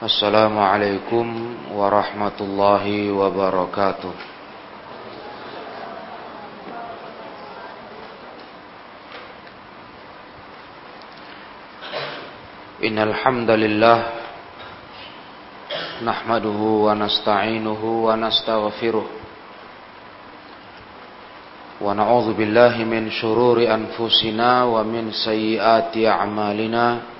Assalamualaikum 0.00 1.28
warahmatullahi 1.76 3.12
wabarakatuh. 3.12 4.08
Innal 12.80 13.12
hamdalillah 13.12 13.98
nahmaduhu 16.00 16.88
wa 16.88 16.96
nasta'inuhu 16.96 18.08
wa 18.08 18.16
nastaghfiruh 18.16 19.04
wa 21.76 21.92
na'udzu 21.92 22.32
billahi 22.40 22.88
min 22.88 23.12
shururi 23.12 23.68
anfusina 23.68 24.64
wa 24.64 24.80
min 24.80 25.12
sayyiati 25.12 26.08
a'malina 26.08 27.19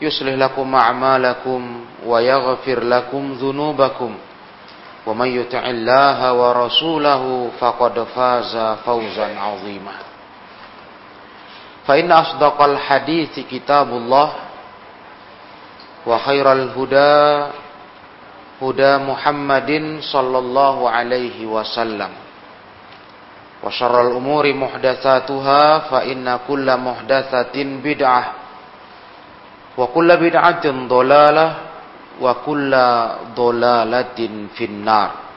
يصلح 0.00 0.34
لكم 0.34 0.74
أعمالكم 0.74 1.60
ويغفر 2.06 2.78
لكم 2.84 3.32
ذنوبكم. 3.32 4.14
ومن 5.06 5.28
يطع 5.40 5.58
الله 5.58 6.32
ورسوله 6.32 7.50
فقد 7.60 7.94
فاز 8.14 8.56
فوزا 8.86 9.28
عظيما. 9.40 9.96
فإن 11.86 12.12
أصدق 12.12 12.62
الحديث 12.62 13.40
كتاب 13.50 13.88
الله 13.88 14.32
وخير 16.06 16.52
الهدى 16.52 17.46
هدى 18.62 18.92
محمد 18.96 19.98
صلى 20.12 20.38
الله 20.38 20.90
عليه 20.90 21.46
وسلم. 21.46 22.10
وشر 23.64 23.94
الأمور 24.06 24.54
محدثاتها 24.54 25.78
فإن 25.78 26.38
كل 26.48 26.76
محدثة 26.76 27.56
بدعة. 27.56 28.24
Wa 29.78 29.86
kulla 29.94 30.18
bid'atin 30.18 30.90
dhalalah 30.90 31.50
wa 32.18 32.32
kulla 32.42 32.86
dhalalatin 33.38 34.50
finnar. 34.58 35.30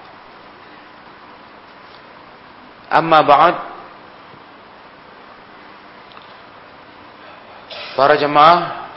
Amma 2.89 3.21
ba'd 3.21 3.55
para 7.93 8.17
jemaah 8.17 8.89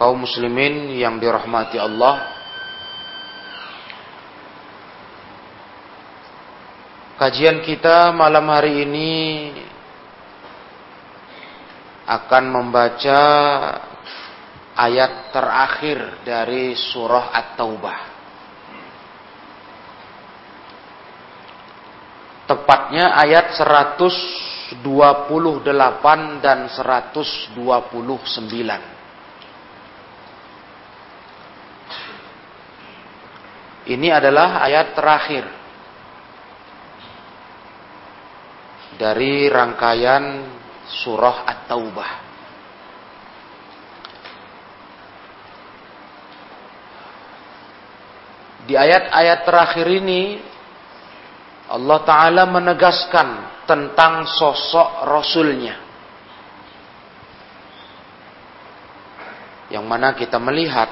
kaum 0.00 0.24
muslimin 0.24 0.96
yang 0.96 1.20
dirahmati 1.20 1.76
Allah 1.76 2.24
kajian 7.20 7.60
kita 7.60 8.16
malam 8.16 8.48
hari 8.48 8.88
ini 8.88 9.12
akan 12.08 12.44
membaca 12.50 13.20
ayat 14.80 15.28
terakhir 15.28 16.24
dari 16.24 16.72
surah 16.72 17.36
At-Taubah. 17.36 18.00
Tepatnya 22.48 23.14
ayat 23.14 23.54
128 23.54 24.80
dan 26.40 26.66
129. 26.72 27.52
Ini 33.90 34.08
adalah 34.10 34.64
ayat 34.64 34.94
terakhir 34.96 35.44
dari 38.98 39.46
rangkaian 39.46 40.24
surah 40.90 41.46
At-Taubah. 41.46 42.29
Di 48.68 48.74
ayat-ayat 48.76 49.48
terakhir 49.48 49.86
ini 49.88 50.40
Allah 51.70 51.98
Ta'ala 52.02 52.42
menegaskan 52.50 53.28
tentang 53.64 54.26
sosok 54.26 55.06
Rasulnya. 55.06 55.78
Yang 59.70 59.84
mana 59.86 60.10
kita 60.18 60.42
melihat 60.42 60.90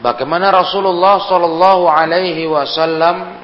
bagaimana 0.00 0.48
Rasulullah 0.48 1.20
Sallallahu 1.28 1.84
Alaihi 1.84 2.48
Wasallam 2.48 3.36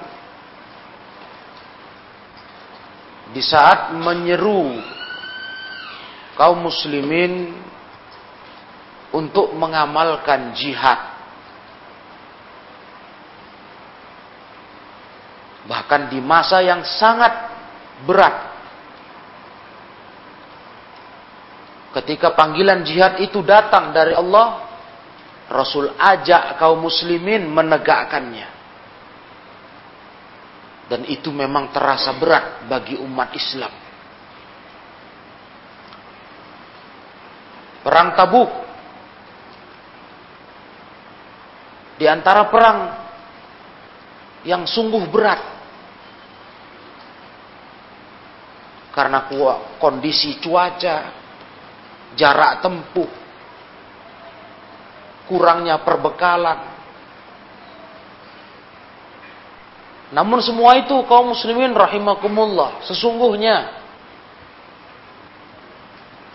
di 3.37 3.45
saat 3.45 3.93
menyeru 3.93 4.81
kaum 6.41 6.65
muslimin 6.65 7.53
untuk 9.11 9.51
mengamalkan 9.55 10.55
jihad. 10.55 10.99
Bahkan 15.67 16.11
di 16.11 16.19
masa 16.23 16.63
yang 16.63 16.83
sangat 16.83 17.31
berat. 18.07 18.51
Ketika 21.91 22.39
panggilan 22.39 22.87
jihad 22.87 23.19
itu 23.19 23.43
datang 23.43 23.91
dari 23.91 24.15
Allah, 24.15 24.67
Rasul 25.51 25.91
ajak 25.99 26.59
kaum 26.63 26.87
muslimin 26.87 27.51
menegakkannya. 27.51 28.49
Dan 30.91 31.07
itu 31.07 31.31
memang 31.31 31.71
terasa 31.71 32.15
berat 32.15 32.67
bagi 32.67 32.99
umat 32.99 33.31
Islam. 33.35 33.71
Perang 37.83 38.15
Tabuk 38.15 38.70
di 42.01 42.09
antara 42.09 42.49
perang 42.49 42.97
yang 44.49 44.65
sungguh 44.65 45.05
berat 45.13 45.37
karena 48.97 49.29
kondisi 49.77 50.41
cuaca, 50.41 51.13
jarak 52.17 52.65
tempuh, 52.65 53.11
kurangnya 55.29 55.77
perbekalan. 55.85 56.73
Namun 60.17 60.41
semua 60.41 60.81
itu 60.81 60.97
kaum 61.05 61.37
muslimin 61.37 61.77
rahimakumullah, 61.77 62.83
sesungguhnya 62.89 63.77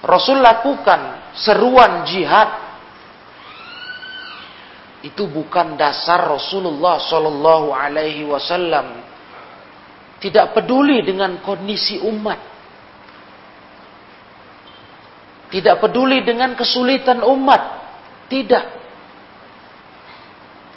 Rasul 0.06 0.40
lakukan 0.40 1.34
seruan 1.34 2.06
jihad 2.06 2.65
itu 5.06 5.30
bukan 5.30 5.78
dasar 5.78 6.26
Rasulullah 6.26 6.98
Shallallahu 6.98 7.70
Alaihi 7.70 8.26
Wasallam. 8.26 9.06
Tidak 10.18 10.58
peduli 10.58 11.06
dengan 11.06 11.38
kondisi 11.46 12.02
umat. 12.02 12.42
Tidak 15.54 15.78
peduli 15.78 16.26
dengan 16.26 16.58
kesulitan 16.58 17.22
umat. 17.22 17.62
Tidak. 18.26 18.66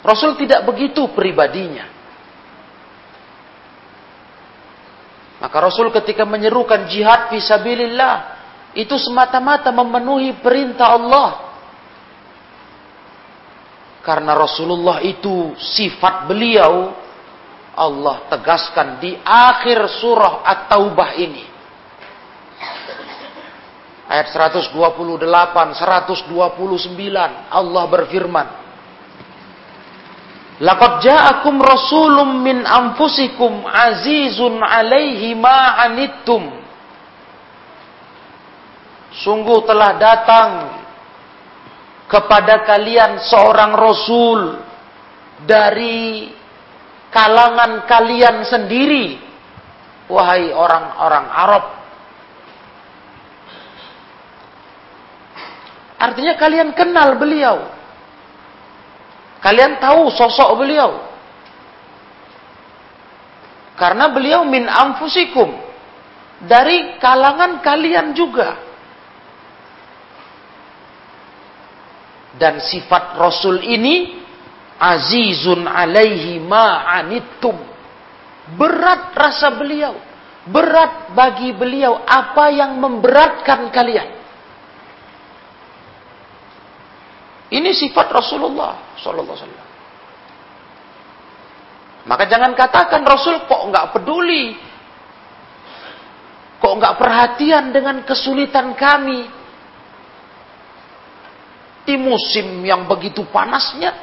Rasul 0.05 0.37
tidak 0.37 0.61
begitu 0.69 1.09
pribadinya. 1.09 1.89
Maka 5.41 5.57
Rasul 5.57 5.89
ketika 5.89 6.21
menyerukan 6.29 6.85
jihad 6.85 7.33
fisabilillah 7.33 8.37
itu 8.77 8.93
semata-mata 9.01 9.73
memenuhi 9.73 10.37
perintah 10.37 10.93
Allah. 10.93 11.48
Karena 14.09 14.33
Rasulullah 14.33 15.05
itu 15.05 15.53
sifat 15.53 16.25
beliau 16.25 16.97
Allah 17.77 18.25
tegaskan 18.25 18.97
di 18.97 19.13
akhir 19.21 19.85
surah 20.01 20.41
At-Taubah 20.49 21.13
ini. 21.13 21.45
Ayat 24.09 24.33
128, 24.33 24.73
129 24.73 26.25
Allah 27.53 27.83
berfirman. 27.85 28.47
Laqad 30.57 31.05
ja'akum 31.05 31.61
rasulun 31.61 32.41
min 32.41 32.65
anfusikum 32.65 33.61
azizun 33.61 34.57
'alaihi 34.57 35.37
ma 35.37 35.85
anittum. 35.85 36.49
Sungguh 39.21 39.69
telah 39.69 40.01
datang 40.01 40.78
kepada 42.09 42.65
kalian 42.65 43.21
seorang 43.21 43.77
rasul 43.77 44.57
dari 45.45 46.33
kalangan 47.13 47.85
kalian 47.85 48.41
sendiri 48.49 49.21
wahai 50.09 50.49
orang-orang 50.49 51.25
Arab. 51.29 51.63
Artinya 55.99 56.33
kalian 56.33 56.73
kenal 56.73 57.13
beliau. 57.21 57.69
Kalian 59.45 59.77
tahu 59.77 60.09
sosok 60.09 60.57
beliau. 60.57 61.05
Karena 63.77 64.11
beliau 64.11 64.43
min 64.43 64.67
anfusikum 64.67 65.55
dari 66.43 66.99
kalangan 66.99 67.63
kalian 67.63 68.11
juga 68.11 68.68
Dan 72.39 72.63
sifat 72.63 73.19
Rasul 73.19 73.59
ini 73.67 74.15
azizun 74.79 75.67
alaihi 75.67 76.39
ma'anittum. 76.39 77.59
Berat 78.55 79.11
rasa 79.11 79.51
beliau. 79.59 79.99
Berat 80.47 81.11
bagi 81.11 81.51
beliau 81.51 81.99
apa 82.07 82.47
yang 82.49 82.79
memberatkan 82.79 83.67
kalian. 83.69 84.17
Ini 87.49 87.69
sifat 87.75 88.07
Rasulullah 88.07 88.95
sallallahu 88.97 89.35
alaihi. 89.35 89.67
Maka 92.07 92.23
jangan 92.25 92.55
katakan 92.57 93.05
Rasul 93.05 93.45
kok 93.45 93.61
nggak 93.69 93.93
peduli, 93.93 94.57
kok 96.57 96.73
nggak 96.73 96.97
perhatian 96.97 97.69
dengan 97.69 98.01
kesulitan 98.01 98.73
kami, 98.73 99.29
di 101.87 101.95
musim 101.95 102.63
yang 102.65 102.85
begitu 102.85 103.23
panasnya, 103.29 103.95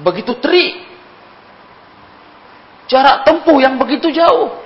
begitu 0.00 0.36
terik, 0.38 0.84
jarak 2.90 3.24
tempuh 3.24 3.58
yang 3.62 3.78
begitu 3.80 4.12
jauh, 4.12 4.64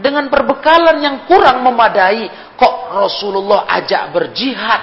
dengan 0.00 0.32
perbekalan 0.32 0.98
yang 1.04 1.16
kurang 1.28 1.60
memadai, 1.60 2.56
kok 2.56 2.74
Rasulullah 2.90 3.68
ajak 3.68 4.02
berjihad. 4.10 4.82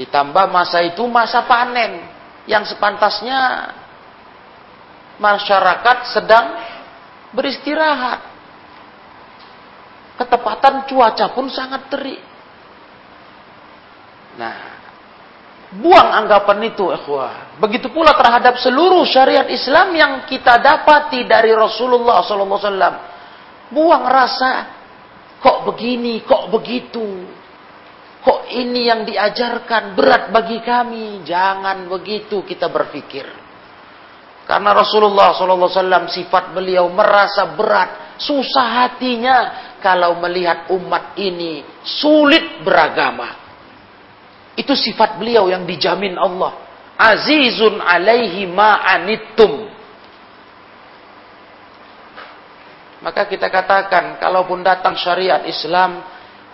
Ditambah 0.00 0.48
masa 0.48 0.80
itu 0.80 1.04
masa 1.04 1.44
panen 1.44 2.08
yang 2.48 2.64
sepantasnya 2.64 3.70
masyarakat 5.20 6.16
sedang 6.16 6.56
beristirahat 7.36 8.31
ketepatan 10.16 10.84
cuaca 10.88 11.26
pun 11.32 11.46
sangat 11.48 11.88
terik. 11.88 12.20
Nah, 14.36 14.56
buang 15.76 16.08
anggapan 16.24 16.72
itu, 16.72 16.88
ikhwah. 16.88 17.56
Begitu 17.60 17.92
pula 17.92 18.16
terhadap 18.16 18.56
seluruh 18.60 19.04
syariat 19.08 19.48
Islam 19.48 19.92
yang 19.96 20.12
kita 20.28 20.60
dapati 20.60 21.24
dari 21.28 21.52
Rasulullah 21.52 22.24
SAW. 22.24 22.96
Buang 23.72 24.04
rasa, 24.04 24.68
kok 25.40 25.64
begini, 25.68 26.20
kok 26.24 26.52
begitu. 26.52 27.24
Kok 28.22 28.54
ini 28.54 28.86
yang 28.86 29.02
diajarkan 29.02 29.98
berat 29.98 30.30
bagi 30.30 30.62
kami. 30.62 31.26
Jangan 31.26 31.90
begitu 31.90 32.46
kita 32.46 32.70
berpikir. 32.70 33.26
Karena 34.46 34.74
Rasulullah 34.74 35.34
SAW 35.34 36.10
sifat 36.10 36.50
beliau 36.50 36.90
merasa 36.90 37.54
berat, 37.54 38.18
susah 38.18 38.84
hatinya 38.84 39.36
kalau 39.84 40.16
melihat 40.22 40.70
umat 40.70 41.18
ini 41.18 41.66
sulit 41.82 42.62
beragama. 42.62 43.42
Itu 44.54 44.72
sifat 44.78 45.18
beliau 45.18 45.50
yang 45.50 45.66
dijamin 45.66 46.14
Allah. 46.16 46.54
Azizun 46.96 47.82
alaihi 47.82 48.46
ma'anittum. 48.46 49.72
Maka 53.02 53.26
kita 53.26 53.50
katakan, 53.50 54.22
kalaupun 54.22 54.62
datang 54.62 54.94
syariat 54.94 55.42
Islam 55.42 56.06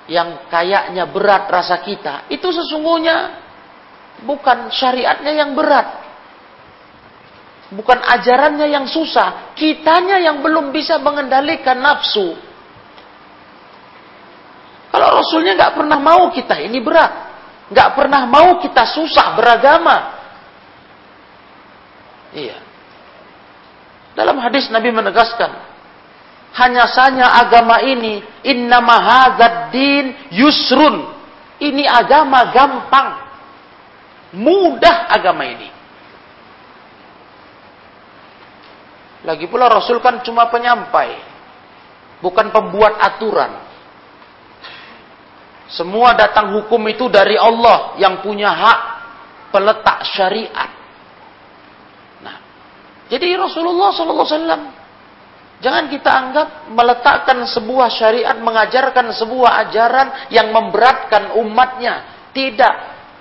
yang 0.09 0.49
kayaknya 0.49 1.05
berat 1.05 1.45
rasa 1.53 1.85
kita, 1.85 2.25
itu 2.33 2.49
sesungguhnya 2.49 3.45
bukan 4.25 4.73
syariatnya 4.73 5.33
yang 5.37 5.53
berat. 5.53 6.09
Bukan 7.69 8.01
ajarannya 8.01 8.65
yang 8.73 8.89
susah, 8.89 9.53
kitanya 9.53 10.17
yang 10.17 10.41
belum 10.41 10.73
bisa 10.73 10.97
mengendalikan 10.97 11.77
nafsu. 11.77 12.48
Kalau 14.99 15.23
Rasulnya 15.23 15.55
nggak 15.55 15.79
pernah 15.79 15.95
mau 16.03 16.27
kita 16.35 16.59
ini 16.59 16.83
berat, 16.83 17.13
nggak 17.71 17.91
pernah 17.95 18.27
mau 18.27 18.59
kita 18.59 18.83
susah 18.99 19.39
beragama. 19.39 19.97
Iya. 22.35 22.59
Dalam 24.19 24.43
hadis 24.43 24.67
Nabi 24.75 24.91
menegaskan, 24.91 25.55
hanya 26.59 26.91
saja 26.91 27.31
agama 27.31 27.79
ini 27.79 28.27
inna 28.43 28.83
mahadzad 28.83 29.71
din 29.71 30.35
yusrun. 30.35 31.15
Ini 31.63 31.87
agama 31.87 32.51
gampang. 32.51 33.23
Mudah 34.35 35.15
agama 35.15 35.47
ini. 35.47 35.71
Lagi 39.23 39.47
pula 39.47 39.71
Rasul 39.71 40.03
kan 40.03 40.27
cuma 40.27 40.51
penyampai, 40.51 41.23
bukan 42.19 42.51
pembuat 42.51 42.99
aturan. 42.99 43.68
Semua 45.69 46.17
datang 46.17 46.57
hukum 46.57 46.81
itu 46.89 47.13
dari 47.13 47.37
Allah 47.37 48.01
yang 48.01 48.25
punya 48.25 48.49
hak 48.49 48.81
peletak 49.53 50.01
syariat. 50.17 50.71
Nah, 52.25 52.37
jadi 53.13 53.37
Rasulullah 53.37 53.93
SAW 53.93 54.73
jangan 55.61 55.85
kita 55.93 56.09
anggap 56.09 56.49
meletakkan 56.73 57.45
sebuah 57.53 57.89
syariat, 57.93 58.37
mengajarkan 58.41 59.13
sebuah 59.13 59.69
ajaran 59.69 60.09
yang 60.33 60.49
memberatkan 60.57 61.37
umatnya. 61.37 62.17
Tidak, 62.33 62.75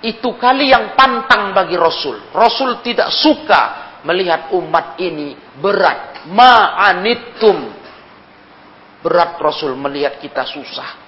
itu 0.08 0.32
kali 0.40 0.72
yang 0.72 0.96
pantang 0.96 1.52
bagi 1.52 1.76
Rasul. 1.76 2.32
Rasul 2.32 2.80
tidak 2.80 3.12
suka 3.12 3.62
melihat 4.08 4.54
umat 4.56 4.96
ini 5.02 5.36
berat. 5.60 6.24
Ma'anittum. 6.32 7.76
Berat 9.04 9.36
Rasul 9.36 9.76
melihat 9.76 10.16
kita 10.16 10.48
susah. 10.48 11.07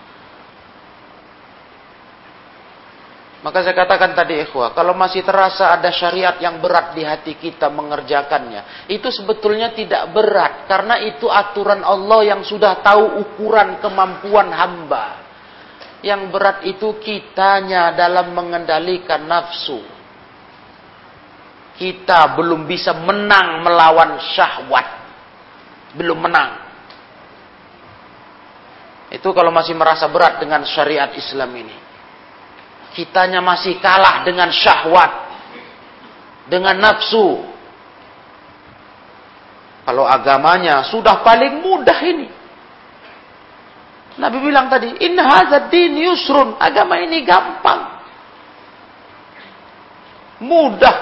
Maka 3.40 3.64
saya 3.64 3.72
katakan 3.72 4.12
tadi 4.12 4.36
ikhwah, 4.44 4.76
kalau 4.76 4.92
masih 4.92 5.24
terasa 5.24 5.72
ada 5.72 5.88
syariat 5.88 6.36
yang 6.44 6.60
berat 6.60 6.92
di 6.92 7.08
hati 7.08 7.40
kita 7.40 7.72
mengerjakannya, 7.72 8.84
itu 8.92 9.08
sebetulnya 9.08 9.72
tidak 9.72 10.12
berat 10.12 10.68
karena 10.68 11.00
itu 11.00 11.24
aturan 11.24 11.80
Allah 11.80 12.36
yang 12.36 12.44
sudah 12.44 12.84
tahu 12.84 13.24
ukuran 13.24 13.80
kemampuan 13.80 14.52
hamba. 14.52 15.06
Yang 16.04 16.22
berat 16.32 16.58
itu 16.68 16.96
kitanya 17.00 17.92
dalam 17.96 18.32
mengendalikan 18.32 19.24
nafsu. 19.24 19.80
Kita 21.80 22.36
belum 22.36 22.68
bisa 22.68 22.92
menang 22.92 23.64
melawan 23.64 24.20
syahwat. 24.36 24.88
Belum 25.96 26.16
menang. 26.20 26.60
Itu 29.12 29.32
kalau 29.32 29.48
masih 29.48 29.76
merasa 29.76 30.08
berat 30.08 30.40
dengan 30.40 30.64
syariat 30.64 31.12
Islam 31.16 31.52
ini 31.56 31.89
kitanya 32.94 33.38
masih 33.42 33.78
kalah 33.78 34.22
dengan 34.26 34.50
syahwat, 34.50 35.12
dengan 36.50 36.76
nafsu. 36.78 37.46
Kalau 39.86 40.06
agamanya 40.06 40.86
sudah 40.86 41.24
paling 41.26 41.62
mudah 41.64 41.98
ini. 42.06 42.28
Nabi 44.20 44.36
bilang 44.42 44.68
tadi, 44.68 44.92
hadha 45.00 45.70
din 45.72 45.96
yusrun. 45.96 46.60
Agama 46.60 47.00
ini 47.00 47.24
gampang. 47.24 47.80
Mudah. 50.44 50.96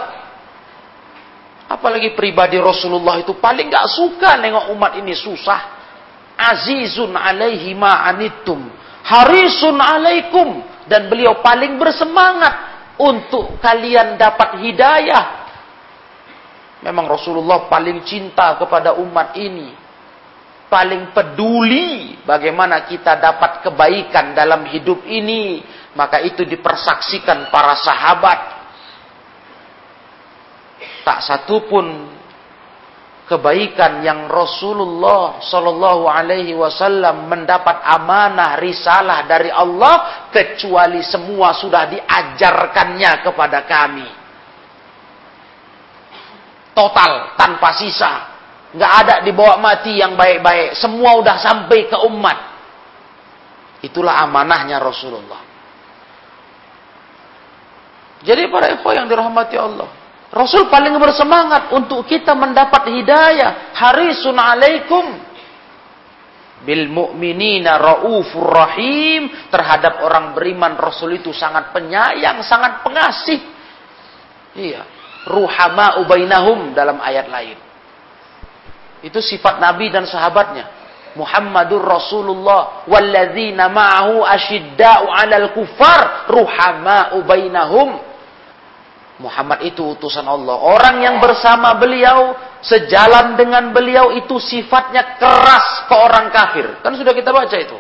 Apa 1.69 1.93
Apalagi 1.93 2.17
pribadi 2.17 2.57
Rasulullah 2.57 3.21
itu 3.21 3.37
paling 3.37 3.69
gak 3.69 3.93
suka 3.93 4.41
nengok 4.41 4.73
umat 4.73 4.97
ini 4.97 5.13
susah. 5.13 5.77
Azizun 6.39 7.13
alaihi 7.13 7.77
ma'anittum. 7.77 8.71
Harisun 9.05 9.77
alaikum. 9.77 10.65
Dan 10.89 11.13
beliau 11.13 11.45
paling 11.45 11.77
bersemangat 11.77 12.55
untuk 12.99 13.61
kalian 13.61 14.17
dapat 14.17 14.59
hidayah. 14.65 15.25
Memang 16.83 17.07
Rasulullah 17.07 17.69
paling 17.69 18.03
cinta 18.09 18.57
kepada 18.57 18.97
umat 18.97 19.37
ini. 19.37 19.71
Paling 20.69 21.17
peduli 21.17 22.21
bagaimana 22.29 22.85
kita 22.85 23.17
dapat 23.17 23.65
kebaikan 23.65 24.33
dalam 24.33 24.65
hidup 24.69 25.05
ini. 25.05 25.61
Maka 25.93 26.25
itu 26.25 26.45
dipersaksikan 26.45 27.49
para 27.53 27.77
sahabat 27.77 28.59
tak 31.09 31.25
satu 31.25 31.65
pun 31.65 31.87
kebaikan 33.29 34.01
yang 34.01 34.25
Rasulullah 34.27 35.39
Shallallahu 35.45 36.09
Alaihi 36.09 36.57
Wasallam 36.57 37.29
mendapat 37.29 37.85
amanah 37.85 38.57
risalah 38.57 39.29
dari 39.29 39.53
Allah 39.53 40.27
kecuali 40.33 41.05
semua 41.05 41.53
sudah 41.53 41.93
diajarkannya 41.93 43.13
kepada 43.21 43.69
kami. 43.69 44.09
Total 46.73 47.37
tanpa 47.37 47.77
sisa. 47.77 48.13
Nggak 48.73 48.93
ada 49.05 49.15
dibawa 49.21 49.61
mati 49.61 50.01
yang 50.01 50.17
baik-baik. 50.17 50.81
Semua 50.81 51.21
udah 51.21 51.37
sampai 51.37 51.85
ke 51.85 51.97
umat. 52.09 52.39
Itulah 53.85 54.25
amanahnya 54.25 54.81
Rasulullah. 54.81 55.45
Jadi 58.25 58.51
para 58.51 58.73
ikhwah 58.75 58.93
yang 58.99 59.07
dirahmati 59.07 59.55
Allah 59.55 60.08
Rasul 60.29 60.69
paling 60.69 60.93
bersemangat 61.01 61.73
untuk 61.73 62.05
kita 62.05 62.37
mendapat 62.37 62.85
hidayah. 62.93 63.73
Harisun 63.73 64.37
alaikum 64.37 65.05
bil 66.69 66.91
mu'minina 66.91 67.81
raufur 67.81 68.45
rahim 68.45 69.31
terhadap 69.49 70.05
orang 70.05 70.37
beriman 70.37 70.77
Rasul 70.77 71.17
itu 71.17 71.33
sangat 71.33 71.73
penyayang, 71.73 72.45
sangat 72.45 72.85
pengasih. 72.85 73.41
Iya, 74.59 74.83
ruhama 75.33 76.05
ubainahum 76.05 76.77
dalam 76.77 77.01
ayat 77.01 77.27
lain. 77.33 77.57
Itu 79.01 79.23
sifat 79.23 79.63
Nabi 79.63 79.89
dan 79.89 80.05
sahabatnya. 80.05 80.77
Muhammadur 81.17 81.81
Rasulullah 81.83 82.85
walladzina 82.85 83.73
ma'ahu 83.73 84.29
asyidda'u 84.29 85.09
'alal 85.09 85.57
kufar 85.57 86.29
ruhama 86.29 87.17
ubainahum 87.17 88.08
Muhammad 89.19 89.67
itu 89.67 89.83
utusan 89.99 90.23
Allah. 90.23 90.55
Orang 90.63 91.03
yang 91.03 91.19
bersama 91.19 91.75
beliau, 91.75 92.39
sejalan 92.63 93.35
dengan 93.35 93.75
beliau 93.75 94.15
itu 94.15 94.39
sifatnya 94.39 95.19
keras 95.19 95.91
ke 95.91 95.95
orang 95.95 96.31
kafir. 96.31 96.79
Kan 96.87 96.95
sudah 96.95 97.11
kita 97.11 97.35
baca 97.35 97.57
itu. 97.59 97.79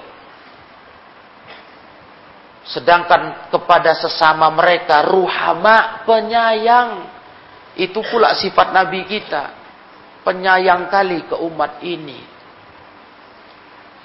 Sedangkan 2.68 3.49
kepada 3.54 3.95
sesama 3.97 4.50
mereka 4.50 5.07
ruhama, 5.07 6.04
penyayang. 6.04 7.07
Itu 7.78 8.02
pula 8.02 8.35
sifat 8.35 8.75
Nabi 8.75 9.07
kita. 9.07 9.54
Penyayang 10.26 10.90
kali 10.90 11.23
ke 11.30 11.38
umat 11.38 11.80
ini. 11.87 12.38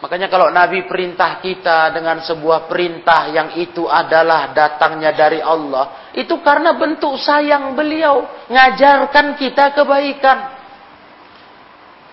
Makanya 0.04 0.28
kalau 0.28 0.52
Nabi 0.52 0.84
perintah 0.84 1.40
kita 1.40 1.96
dengan 1.96 2.20
sebuah 2.20 2.68
perintah 2.68 3.32
yang 3.32 3.56
itu 3.56 3.88
adalah 3.88 4.52
datangnya 4.52 5.16
dari 5.16 5.40
Allah, 5.40 6.12
itu 6.12 6.44
karena 6.44 6.76
bentuk 6.76 7.16
sayang 7.16 7.72
beliau 7.72 8.28
ngajarkan 8.52 9.40
kita 9.40 9.72
kebaikan. 9.72 10.40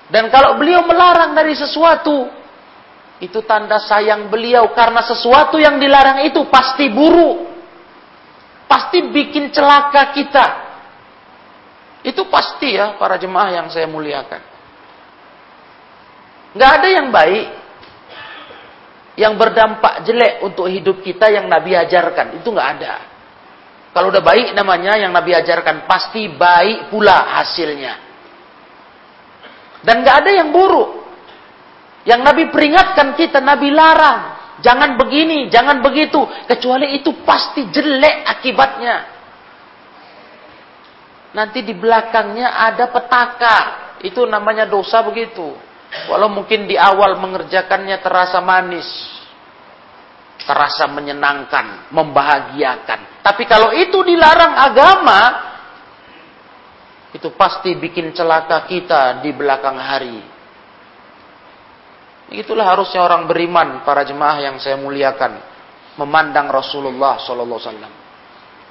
Dan 0.06 0.30
kalau 0.30 0.54
beliau 0.54 0.86
melarang 0.86 1.34
dari 1.34 1.50
sesuatu, 1.58 2.30
itu 3.18 3.42
tanda 3.42 3.82
sayang 3.82 4.30
beliau 4.30 4.70
karena 4.70 5.02
sesuatu 5.02 5.58
yang 5.58 5.82
dilarang 5.82 6.22
itu 6.30 6.46
pasti 6.46 6.86
buruk. 6.94 7.50
Pasti 8.70 9.02
bikin 9.02 9.50
celaka 9.50 10.14
kita. 10.14 10.46
Itu 12.06 12.30
pasti 12.30 12.78
ya 12.78 12.94
para 12.94 13.18
jemaah 13.18 13.50
yang 13.50 13.66
saya 13.66 13.90
muliakan. 13.90 14.42
Gak 16.54 16.70
ada 16.70 16.86
yang 16.86 17.10
baik 17.10 17.59
yang 19.20 19.36
berdampak 19.36 20.08
jelek 20.08 20.40
untuk 20.40 20.64
hidup 20.64 21.04
kita 21.04 21.28
yang 21.28 21.44
Nabi 21.44 21.76
ajarkan. 21.76 22.40
Itu 22.40 22.56
nggak 22.56 22.68
ada. 22.80 22.94
Kalau 23.92 24.08
udah 24.08 24.24
baik 24.24 24.56
namanya 24.56 24.96
yang 24.96 25.12
Nabi 25.12 25.36
ajarkan 25.36 25.84
pasti 25.84 26.32
baik 26.32 26.88
pula 26.88 27.36
hasilnya. 27.36 27.94
Dan 29.84 30.00
nggak 30.00 30.16
ada 30.24 30.30
yang 30.32 30.48
buruk. 30.48 31.04
Yang 32.08 32.20
Nabi 32.24 32.42
peringatkan 32.48 33.12
kita, 33.12 33.44
Nabi 33.44 33.68
larang. 33.68 34.40
Jangan 34.64 34.96
begini, 34.96 35.52
jangan 35.52 35.84
begitu. 35.84 36.24
Kecuali 36.48 36.96
itu 36.96 37.20
pasti 37.20 37.68
jelek 37.68 38.24
akibatnya. 38.24 38.96
Nanti 41.36 41.60
di 41.60 41.76
belakangnya 41.76 42.56
ada 42.56 42.88
petaka. 42.88 43.58
Itu 44.00 44.24
namanya 44.24 44.64
dosa 44.64 45.04
begitu. 45.04 45.52
Walau 46.10 46.30
mungkin 46.30 46.70
di 46.70 46.78
awal 46.78 47.18
mengerjakannya 47.18 47.98
terasa 47.98 48.38
manis. 48.38 48.86
Terasa 50.40 50.88
menyenangkan, 50.88 51.92
membahagiakan. 51.92 53.20
Tapi 53.20 53.44
kalau 53.44 53.76
itu 53.76 54.00
dilarang 54.00 54.56
agama, 54.56 55.20
itu 57.12 57.28
pasti 57.36 57.76
bikin 57.76 58.14
celaka 58.16 58.64
kita 58.64 59.20
di 59.20 59.30
belakang 59.36 59.76
hari. 59.76 60.18
Itulah 62.30 62.72
harusnya 62.72 63.02
orang 63.02 63.26
beriman, 63.26 63.82
para 63.82 64.06
jemaah 64.06 64.38
yang 64.38 64.56
saya 64.62 64.78
muliakan, 64.78 65.42
memandang 65.98 66.46
Rasulullah 66.48 67.18
Wasallam. 67.18 67.92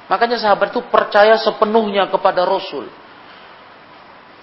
Makanya 0.10 0.42
sahabat 0.42 0.74
itu 0.74 0.82
percaya 0.90 1.38
sepenuhnya 1.38 2.10
kepada 2.10 2.48
Rasul. 2.48 2.90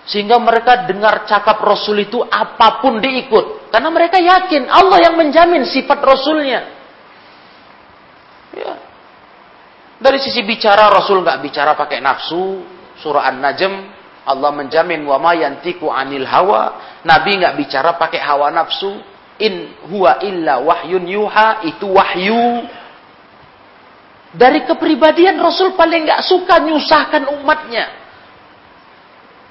Sehingga 0.06 0.38
mereka 0.38 0.86
dengar 0.86 1.26
cakap 1.26 1.58
Rasul 1.58 2.06
itu 2.06 2.22
apa 2.22 2.78
pun 2.78 3.02
diikut. 3.02 3.74
Karena 3.74 3.90
mereka 3.90 4.22
yakin 4.22 4.70
Allah 4.70 5.02
yang 5.02 5.18
menjamin 5.18 5.66
sifat 5.66 5.98
Rasulnya. 5.98 6.60
Ya. 8.54 8.72
Dari 9.98 10.18
sisi 10.22 10.46
bicara 10.46 10.86
Rasul 10.94 11.26
nggak 11.26 11.42
bicara 11.42 11.74
pakai 11.74 11.98
nafsu. 11.98 12.62
Surah 13.02 13.26
An-Najm 13.34 13.74
Allah 14.30 14.50
menjamin 14.54 15.02
wa 15.02 15.18
yantiku 15.34 15.90
anil 15.90 16.22
hawa. 16.22 16.96
Nabi 17.02 17.42
nggak 17.42 17.54
bicara 17.58 17.98
pakai 17.98 18.22
hawa 18.22 18.54
nafsu. 18.54 19.02
In 19.42 19.74
huwa 19.90 20.22
illa 20.22 20.62
wahyun 20.62 21.02
yuha 21.02 21.66
itu 21.66 21.90
wahyu. 21.90 22.62
Dari 24.30 24.62
kepribadian 24.70 25.42
Rasul 25.42 25.74
paling 25.74 26.06
nggak 26.06 26.22
suka 26.22 26.62
nyusahkan 26.62 27.26
umatnya. 27.42 28.05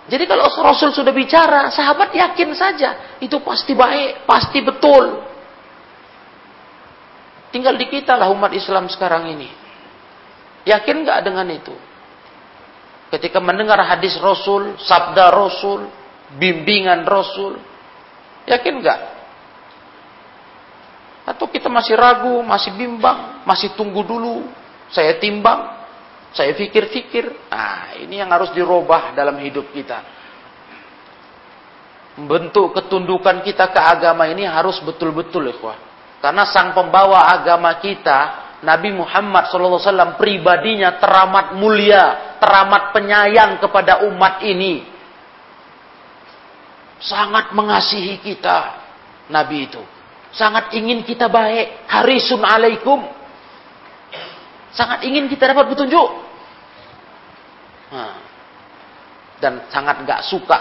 Jadi 0.05 0.23
kalau 0.29 0.45
Rasul 0.61 0.93
sudah 0.93 1.09
bicara, 1.09 1.73
sahabat 1.73 2.13
yakin 2.13 2.53
saja. 2.53 3.17
Itu 3.17 3.41
pasti 3.41 3.73
baik, 3.73 4.29
pasti 4.29 4.61
betul. 4.61 5.25
Tinggal 7.49 7.73
di 7.73 7.89
kita 7.89 8.13
lah 8.13 8.29
umat 8.29 8.53
Islam 8.53 8.85
sekarang 8.85 9.33
ini. 9.33 9.49
Yakin 10.65 11.05
nggak 11.05 11.19
dengan 11.25 11.47
itu? 11.49 11.73
Ketika 13.09 13.41
mendengar 13.41 13.81
hadis 13.81 14.17
Rasul, 14.21 14.77
sabda 14.81 15.33
Rasul, 15.33 15.89
bimbingan 16.37 17.05
Rasul, 17.05 17.57
yakin 18.45 18.81
nggak? 18.81 18.99
Atau 21.25 21.49
kita 21.49 21.65
masih 21.65 21.97
ragu, 21.97 22.45
masih 22.45 22.77
bimbang, 22.77 23.41
masih 23.45 23.73
tunggu 23.73 24.05
dulu, 24.05 24.45
saya 24.93 25.17
timbang, 25.17 25.74
saya 26.35 26.51
pikir-pikir, 26.51 27.47
ah 27.47 27.95
ini 27.95 28.19
yang 28.19 28.27
harus 28.27 28.51
dirubah 28.51 29.15
dalam 29.15 29.39
hidup 29.39 29.71
kita. 29.71 30.03
Bentuk 32.19 32.75
ketundukan 32.75 33.39
kita 33.39 33.71
ke 33.71 33.79
agama 33.79 34.27
ini 34.27 34.43
harus 34.43 34.83
betul-betul 34.83 35.47
ikhwah. 35.55 35.79
Karena 36.19 36.43
sang 36.43 36.75
pembawa 36.75 37.31
agama 37.31 37.71
kita, 37.79 38.59
Nabi 38.67 38.91
Muhammad 38.91 39.47
SAW 39.47 40.19
pribadinya 40.19 40.99
teramat 40.99 41.55
mulia, 41.55 42.35
teramat 42.43 42.91
penyayang 42.91 43.55
kepada 43.63 44.03
umat 44.11 44.43
ini. 44.43 44.83
Sangat 46.99 47.55
mengasihi 47.55 48.19
kita, 48.19 48.59
Nabi 49.31 49.71
itu. 49.71 49.83
Sangat 50.35 50.75
ingin 50.75 50.99
kita 51.07 51.31
baik. 51.31 51.87
Harisun 51.87 52.43
alaikum. 52.43 53.07
Sangat 54.75 55.07
ingin 55.07 55.31
kita 55.31 55.55
dapat 55.55 55.71
petunjuk. 55.71 56.09
Dan 59.39 59.63
sangat 59.71 60.03
nggak 60.03 60.21
suka, 60.27 60.59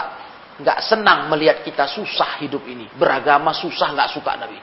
nggak 0.63 0.79
senang 0.87 1.27
melihat 1.27 1.67
kita 1.67 1.83
susah 1.91 2.39
hidup 2.39 2.63
ini. 2.63 2.87
Beragama 2.95 3.51
susah 3.51 3.91
nggak 3.91 4.15
suka 4.15 4.39
Nabi. 4.39 4.59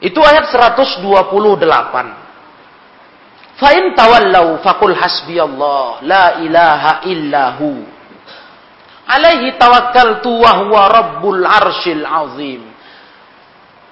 Itu 0.00 0.24
ayat 0.24 0.48
128. 0.48 1.04
Fa'in 3.60 3.92
tawallau 3.92 4.56
fakul 4.64 4.96
hasbiyallah 4.96 6.00
la 6.00 6.40
ilaha 6.40 7.04
illahu. 7.04 7.84
Alaihi 9.04 9.60
tawakkaltu 9.60 10.32
wa 10.32 10.64
huwa 10.64 10.88
rabbul 10.88 11.44
arsyil 11.44 12.08
azim. 12.08 12.69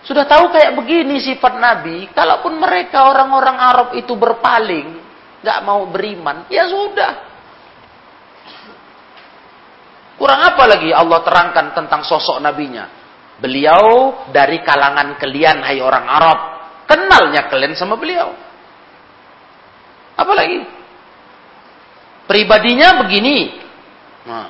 Sudah 0.07 0.25
tahu 0.25 0.55
kayak 0.55 0.79
begini 0.79 1.19
sifat 1.19 1.59
Nabi, 1.59 2.09
kalaupun 2.15 2.57
mereka 2.57 3.11
orang-orang 3.11 3.57
Arab 3.59 3.89
itu 3.99 4.15
berpaling, 4.15 4.99
nggak 5.43 5.59
mau 5.67 5.85
beriman, 5.91 6.47
ya 6.49 6.71
sudah. 6.71 7.13
Kurang 10.19 10.41
apa 10.43 10.65
lagi 10.67 10.91
Allah 10.91 11.23
terangkan 11.23 11.67
tentang 11.79 12.03
sosok 12.03 12.43
nabinya? 12.43 12.91
Beliau 13.39 14.27
dari 14.35 14.59
kalangan 14.67 15.15
kalian 15.15 15.63
hai 15.63 15.79
orang 15.79 16.07
Arab. 16.11 16.39
Kenalnya 16.91 17.47
kalian 17.47 17.79
sama 17.79 17.95
beliau. 17.95 18.35
Apalagi? 20.19 20.67
Pribadinya 22.27 22.99
begini. 22.99 23.63
Nah. 24.27 24.49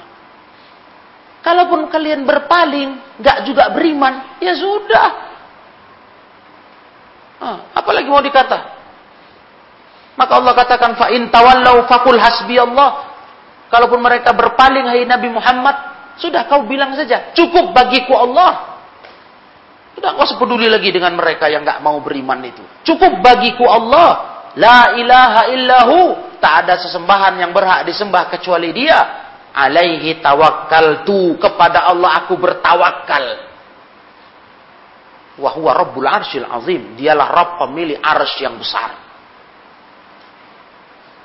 Kalaupun 1.44 1.92
kalian 1.92 2.24
berpaling, 2.24 3.20
nggak 3.20 3.38
juga 3.44 3.68
beriman, 3.68 4.40
ya 4.40 4.56
sudah. 4.56 5.27
Nah, 7.38 7.70
apalagi 7.74 8.10
mau 8.10 8.22
dikata? 8.22 8.78
Maka 10.18 10.32
Allah 10.34 10.52
katakan 10.58 10.98
fa 10.98 11.06
in 11.14 11.30
tawallau 11.30 11.86
fakul 11.86 12.18
hasbi 12.18 12.58
Allah. 12.58 13.06
Kalaupun 13.70 14.02
mereka 14.02 14.34
berpaling 14.34 14.90
hai 14.90 15.06
Nabi 15.06 15.30
Muhammad, 15.30 15.76
sudah 16.18 16.50
kau 16.50 16.66
bilang 16.66 16.98
saja, 16.98 17.30
cukup 17.36 17.70
bagiku 17.70 18.18
Allah. 18.18 18.82
Sudah 19.94 20.18
kau 20.18 20.26
sepeduli 20.26 20.66
lagi 20.66 20.90
dengan 20.90 21.14
mereka 21.14 21.46
yang 21.46 21.62
nggak 21.62 21.78
mau 21.78 22.02
beriman 22.02 22.42
itu. 22.42 22.62
Cukup 22.82 23.22
bagiku 23.22 23.66
Allah. 23.70 24.10
La 24.58 24.98
ilaha 24.98 25.42
illahu. 25.54 25.98
Tak 26.38 26.66
ada 26.66 26.78
sesembahan 26.82 27.38
yang 27.38 27.50
berhak 27.54 27.86
disembah 27.86 28.30
kecuali 28.30 28.74
dia. 28.74 28.98
Alaihi 29.54 30.18
tawakkaltu. 30.18 31.38
Kepada 31.38 31.86
Allah 31.86 32.26
aku 32.26 32.34
bertawakal. 32.34 33.47
Wahuwa 35.38 35.70
rabbul 35.72 36.06
arsyil 36.06 36.46
azim. 36.46 36.98
Dialah 36.98 37.28
Rabb 37.30 37.50
pemilik 37.66 37.98
arsy 38.02 38.42
yang 38.42 38.58
besar. 38.58 39.08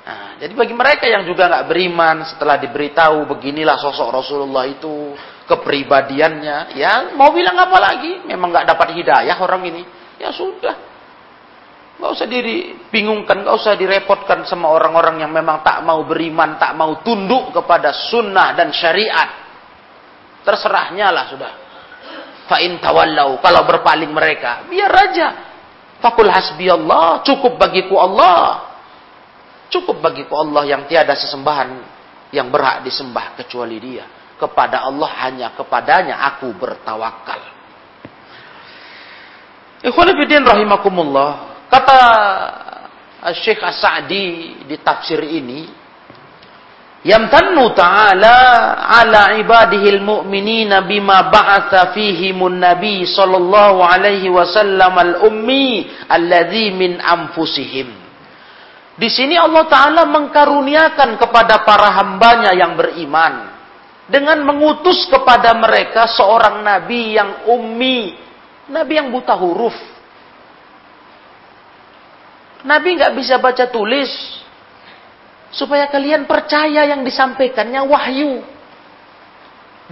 Nah, 0.04 0.36
jadi 0.36 0.52
bagi 0.52 0.76
mereka 0.76 1.08
yang 1.08 1.24
juga 1.24 1.48
nggak 1.48 1.64
beriman 1.64 2.28
setelah 2.28 2.60
diberitahu 2.60 3.24
beginilah 3.24 3.80
sosok 3.80 4.12
Rasulullah 4.12 4.68
itu 4.68 5.16
kepribadiannya, 5.48 6.76
ya 6.76 7.16
mau 7.16 7.32
bilang 7.32 7.56
apa 7.56 7.78
lagi? 7.80 8.20
Memang 8.28 8.52
nggak 8.52 8.68
dapat 8.68 8.92
hidayah 9.00 9.36
orang 9.40 9.64
ini, 9.64 9.82
ya 10.20 10.28
sudah. 10.28 10.92
Gak 11.94 12.10
usah 12.10 12.26
dibingungkan, 12.26 13.46
gak 13.46 13.54
usah 13.54 13.78
direpotkan 13.78 14.42
sama 14.50 14.66
orang-orang 14.66 15.22
yang 15.22 15.30
memang 15.30 15.62
tak 15.62 15.78
mau 15.86 16.02
beriman, 16.02 16.58
tak 16.58 16.74
mau 16.74 16.98
tunduk 17.06 17.54
kepada 17.54 17.94
sunnah 18.10 18.50
dan 18.58 18.74
syariat. 18.74 19.30
Terserahnya 20.42 21.08
lah 21.14 21.24
sudah. 21.30 21.52
Fa'in 22.44 22.76
tawallau, 22.76 23.40
kalau 23.40 23.64
berpaling 23.64 24.12
mereka, 24.12 24.68
biar 24.68 24.92
aja. 24.92 25.28
Fakul 26.04 26.28
hasbi 26.28 26.68
Allah, 26.68 27.24
cukup 27.24 27.56
bagiku 27.56 27.96
Allah. 27.96 28.76
Cukup 29.72 30.04
bagiku 30.04 30.36
Allah 30.36 30.68
yang 30.68 30.84
tiada 30.84 31.16
sesembahan 31.16 31.80
yang 32.30 32.52
berhak 32.52 32.84
disembah 32.84 33.32
kecuali 33.40 33.80
dia. 33.80 34.04
Kepada 34.36 34.84
Allah 34.84 35.08
hanya 35.24 35.48
kepadanya 35.56 36.20
aku 36.34 36.52
bertawakal. 36.52 37.40
Ikhwanifidin 39.84 40.44
rahimakumullah. 40.44 41.56
Kata 41.72 41.98
Syekh 43.40 43.64
As-Sa'di 43.64 44.60
di 44.68 44.76
tafsir 44.84 45.20
ini, 45.24 45.72
Yamtannu 47.04 47.76
ta'ala 47.76 48.38
ala 48.80 49.36
ibadihi 49.36 50.00
al-mu'minina 50.00 50.88
bima 50.88 51.28
ba'atha 51.28 51.92
fihimun 51.92 52.56
nabi 52.56 53.04
sallallahu 53.04 53.84
alaihi 53.84 54.32
wasallam 54.32 54.96
al-ummi 54.96 55.84
alladhi 56.08 56.72
min 56.72 56.96
anfusihim. 56.96 57.92
Di 58.96 59.08
sini 59.12 59.36
Allah 59.36 59.68
Ta'ala 59.68 60.08
mengkaruniakan 60.08 61.20
kepada 61.20 61.66
para 61.66 61.92
hambanya 62.00 62.56
yang 62.56 62.72
beriman. 62.72 63.52
Dengan 64.08 64.40
mengutus 64.44 65.04
kepada 65.10 65.52
mereka 65.60 66.08
seorang 66.08 66.64
nabi 66.64 67.20
yang 67.20 67.44
ummi. 67.52 68.16
Nabi 68.72 68.92
yang 68.96 69.12
buta 69.12 69.36
huruf. 69.36 69.76
Nabi 72.64 72.96
nggak 72.96 73.12
bisa 73.12 73.36
baca 73.36 73.68
tulis 73.68 74.08
supaya 75.54 75.86
kalian 75.86 76.26
percaya 76.26 76.84
yang 76.90 77.06
disampaikannya 77.06 77.80
wahyu. 77.86 78.42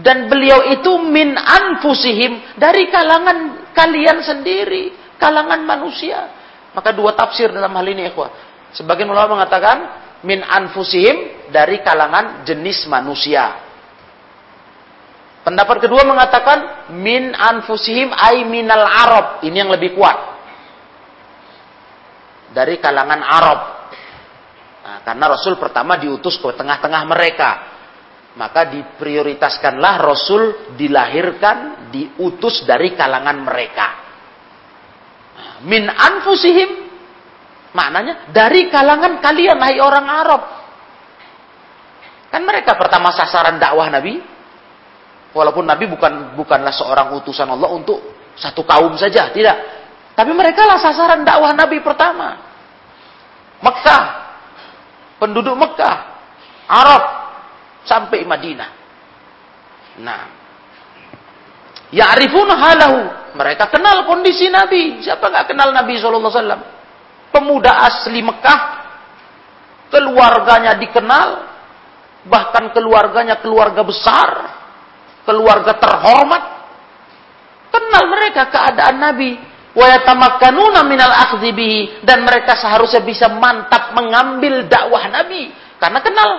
Dan 0.03 0.27
beliau 0.27 0.73
itu 0.73 0.93
min 1.05 1.37
anfusihim 1.37 2.59
dari 2.59 2.89
kalangan 2.91 3.71
kalian 3.71 4.19
sendiri, 4.25 5.15
kalangan 5.21 5.63
manusia. 5.63 6.33
Maka 6.73 6.91
dua 6.97 7.13
tafsir 7.13 7.53
dalam 7.53 7.71
hal 7.77 7.87
ini, 7.87 8.09
ikhwah. 8.11 8.33
Sebagian 8.73 9.07
ulama 9.13 9.39
mengatakan 9.39 9.79
min 10.25 10.41
anfusihim 10.41 11.49
dari 11.53 11.85
kalangan 11.85 12.43
jenis 12.49 12.89
manusia. 12.89 13.61
Pendapat 15.45 15.83
kedua 15.83 16.07
mengatakan 16.09 16.89
min 16.97 17.37
anfusihim 17.37 18.15
ay 18.17 18.49
minal 18.49 18.87
arab. 18.87 19.27
Ini 19.45 19.67
yang 19.67 19.71
lebih 19.75 19.93
kuat 19.93 20.33
dari 22.53 22.79
kalangan 22.79 23.21
Arab. 23.25 23.61
Karena 25.03 25.25
Rasul 25.27 25.59
pertama 25.59 25.99
diutus 25.99 26.39
ke 26.39 26.49
tengah-tengah 26.55 27.03
mereka. 27.07 27.51
Maka 28.33 28.65
diprioritaskanlah 28.73 29.95
Rasul 30.01 30.73
dilahirkan, 30.79 31.91
diutus 31.93 32.65
dari 32.65 32.97
kalangan 32.97 33.37
mereka. 33.45 33.87
Min 35.69 35.85
anfusihim, 35.85 36.71
maknanya 37.77 38.33
dari 38.33 38.73
kalangan 38.73 39.21
kalian, 39.21 39.59
hai 39.61 39.77
orang 39.79 40.07
Arab. 40.09 40.43
Kan 42.33 42.49
mereka 42.49 42.81
pertama 42.81 43.13
sasaran 43.13 43.61
dakwah 43.61 43.93
Nabi. 43.93 44.17
Walaupun 45.33 45.65
Nabi 45.65 45.89
bukan 45.89 46.37
bukanlah 46.37 46.73
seorang 46.73 47.13
utusan 47.21 47.49
Allah 47.49 47.69
untuk 47.69 48.01
satu 48.37 48.65
kaum 48.65 48.97
saja, 48.97 49.29
tidak. 49.29 49.57
Tapi 50.17 50.33
mereka 50.33 50.65
lah 50.65 50.81
sasaran 50.81 51.25
dakwah 51.25 51.53
Nabi 51.53 51.85
pertama. 51.85 52.41
Mekah, 53.61 54.22
penduduk 55.23 55.55
Mekah, 55.55 55.97
Arab, 56.67 57.03
sampai 57.87 58.27
Madinah. 58.27 58.71
Nah, 60.03 60.23
Ya'rifuna 61.95 62.59
halahu. 62.59 63.01
Mereka 63.39 63.69
kenal 63.69 64.09
kondisi 64.09 64.49
Nabi. 64.49 65.05
Siapa 65.05 65.29
nggak 65.29 65.55
kenal 65.55 65.71
Nabi 65.71 66.01
SAW? 66.01 66.35
Pemuda 67.33 67.73
asli 67.87 68.21
Mekah, 68.21 68.61
keluarganya 69.89 70.77
dikenal, 70.77 71.29
bahkan 72.29 72.73
keluarganya 72.77 73.41
keluarga 73.41 73.81
besar, 73.85 74.31
keluarga 75.25 75.77
terhormat. 75.81 76.45
Kenal 77.73 78.05
mereka 78.05 78.53
keadaan 78.53 79.01
Nabi 79.01 79.52
wa 79.73 79.87
yatamakkanuna 79.89 80.85
minal 80.85 81.13
akhdhi 81.13 82.05
dan 82.05 82.25
mereka 82.29 82.61
seharusnya 82.61 83.01
bisa 83.01 83.33
mantap 83.33 83.97
mengambil 83.97 84.69
dakwah 84.69 85.09
Nabi. 85.09 85.53
Karena 85.81 85.99
kenal. 85.99 86.31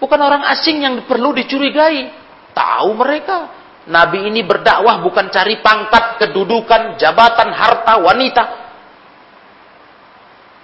Bukan 0.00 0.20
orang 0.20 0.42
asing 0.54 0.80
yang 0.80 0.94
perlu 1.04 1.34
dicurigai. 1.34 2.08
Tahu 2.54 2.90
mereka. 2.94 3.50
Nabi 3.84 4.32
ini 4.32 4.40
berdakwah 4.40 5.04
bukan 5.04 5.28
cari 5.28 5.60
pangkat 5.60 6.16
kedudukan 6.22 6.96
jabatan 6.96 7.52
harta 7.52 8.00
wanita. 8.00 8.44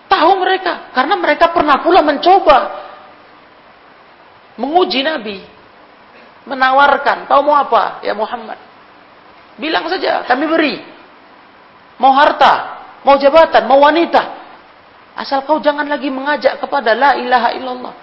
Tahu 0.09 0.33
mereka. 0.41 0.95
Karena 0.97 1.15
mereka 1.21 1.53
pernah 1.53 1.85
pula 1.85 2.01
mencoba 2.01 2.59
menguji 4.57 5.05
Nabi. 5.05 5.39
Menawarkan 6.49 7.29
kau 7.29 7.45
mau 7.45 7.61
apa 7.61 8.01
ya 8.01 8.17
Muhammad? 8.17 8.57
Bilang 9.61 9.85
saja 9.93 10.25
kami 10.25 10.49
beri 10.49 10.75
mau 12.01 12.17
harta, 12.17 12.83
mau 13.05 13.21
jabatan, 13.21 13.69
mau 13.69 13.85
wanita. 13.85 14.41
Asal 15.21 15.45
kau 15.45 15.61
jangan 15.61 15.85
lagi 15.85 16.09
mengajak 16.09 16.57
kepada 16.57 16.97
la 16.97 17.21
ilaha 17.21 17.53
illallah. 17.53 17.95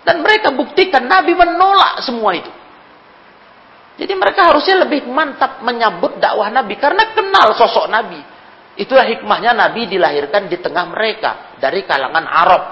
Dan 0.00 0.24
mereka 0.24 0.56
buktikan 0.56 1.04
Nabi 1.04 1.36
menolak 1.36 2.00
semua 2.00 2.32
itu. 2.32 2.48
Jadi 4.00 4.16
mereka 4.16 4.48
harusnya 4.48 4.88
lebih 4.88 5.04
mantap 5.12 5.60
menyambut 5.60 6.16
dakwah 6.16 6.48
Nabi 6.48 6.80
karena 6.80 7.12
kenal 7.12 7.52
sosok 7.52 7.84
Nabi. 7.92 8.16
Itulah 8.80 9.04
hikmahnya 9.04 9.52
Nabi 9.52 9.84
dilahirkan 9.92 10.48
di 10.48 10.56
tengah 10.56 10.88
mereka 10.88 11.60
dari 11.60 11.84
kalangan 11.84 12.24
Arab. 12.24 12.62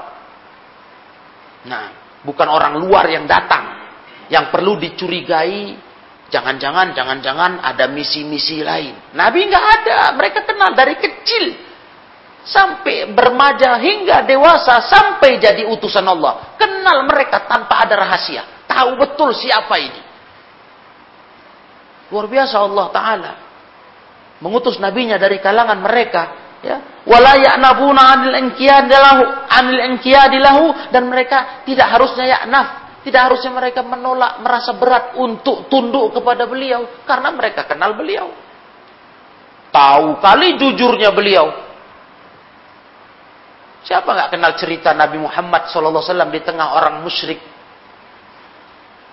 Nah, 1.68 1.84
bukan 2.24 2.48
orang 2.48 2.80
luar 2.80 3.04
yang 3.12 3.28
datang 3.28 3.76
yang 4.32 4.48
perlu 4.48 4.80
dicurigai 4.80 5.87
Jangan-jangan, 6.28 6.92
jangan-jangan 6.92 7.64
ada 7.64 7.88
misi-misi 7.88 8.60
lain. 8.60 9.16
Nabi 9.16 9.48
nggak 9.48 9.66
ada, 9.80 9.98
mereka 10.12 10.44
kenal 10.44 10.76
dari 10.76 11.00
kecil 11.00 11.56
sampai 12.48 13.12
bermaja 13.12 13.76
hingga 13.80 14.24
dewasa 14.28 14.80
sampai 14.88 15.40
jadi 15.40 15.64
utusan 15.68 16.04
Allah. 16.04 16.56
Kenal 16.60 17.04
mereka 17.08 17.44
tanpa 17.48 17.84
ada 17.84 17.96
rahasia. 17.96 18.44
tahu 18.68 19.00
betul 19.00 19.32
siapa 19.32 19.74
ini. 19.80 20.00
Luar 22.08 22.28
biasa 22.28 22.56
Allah 22.60 22.86
Ta'ala. 22.92 23.32
Mengutus 24.40 24.80
nabinya 24.80 25.20
dari 25.20 25.40
kalangan 25.40 25.80
mereka. 25.80 26.22
Ya. 26.64 27.04
Wala 27.04 27.36
ya'nabuna 27.36 28.02
anil 28.16 28.34
anil 29.48 29.80
dan 30.92 31.02
mereka 31.08 31.64
tidak 31.68 31.88
harusnya 31.88 32.24
ya'naf. 32.38 32.87
Tidak 32.98 33.20
harusnya 33.20 33.54
mereka 33.54 33.86
menolak, 33.86 34.42
merasa 34.42 34.74
berat 34.74 35.14
untuk 35.14 35.70
tunduk 35.70 36.18
kepada 36.18 36.44
beliau. 36.50 37.04
Karena 37.06 37.30
mereka 37.30 37.64
kenal 37.64 37.94
beliau. 37.94 38.30
Tahu 39.70 40.18
kali 40.18 40.58
jujurnya 40.58 41.14
beliau. 41.14 41.46
Siapa 43.86 44.04
nggak 44.04 44.30
kenal 44.34 44.52
cerita 44.58 44.90
Nabi 44.92 45.22
Muhammad 45.22 45.70
SAW 45.70 46.28
di 46.34 46.40
tengah 46.42 46.74
orang 46.74 47.00
musyrik? 47.06 47.40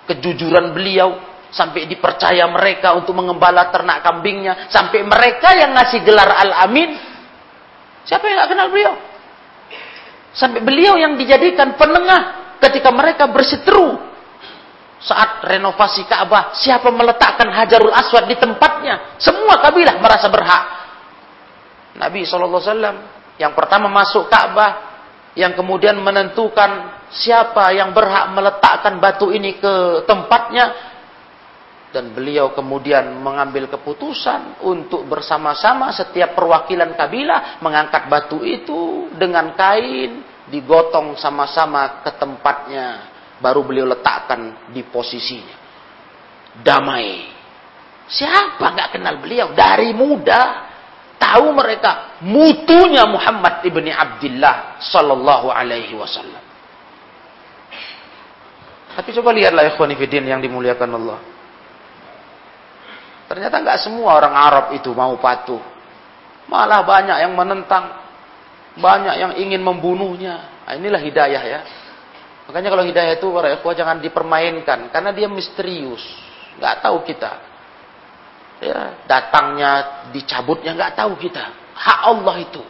Kejujuran 0.09 0.73
beliau 0.73 1.15
sampai 1.55 1.87
dipercaya 1.87 2.43
mereka 2.51 2.91
untuk 2.97 3.15
mengembala 3.15 3.71
ternak 3.71 4.03
kambingnya, 4.03 4.67
sampai 4.67 5.05
mereka 5.07 5.55
yang 5.55 5.71
ngasih 5.71 6.03
gelar 6.03 6.27
Al-Amin. 6.27 6.91
Siapa 8.03 8.27
yang 8.27 8.37
nggak 8.43 8.51
kenal 8.51 8.67
beliau? 8.69 8.93
Sampai 10.35 10.59
beliau 10.59 10.99
yang 10.99 11.15
dijadikan 11.15 11.79
penengah 11.79 12.44
ketika 12.61 12.89
mereka 12.91 13.27
berseteru 13.29 13.99
saat 15.01 15.45
renovasi 15.45 16.07
Ka'bah, 16.09 16.55
siapa 16.57 16.89
meletakkan 16.89 17.51
Hajarul 17.51 17.93
Aswad 17.93 18.25
di 18.25 18.35
tempatnya? 18.39 19.17
Semua 19.21 19.61
kabilah 19.61 20.01
merasa 20.01 20.25
berhak. 20.31 20.63
Nabi 21.95 22.25
SAW 22.25 22.59
yang 23.37 23.53
pertama 23.53 23.85
masuk 23.91 24.27
Ka'bah, 24.31 24.95
yang 25.35 25.53
kemudian 25.53 25.99
menentukan 25.99 27.03
siapa 27.11 27.75
yang 27.75 27.91
berhak 27.91 28.31
meletakkan 28.31 28.97
batu 28.97 29.29
ini 29.29 29.59
ke 29.59 30.07
tempatnya 30.07 30.95
dan 31.91 32.11
beliau 32.11 32.51
kemudian 32.51 33.23
mengambil 33.23 33.71
keputusan 33.71 34.59
untuk 34.67 35.07
bersama-sama 35.07 35.95
setiap 35.95 36.35
perwakilan 36.35 36.91
kabilah 36.95 37.63
mengangkat 37.63 38.11
batu 38.11 38.43
itu 38.43 39.11
dengan 39.15 39.55
kain 39.55 40.34
digotong 40.49 41.17
sama-sama 41.17 42.05
ke 42.05 42.11
tempatnya 42.15 43.11
baru 43.41 43.65
beliau 43.65 43.89
letakkan 43.89 44.69
di 44.71 44.85
posisinya 44.85 45.57
damai 46.61 47.29
siapa 48.05 48.61
nggak 48.61 48.89
kenal 48.95 49.17
beliau 49.19 49.51
dari 49.57 49.91
muda 49.91 50.65
tahu 51.17 51.51
mereka 51.55 52.21
mutunya 52.23 53.03
Muhammad 53.07 53.65
ibni 53.65 53.91
Abdullah 53.91 54.79
sallallahu 54.83 55.47
alaihi 55.51 55.95
wasallam. 55.95 56.43
Tapi 58.95 59.09
coba 59.11 59.35
lihatlah 59.35 59.67
ikhwan 59.75 59.91
yang 60.23 60.39
dimuliakan 60.39 60.89
Allah. 60.95 61.19
Ternyata 63.27 63.55
nggak 63.59 63.79
semua 63.83 64.15
orang 64.15 64.35
Arab 64.37 64.65
itu 64.77 64.87
mau 64.95 65.11
patuh. 65.19 65.59
Malah 66.47 66.85
banyak 66.85 67.17
yang 67.25 67.33
menentang, 67.35 68.04
banyak 68.75 69.15
yang 69.15 69.33
ingin 69.39 69.61
membunuhnya. 69.63 70.67
Nah, 70.67 70.73
inilah 70.75 70.99
hidayah 70.99 71.43
ya. 71.43 71.59
Makanya 72.45 72.69
kalau 72.69 72.83
hidayah 72.85 73.13
itu 73.17 73.27
para 73.31 73.55
ikhwah 73.55 73.73
jangan 73.73 73.97
dipermainkan. 74.03 74.91
Karena 74.91 75.15
dia 75.15 75.31
misterius. 75.31 76.03
Nggak 76.59 76.75
tahu 76.83 76.97
kita. 77.07 77.31
Ya, 78.63 78.79
datangnya 79.07 79.71
dicabutnya 80.11 80.75
nggak 80.75 80.93
tahu 80.95 81.15
kita. 81.19 81.43
Hak 81.75 81.99
Allah 82.07 82.35
itu. 82.39 82.63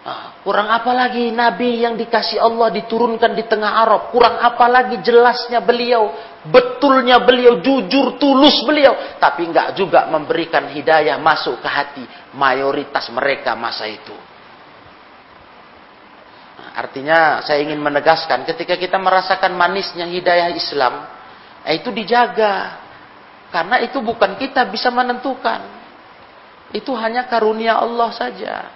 Nah, 0.00 0.40
kurang 0.40 0.72
apa 0.72 0.96
lagi 0.96 1.28
Nabi 1.28 1.84
yang 1.84 1.92
dikasih 1.92 2.40
Allah 2.40 2.72
diturunkan 2.72 3.36
di 3.36 3.44
tengah 3.44 3.84
Arab? 3.84 4.08
Kurang 4.08 4.40
apa 4.40 4.64
lagi 4.64 4.96
jelasnya 5.04 5.60
beliau 5.60 6.16
betulnya 6.48 7.20
beliau 7.20 7.60
jujur 7.60 8.16
tulus 8.16 8.64
beliau? 8.64 8.96
Tapi 9.20 9.44
nggak 9.52 9.76
juga 9.76 10.08
memberikan 10.08 10.72
hidayah 10.72 11.20
masuk 11.20 11.60
ke 11.60 11.68
hati 11.68 12.04
mayoritas 12.32 13.12
mereka 13.12 13.52
masa 13.52 13.84
itu 13.84 14.29
artinya 16.80 17.44
saya 17.44 17.60
ingin 17.60 17.76
menegaskan 17.76 18.48
ketika 18.48 18.80
kita 18.80 18.96
merasakan 18.96 19.52
manisnya 19.52 20.08
hidayah 20.08 20.48
Islam 20.56 21.04
eh, 21.68 21.76
itu 21.76 21.92
dijaga 21.92 22.80
karena 23.50 23.82
itu 23.82 23.98
bukan 23.98 24.38
kita 24.38 24.62
bisa 24.70 24.94
menentukan. 24.94 25.82
Itu 26.70 26.94
hanya 26.94 27.26
karunia 27.26 27.82
Allah 27.82 28.14
saja. 28.14 28.70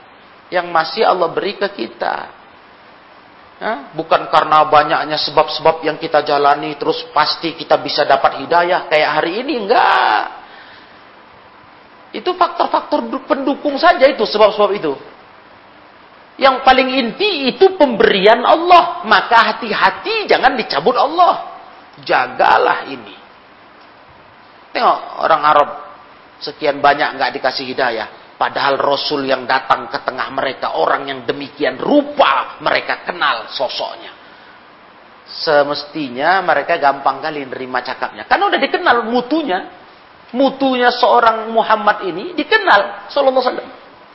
Yang 0.51 0.67
masih 0.75 1.03
Allah 1.07 1.31
beri 1.31 1.55
ke 1.55 1.71
kita. 1.71 2.17
Ya? 3.63 3.95
Bukan 3.95 4.27
karena 4.35 4.67
banyaknya 4.67 5.15
sebab-sebab 5.15 5.87
yang 5.87 5.97
kita 5.97 6.27
jalani 6.27 6.75
terus 6.75 7.07
pasti 7.15 7.55
kita 7.55 7.79
bisa 7.79 8.03
dapat 8.03 8.43
hidayah 8.43 8.91
kayak 8.91 9.11
hari 9.23 9.47
ini. 9.47 9.63
Enggak. 9.63 10.43
Itu 12.11 12.35
faktor-faktor 12.35 13.07
pendukung 13.31 13.79
saja 13.79 14.11
itu 14.11 14.27
sebab-sebab 14.27 14.71
itu. 14.75 14.93
Yang 16.35 16.67
paling 16.67 16.89
inti 16.99 17.47
itu 17.55 17.79
pemberian 17.79 18.43
Allah. 18.43 19.07
Maka 19.07 19.55
hati-hati 19.55 20.27
jangan 20.27 20.59
dicabut 20.59 20.99
Allah. 20.99 21.63
Jagalah 22.03 22.91
ini. 22.91 23.15
Tengok 24.75 25.23
orang 25.23 25.43
Arab 25.47 25.69
sekian 26.43 26.83
banyak 26.83 27.15
nggak 27.15 27.31
dikasih 27.39 27.65
hidayah. 27.71 28.35
Padahal 28.35 28.75
Rasul 28.83 29.31
yang 29.31 29.47
datang 29.47 29.87
ke 29.87 30.03
tengah 30.03 30.27
mereka 30.35 30.75
orang 30.75 31.07
yang 31.07 31.23
demikian 31.23 31.79
rupa 31.79 32.59
mereka 32.59 33.07
kenal 33.07 33.47
sosoknya. 33.55 34.11
Semestinya 35.25 36.43
mereka 36.43 36.77
gampang 36.83 37.23
kali 37.23 37.47
nerima 37.47 37.81
cakapnya. 37.81 38.27
Karena 38.27 38.51
udah 38.51 38.61
dikenal 38.61 38.97
mutunya. 39.07 39.61
Mutunya 40.35 40.91
seorang 40.91 41.47
Muhammad 41.55 42.11
ini 42.11 42.35
dikenal. 42.35 43.07
Sallallahu. 43.07 43.63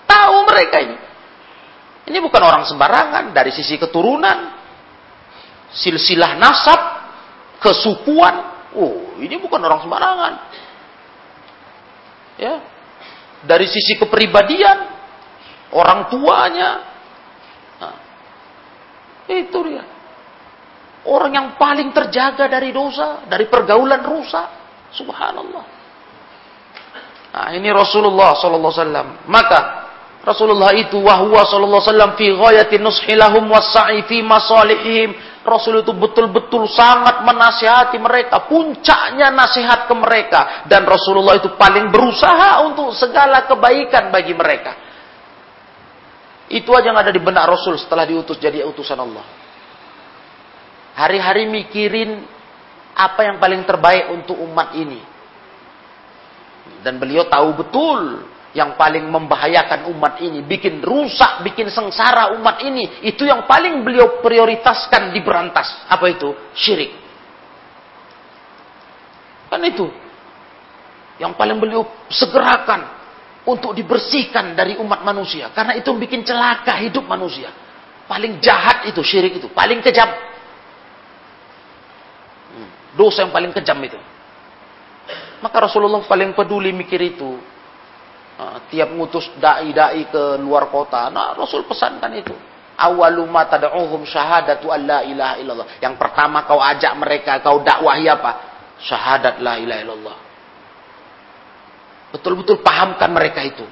Tahu 0.03 0.35
mereka 0.43 0.77
ini. 0.83 1.08
Ini 2.09 2.17
bukan 2.17 2.41
orang 2.41 2.65
sembarangan 2.65 3.29
dari 3.31 3.53
sisi 3.53 3.77
keturunan, 3.77 4.37
silsilah 5.69 6.33
nasab, 6.41 6.81
kesukuan, 7.61 8.49
Oh, 8.77 9.17
ini 9.17 9.33
bukan 9.41 9.57
orang 9.65 9.81
sembarangan. 9.81 10.33
Ya. 12.37 12.55
Dari 13.49 13.65
sisi 13.65 13.97
kepribadian, 13.97 14.77
orang 15.73 16.11
tuanya. 16.11 16.69
Nah, 17.81 17.97
itu 19.25 19.59
dia. 19.65 19.83
Orang 21.07 21.31
yang 21.33 21.47
paling 21.57 21.89
terjaga 21.95 22.45
dari 22.45 22.69
dosa, 22.69 23.25
dari 23.25 23.49
pergaulan 23.49 24.03
rusak. 24.05 24.47
Subhanallah. 24.93 25.65
Nah, 27.29 27.49
ini 27.55 27.69
Rasulullah 27.73 28.37
sallallahu 28.37 28.73
alaihi 28.73 28.83
wasallam. 28.85 29.07
Maka 29.25 29.59
Rasulullah 30.29 30.69
itu 30.77 31.01
wahwa 31.01 31.41
sallallahu 31.41 31.81
wasallam 31.81 32.13
fi 32.13 32.29
ghayati 32.29 32.77
nushilahum 32.77 33.49
wasa'i 33.49 34.05
fi 34.05 34.21
masalihim 34.21 35.17
Rasul 35.39 35.81
itu 35.81 35.95
betul-betul 35.95 36.67
sangat 36.67 37.25
menasihati 37.25 37.97
mereka. 37.97 38.45
Puncaknya 38.45 39.31
nasihat 39.31 39.87
ke 39.89 39.95
mereka. 39.97 40.67
Dan 40.69 40.83
Rasulullah 40.83 41.39
itu 41.39 41.55
paling 41.57 41.89
berusaha 41.89 42.61
untuk 42.67 42.91
segala 42.93 43.47
kebaikan 43.47 44.11
bagi 44.11 44.35
mereka. 44.37 44.75
Itu 46.51 46.75
aja 46.75 46.91
yang 46.91 46.99
ada 46.99 47.13
di 47.13 47.21
benak 47.21 47.49
Rasul 47.49 47.79
setelah 47.81 48.03
diutus 48.03 48.37
jadi 48.37 48.67
utusan 48.67 48.99
Allah. 48.99 49.25
Hari-hari 50.99 51.47
mikirin 51.47 52.19
apa 52.93 53.21
yang 53.23 53.39
paling 53.39 53.63
terbaik 53.63 54.11
untuk 54.11 54.35
umat 54.43 54.75
ini. 54.75 54.99
Dan 56.83 56.99
beliau 56.99 57.25
tahu 57.31 57.63
betul 57.63 58.27
yang 58.49 58.73
paling 58.73 59.05
membahayakan 59.05 59.93
umat 59.93 60.17
ini, 60.25 60.41
bikin 60.41 60.81
rusak, 60.81 61.45
bikin 61.45 61.69
sengsara 61.69 62.33
umat 62.33 62.65
ini, 62.65 63.05
itu 63.05 63.21
yang 63.21 63.45
paling 63.45 63.85
beliau 63.85 64.21
prioritaskan 64.25 65.13
diberantas. 65.13 65.85
Apa 65.85 66.09
itu? 66.09 66.33
Syirik. 66.57 66.89
Kan 69.53 69.61
itu. 69.61 69.85
Yang 71.21 71.33
paling 71.37 71.57
beliau 71.61 71.85
segerakan 72.09 72.89
untuk 73.45 73.77
dibersihkan 73.77 74.57
dari 74.57 74.81
umat 74.81 75.05
manusia. 75.05 75.53
Karena 75.53 75.77
itu 75.77 75.93
bikin 75.93 76.25
celaka 76.25 76.73
hidup 76.81 77.05
manusia. 77.05 77.53
Paling 78.09 78.41
jahat 78.41 78.89
itu 78.89 79.05
syirik 79.05 79.37
itu, 79.37 79.53
paling 79.53 79.85
kejam. 79.85 80.09
Hmm, 82.49 82.69
dosa 82.97 83.21
yang 83.21 83.29
paling 83.29 83.53
kejam 83.53 83.77
itu. 83.85 83.99
Maka 85.45 85.69
Rasulullah 85.69 86.01
paling 86.01 86.33
peduli 86.33 86.73
mikir 86.73 86.97
itu 86.97 87.37
tiap 88.71 88.95
ngutus 88.95 89.27
dai-dai 89.35 90.07
ke 90.07 90.39
luar 90.39 90.71
kota. 90.71 91.11
Nah, 91.11 91.35
Rasul 91.35 91.67
pesankan 91.67 92.11
itu. 92.15 92.31
Awaluma 92.79 93.43
tad'uhum 93.51 94.07
syahadatu 94.07 94.71
an 94.71 94.81
la 94.87 94.99
ilaha 95.03 95.35
illallah. 95.43 95.67
Yang 95.83 95.95
pertama 95.99 96.47
kau 96.47 96.63
ajak 96.63 96.95
mereka, 96.95 97.43
kau 97.43 97.59
dakwahi 97.59 98.07
apa? 98.07 98.31
Syahadat 98.79 99.43
la 99.43 99.59
ilaha 99.59 99.79
illallah. 99.83 100.17
Betul-betul 102.15 102.63
pahamkan 102.63 103.11
mereka 103.11 103.43
itu. 103.43 103.65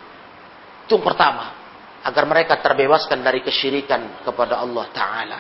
Itu 0.84 1.00
yang 1.00 1.06
pertama. 1.08 1.56
Agar 2.04 2.24
mereka 2.28 2.60
terbebaskan 2.60 3.24
dari 3.24 3.40
kesyirikan 3.44 4.24
kepada 4.28 4.60
Allah 4.60 4.86
Ta'ala. 4.92 5.40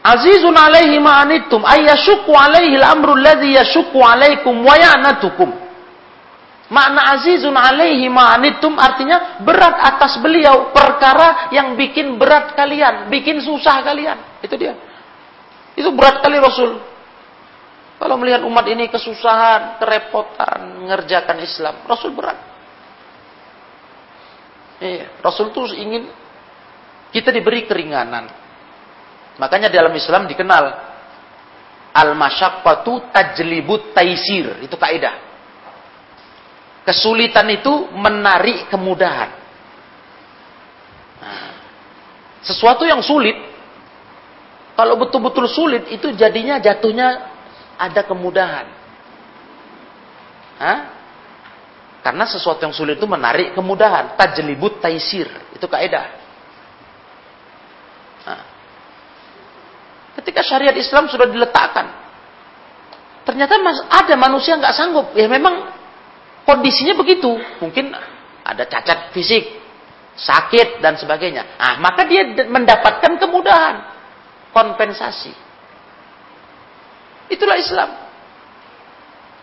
Azizun 0.00 0.56
alaihi 0.56 0.96
ma'anittum 0.96 1.60
ayyashukku 1.60 2.32
alaihi 2.32 2.80
al-amru 2.80 3.20
alladhi 3.20 3.52
yashukku 3.60 4.00
alaikum 4.00 4.64
wa 4.64 4.72
ya'natukum. 4.72 5.59
Makna 6.70 7.18
azizun 7.18 7.58
alaihi 7.58 8.06
ma'anittum 8.06 8.78
artinya 8.78 9.42
berat 9.42 9.74
atas 9.74 10.22
beliau 10.22 10.70
perkara 10.70 11.50
yang 11.50 11.74
bikin 11.74 12.14
berat 12.14 12.54
kalian, 12.54 13.10
bikin 13.10 13.42
susah 13.42 13.82
kalian. 13.82 14.38
Itu 14.38 14.54
dia. 14.54 14.78
Itu 15.74 15.90
berat 15.90 16.22
kali 16.22 16.38
Rasul. 16.38 16.78
Kalau 17.98 18.16
melihat 18.16 18.46
umat 18.46 18.64
ini 18.70 18.86
kesusahan, 18.86 19.82
kerepotan, 19.82 20.80
mengerjakan 20.80 21.42
Islam, 21.42 21.74
Rasul 21.84 22.14
berat. 22.14 22.38
Iya, 24.80 25.20
Rasul 25.20 25.52
tuh 25.52 25.68
ingin 25.74 26.08
kita 27.12 27.34
diberi 27.34 27.66
keringanan. 27.66 28.30
Makanya 29.36 29.68
dalam 29.68 29.92
Islam 29.92 30.24
dikenal 30.30 30.64
al-masyaqqatu 31.92 33.12
tajlibut 33.12 33.92
taisir, 33.92 34.62
itu 34.64 34.76
kaidah. 34.78 35.29
Kesulitan 36.84 37.46
itu 37.52 37.92
menarik 37.92 38.72
kemudahan. 38.72 39.30
Nah, 41.20 41.52
sesuatu 42.40 42.88
yang 42.88 43.04
sulit, 43.04 43.36
kalau 44.72 44.96
betul-betul 44.96 45.44
sulit 45.44 45.92
itu 45.92 46.08
jadinya 46.16 46.56
jatuhnya 46.56 47.28
ada 47.76 48.00
kemudahan. 48.04 48.66
Hah? 50.60 50.78
Karena 52.00 52.24
sesuatu 52.24 52.64
yang 52.64 52.72
sulit 52.72 52.96
itu 52.96 53.04
menarik 53.04 53.52
kemudahan. 53.52 54.16
Tajlibut 54.16 54.80
taisir. 54.80 55.28
Itu 55.52 55.68
kaidah. 55.68 56.06
Nah. 58.24 58.42
Ketika 60.20 60.40
syariat 60.40 60.76
Islam 60.76 61.12
sudah 61.12 61.28
diletakkan. 61.28 61.92
Ternyata 63.28 63.60
ada 63.88 64.14
manusia 64.16 64.56
nggak 64.56 64.76
sanggup. 64.76 65.12
Ya 65.12 65.28
memang 65.28 65.68
kondisinya 66.50 66.98
begitu. 66.98 67.30
Mungkin 67.62 67.94
ada 68.42 68.66
cacat 68.66 69.14
fisik. 69.14 69.62
Sakit 70.18 70.82
dan 70.82 70.98
sebagainya. 70.98 71.56
Nah, 71.56 71.78
maka 71.78 72.02
dia 72.10 72.26
mendapatkan 72.50 73.14
kemudahan. 73.16 73.76
Kompensasi. 74.50 75.30
Itulah 77.30 77.54
Islam. 77.54 77.90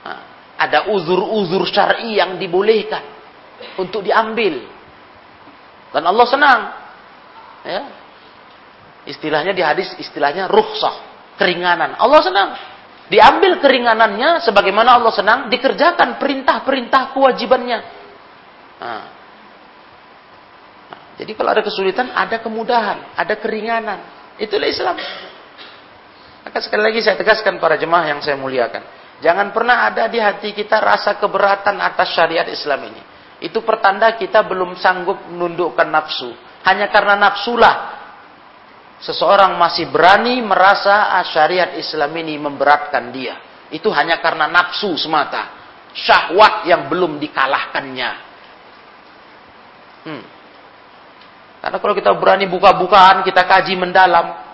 Nah, 0.04 0.22
ada 0.60 0.92
uzur-uzur 0.92 1.64
syar'i 1.72 2.20
yang 2.20 2.36
dibolehkan 2.36 3.02
untuk 3.80 4.04
diambil. 4.04 4.68
Dan 5.96 6.04
Allah 6.04 6.28
senang. 6.28 6.62
Ya. 7.64 7.82
Istilahnya 9.08 9.56
di 9.56 9.64
hadis 9.64 9.96
istilahnya 10.04 10.52
rukhsah, 10.52 11.00
keringanan. 11.40 11.96
Allah 11.96 12.20
senang. 12.20 12.50
Diambil 13.08 13.64
keringanannya 13.64 14.44
sebagaimana 14.44 15.00
Allah 15.00 15.16
senang, 15.16 15.40
dikerjakan 15.48 16.20
perintah-perintah 16.20 17.16
kewajibannya. 17.16 17.80
Nah. 18.84 19.04
Nah, 20.92 21.02
jadi 21.16 21.32
kalau 21.32 21.50
ada 21.56 21.64
kesulitan, 21.64 22.12
ada 22.12 22.44
kemudahan, 22.44 23.16
ada 23.16 23.36
keringanan. 23.40 24.00
Itulah 24.36 24.68
Islam. 24.68 24.96
Maka 26.44 26.60
sekali 26.60 26.84
lagi 26.84 27.00
saya 27.00 27.16
tegaskan 27.16 27.64
para 27.64 27.80
jemaah 27.80 28.12
yang 28.12 28.20
saya 28.20 28.36
muliakan. 28.36 28.84
Jangan 29.24 29.50
pernah 29.56 29.88
ada 29.88 30.06
di 30.12 30.22
hati 30.22 30.54
kita 30.54 30.78
rasa 30.78 31.18
keberatan 31.18 31.80
atas 31.82 32.14
syariat 32.14 32.46
Islam 32.46 32.92
ini. 32.92 33.02
Itu 33.42 33.66
pertanda 33.66 34.14
kita 34.20 34.46
belum 34.46 34.78
sanggup 34.78 35.32
menundukkan 35.32 35.88
nafsu. 35.90 36.36
Hanya 36.68 36.92
karena 36.92 37.18
nafsulah 37.18 37.97
seseorang 39.02 39.58
masih 39.58 39.90
berani 39.94 40.42
merasa 40.42 41.14
syariat 41.30 41.78
Islam 41.78 42.10
ini 42.18 42.38
memberatkan 42.42 43.14
dia. 43.14 43.36
Itu 43.70 43.92
hanya 43.92 44.24
karena 44.24 44.48
nafsu 44.48 44.96
semata. 44.96 45.54
Syahwat 45.98 46.70
yang 46.70 46.88
belum 46.88 47.18
dikalahkannya. 47.18 48.12
Hmm. 50.08 50.24
Karena 51.58 51.78
kalau 51.82 51.94
kita 51.98 52.12
berani 52.16 52.46
buka-bukaan, 52.48 53.26
kita 53.26 53.44
kaji 53.44 53.74
mendalam, 53.76 54.48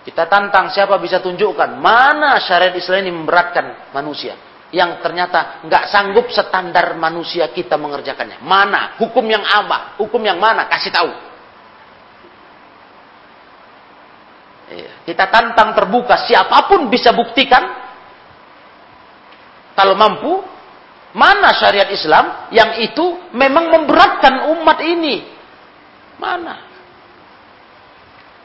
kita 0.00 0.26
tantang 0.26 0.72
siapa 0.72 0.96
bisa 0.98 1.20
tunjukkan 1.20 1.78
mana 1.78 2.40
syariat 2.42 2.74
Islam 2.74 3.06
ini 3.06 3.12
memberatkan 3.14 3.94
manusia. 3.94 4.34
Yang 4.70 5.02
ternyata 5.02 5.66
nggak 5.66 5.84
sanggup 5.90 6.30
standar 6.30 6.94
manusia 6.94 7.50
kita 7.50 7.74
mengerjakannya. 7.74 8.38
Mana? 8.42 8.94
Hukum 9.02 9.26
yang 9.26 9.42
apa? 9.42 9.98
Hukum 9.98 10.22
yang 10.22 10.38
mana? 10.38 10.70
Kasih 10.70 10.94
tahu. 10.94 11.10
Iya. 11.10 11.30
Kita 15.04 15.26
tantang 15.26 15.74
terbuka. 15.74 16.26
Siapa 16.26 16.70
pun 16.70 16.86
bisa 16.86 17.10
buktikan. 17.10 17.64
Kalau 19.74 19.94
mampu. 19.98 20.32
Mana 21.10 21.50
syariat 21.58 21.90
Islam 21.90 22.54
yang 22.54 22.78
itu 22.86 23.34
memang 23.34 23.66
memberatkan 23.66 24.54
umat 24.54 24.78
ini? 24.78 25.26
Mana? 26.22 26.70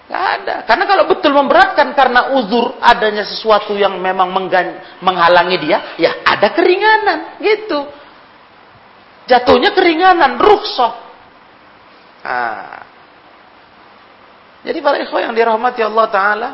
Gak 0.10 0.26
ada. 0.42 0.56
Karena 0.66 0.86
kalau 0.90 1.06
betul 1.06 1.34
memberatkan 1.34 1.94
karena 1.94 2.34
uzur 2.38 2.78
adanya 2.82 3.26
sesuatu 3.26 3.78
yang 3.78 4.02
memang 4.02 4.34
menghalangi 5.02 5.58
dia, 5.62 5.94
ya 5.98 6.26
ada 6.26 6.54
keringanan, 6.54 7.38
gitu. 7.42 7.86
Jatuhnya 9.30 9.74
keringanan, 9.74 10.38
rukhsah. 10.38 10.94
Nah. 12.26 12.85
Jadi 14.66 14.82
para 14.82 14.98
ikhwah 14.98 15.30
yang 15.30 15.34
dirahmati 15.38 15.86
Allah 15.86 16.08
Ta'ala, 16.10 16.50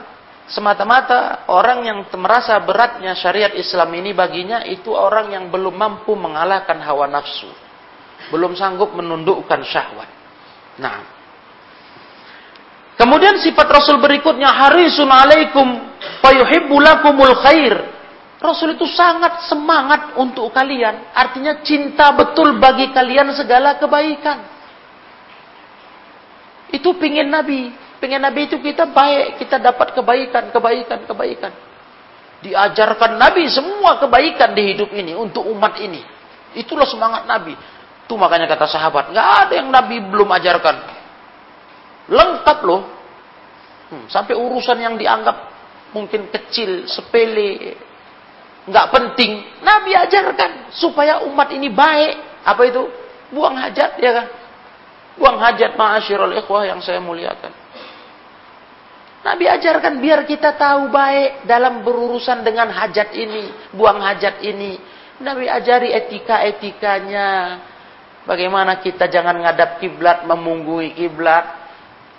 semata-mata 0.51 1.47
orang 1.47 1.79
yang 1.87 1.99
merasa 2.19 2.59
beratnya 2.59 3.15
syariat 3.15 3.55
Islam 3.55 3.87
ini 3.95 4.11
baginya 4.11 4.67
itu 4.67 4.91
orang 4.91 5.31
yang 5.31 5.47
belum 5.47 5.71
mampu 5.71 6.11
mengalahkan 6.19 6.75
hawa 6.83 7.07
nafsu. 7.07 7.47
Belum 8.29 8.51
sanggup 8.53 8.91
menundukkan 8.91 9.63
syahwat. 9.63 10.09
Nah, 10.77 11.21
Kemudian 13.01 13.41
sifat 13.41 13.65
Rasul 13.65 13.97
berikutnya 13.97 14.45
harisun 14.45 15.09
alaikum 15.09 15.89
fayuhibbulakumul 16.21 17.33
khair. 17.41 17.73
Rasul 18.37 18.77
itu 18.77 18.85
sangat 18.93 19.49
semangat 19.49 20.13
untuk 20.21 20.53
kalian. 20.53 21.09
Artinya 21.09 21.65
cinta 21.65 22.13
betul 22.13 22.61
bagi 22.61 22.93
kalian 22.93 23.33
segala 23.33 23.81
kebaikan. 23.81 24.45
Itu 26.69 26.93
pingin 27.01 27.33
Nabi. 27.33 27.73
Pingin 28.01 28.17
Nabi 28.17 28.49
itu 28.49 28.57
kita 28.57 28.89
baik. 28.89 29.37
Kita 29.37 29.61
dapat 29.61 29.93
kebaikan, 29.93 30.49
kebaikan, 30.49 31.05
kebaikan. 31.05 31.53
Diajarkan 32.41 33.21
Nabi 33.21 33.45
semua 33.53 34.01
kebaikan 34.01 34.57
di 34.57 34.73
hidup 34.73 34.89
ini. 34.89 35.13
Untuk 35.13 35.45
umat 35.45 35.77
ini. 35.77 36.01
Itulah 36.57 36.89
semangat 36.89 37.29
Nabi. 37.29 37.53
Itu 38.09 38.17
makanya 38.17 38.49
kata 38.49 38.65
sahabat. 38.65 39.13
Gak 39.13 39.27
ada 39.45 39.53
yang 39.53 39.69
Nabi 39.69 40.01
belum 40.01 40.25
ajarkan. 40.33 40.75
Lengkap 42.09 42.57
loh. 42.65 42.81
Hmm, 43.93 44.09
sampai 44.09 44.33
urusan 44.33 44.81
yang 44.81 44.97
dianggap 44.97 45.51
mungkin 45.91 46.31
kecil, 46.31 46.87
sepele, 46.87 47.75
nggak 48.65 48.87
penting. 48.87 49.43
Nabi 49.61 49.91
ajarkan 49.93 50.73
supaya 50.73 51.21
umat 51.27 51.51
ini 51.53 51.69
baik. 51.69 52.45
Apa 52.47 52.61
itu? 52.65 52.87
Buang 53.31 53.59
hajat 53.59 54.01
ya 54.01 54.11
kan? 54.11 54.27
Buang 55.19 55.37
hajat 55.37 55.75
ma'asyiral 55.77 56.33
ikhwah 56.41 56.65
yang 56.65 56.79
saya 56.81 56.97
muliakan. 57.03 57.60
Nabi 59.21 59.45
ajarkan 59.45 60.01
biar 60.01 60.25
kita 60.25 60.57
tahu 60.57 60.89
baik 60.89 61.45
dalam 61.45 61.85
berurusan 61.85 62.41
dengan 62.41 62.73
hajat 62.73 63.13
ini, 63.13 63.53
buang 63.77 64.01
hajat 64.01 64.41
ini. 64.41 64.81
Nabi 65.21 65.45
ajari 65.45 65.93
etika-etikanya. 65.93 67.61
Bagaimana 68.25 68.81
kita 68.81 69.09
jangan 69.09 69.37
ngadap 69.37 69.81
kiblat, 69.81 70.25
memunggui 70.25 70.93
kiblat, 70.93 71.61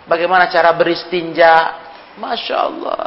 Bagaimana 0.06 0.50
cara 0.50 0.74
beristinja? 0.74 1.78
Masya 2.18 2.56
Allah. 2.58 3.06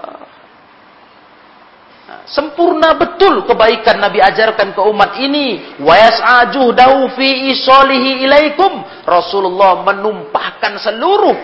Nah, 2.06 2.22
sempurna 2.30 2.94
betul 2.96 3.44
kebaikan 3.50 3.98
Nabi 3.98 4.22
ajarkan 4.22 4.72
ke 4.72 4.82
umat 4.82 5.18
ini. 5.20 5.76
Wa 5.82 5.96
yas'ajuh 5.98 6.72
fi 7.18 7.52
isolihi 7.52 8.26
ilaikum. 8.26 8.72
Rasulullah 9.04 9.84
menumpahkan 9.84 10.80
seluruh 10.82 11.38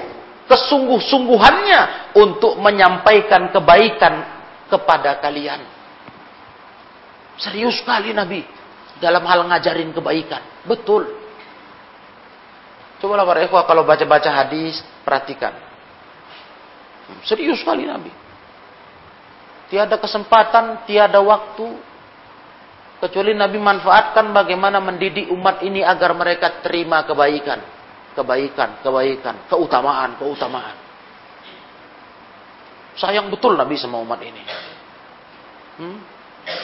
kesungguh-sungguhannya 0.49 2.13
untuk 2.17 2.57
menyampaikan 2.57 3.51
kebaikan 3.51 4.13
kepada 4.71 5.19
kalian. 5.19 5.61
Serius 7.41 7.81
sekali 7.81 8.13
Nabi 8.13 8.45
dalam 9.01 9.25
hal 9.25 9.49
ngajarin 9.49 9.91
kebaikan. 9.91 10.41
Betul. 10.69 11.09
Cobalah 13.01 13.25
para 13.25 13.41
ikhwah 13.41 13.65
kalau 13.65 13.81
baca-baca 13.81 14.29
hadis, 14.29 14.77
perhatikan. 15.01 15.57
Serius 17.25 17.59
sekali 17.65 17.89
Nabi. 17.89 18.13
Tiada 19.73 19.97
kesempatan, 19.97 20.85
tiada 20.85 21.17
waktu. 21.17 21.89
Kecuali 23.01 23.33
Nabi 23.33 23.57
manfaatkan 23.57 24.29
bagaimana 24.29 24.77
mendidik 24.77 25.33
umat 25.33 25.65
ini 25.65 25.81
agar 25.81 26.13
mereka 26.13 26.61
terima 26.61 27.01
kebaikan. 27.01 27.80
Kebaikan, 28.11 28.83
kebaikan, 28.83 29.47
keutamaan, 29.47 30.19
keutamaan. 30.19 30.75
sayang 32.91 33.31
betul 33.31 33.55
Nabi 33.55 33.79
sama 33.79 34.03
umat 34.03 34.19
ini. 34.19 34.43
Hmm? 35.79 35.97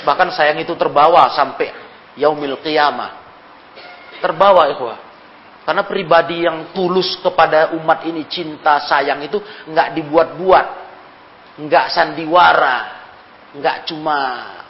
Bahkan 0.03 0.29
sayang 0.35 0.59
itu 0.59 0.75
terbawa 0.75 1.31
sampai 1.31 1.71
yaumil 2.19 2.59
qiyamah. 2.59 3.11
Terbawa 4.19 4.67
ikhwah. 4.75 4.99
Karena 5.67 5.83
pribadi 5.83 6.47
yang 6.47 6.71
tulus 6.71 7.19
kepada 7.19 7.75
umat 7.75 8.07
ini 8.07 8.23
cinta 8.31 8.79
sayang 8.87 9.19
itu 9.23 9.39
nggak 9.67 9.99
dibuat-buat, 9.99 10.65
nggak 11.59 11.85
sandiwara, 11.91 12.77
nggak 13.51 13.83
cuma 13.87 14.17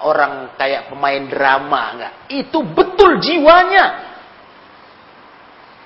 orang 0.02 0.58
kayak 0.58 0.90
pemain 0.90 1.22
drama, 1.30 1.82
nggak. 1.98 2.14
Itu 2.34 2.66
betul 2.66 3.22
jiwanya. 3.22 4.07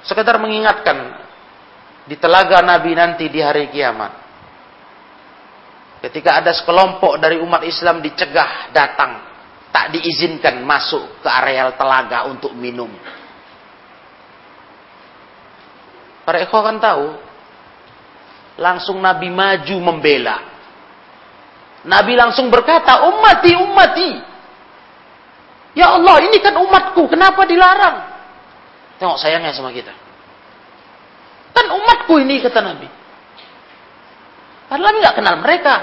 Sekedar 0.02 0.42
mengingatkan 0.42 0.98
di 2.10 2.18
telaga 2.18 2.60
Nabi 2.66 2.98
nanti 2.98 3.30
di 3.30 3.40
hari 3.42 3.70
kiamat. 3.70 4.12
Ketika 6.02 6.42
ada 6.42 6.50
sekelompok 6.50 7.22
dari 7.22 7.38
umat 7.38 7.62
Islam 7.62 8.02
dicegah 8.02 8.74
datang, 8.74 9.22
tak 9.70 9.94
diizinkan 9.94 10.66
masuk 10.66 11.22
ke 11.22 11.30
areal 11.30 11.78
telaga 11.78 12.26
untuk 12.26 12.58
minum. 12.58 12.90
Para 16.26 16.42
ikhwah 16.42 16.74
kan 16.74 16.78
tahu, 16.82 17.08
langsung 18.58 18.98
Nabi 18.98 19.30
maju 19.30 19.78
membela. 19.78 20.38
Nabi 21.86 22.14
langsung 22.14 22.50
berkata, 22.50 23.06
ummati, 23.10 23.52
ummati. 23.58 24.12
Ya 25.78 25.94
Allah, 25.94 26.18
ini 26.26 26.38
kan 26.42 26.58
umatku, 26.58 27.10
kenapa 27.10 27.46
dilarang? 27.46 28.11
Tengok 29.02 29.18
sayangnya 29.18 29.50
sama 29.50 29.74
kita. 29.74 29.90
Kan 31.58 31.66
umatku 31.74 32.22
ini, 32.22 32.38
kata 32.38 32.62
Nabi. 32.62 32.86
Padahal 34.70 34.86
Nabi 34.86 34.98
nggak 35.02 35.18
kenal 35.18 35.36
mereka. 35.42 35.76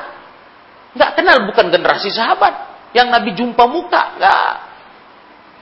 Nggak 0.95 1.11
kenal 1.19 1.37
bukan 1.51 1.67
generasi 1.75 2.15
sahabat. 2.15 2.55
Yang 2.95 3.09
Nabi 3.11 3.31
jumpa 3.35 3.67
muka. 3.67 4.03
Nggak. 4.23 4.53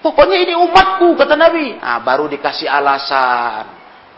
Pokoknya 0.05 0.37
ini 0.37 0.53
umatku, 0.53 1.17
kata 1.17 1.33
Nabi. 1.33 1.81
Nah, 1.81 2.05
baru 2.05 2.29
dikasih 2.29 2.69
alasan 2.69 3.65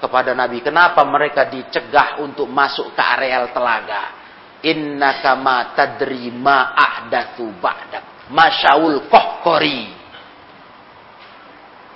kepada 0.03 0.35
Nabi. 0.35 0.59
Kenapa 0.59 1.07
mereka 1.07 1.47
dicegah 1.47 2.19
untuk 2.19 2.51
masuk 2.51 2.91
ke 2.91 3.03
areal 3.07 3.55
telaga? 3.55 4.19
Inna 4.67 5.23
kama 5.23 5.79
tadri 5.79 6.35
ma 6.35 6.75
ahdathu 6.75 7.55
ba'dak. 7.63 8.35
Masyaul 8.35 9.07
kohkori. 9.07 9.98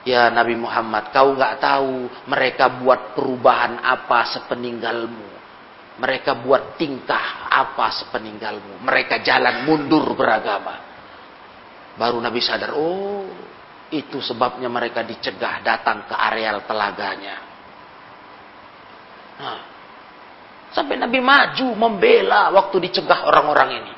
Ya 0.02 0.26
Nabi 0.34 0.58
Muhammad, 0.58 1.14
kau 1.14 1.38
nggak 1.38 1.62
tahu 1.62 2.10
mereka 2.26 2.66
buat 2.82 3.14
perubahan 3.14 3.78
apa 3.78 4.34
sepeninggalmu. 4.34 5.30
Mereka 6.02 6.42
buat 6.42 6.74
tingkah 6.74 7.46
apa 7.46 7.86
sepeninggalmu. 8.02 8.82
Mereka 8.82 9.22
jalan 9.22 9.62
mundur 9.62 10.18
beragama. 10.18 10.82
Baru 11.94 12.18
Nabi 12.18 12.42
sadar, 12.42 12.74
oh 12.74 13.30
itu 13.92 14.18
sebabnya 14.24 14.66
mereka 14.72 15.04
dicegah 15.04 15.60
datang 15.60 16.08
ke 16.08 16.14
areal 16.16 16.64
telaganya. 16.64 17.36
Nah, 19.36 19.60
sampai 20.72 20.96
Nabi 20.96 21.20
maju 21.20 21.66
membela 21.76 22.48
waktu 22.56 22.90
dicegah 22.90 23.28
orang-orang 23.28 23.70
ini. 23.84 23.94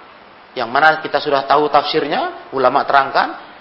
Yang 0.59 0.69
mana 0.69 0.99
kita 0.99 1.19
sudah 1.23 1.47
tahu 1.47 1.71
tafsirnya, 1.71 2.51
ulama 2.53 2.83
terangkan. 2.83 3.54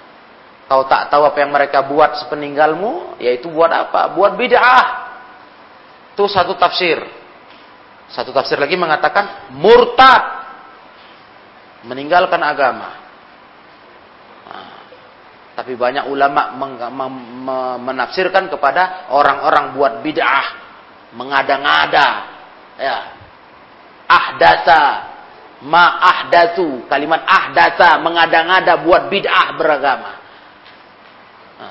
Kau 0.63 0.87
tak 0.87 1.11
tahu 1.11 1.27
apa 1.27 1.37
yang 1.43 1.51
mereka 1.51 1.83
buat 1.83 2.23
sepeninggalmu, 2.23 3.19
yaitu 3.19 3.51
buat 3.51 3.69
apa? 3.69 4.15
Buat 4.15 4.39
bid'ah. 4.39 4.85
Itu 6.15 6.29
satu 6.29 6.55
tafsir. 6.55 7.03
Satu 8.13 8.31
tafsir 8.31 8.55
lagi 8.55 8.77
mengatakan 8.79 9.51
murtad. 9.57 10.45
Meninggalkan 11.83 12.39
agama. 12.39 12.89
Nah, 14.47 14.77
tapi 15.59 15.75
banyak 15.75 16.07
ulama 16.07 16.55
menafsirkan 17.83 18.47
kepada 18.47 19.11
orang-orang 19.11 19.75
buat 19.75 19.93
bid'ah. 19.99 20.47
Mengada-ngada. 21.11 22.09
Ya. 22.79 22.97
Ahdata. 24.07 24.83
Ma 25.67 25.99
ahdatu. 25.99 26.87
Kalimat 26.87 27.27
ahdata. 27.27 27.99
Mengada-ngada 27.99 28.79
buat 28.79 29.11
bid'ah 29.11 29.59
beragama. 29.59 30.12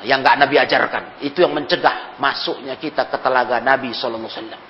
Yang 0.07 0.19
nggak 0.25 0.37
Nabi 0.41 0.57
ajarkan. 0.57 1.05
Itu 1.21 1.45
yang 1.45 1.53
mencegah 1.53 2.17
masuknya 2.17 2.79
kita 2.79 3.11
ke 3.11 3.17
telaga 3.21 3.61
Nabi 3.61 3.93
Sallallahu 3.93 4.31
Alaihi 4.31 4.39
Wasallam. 4.39 4.63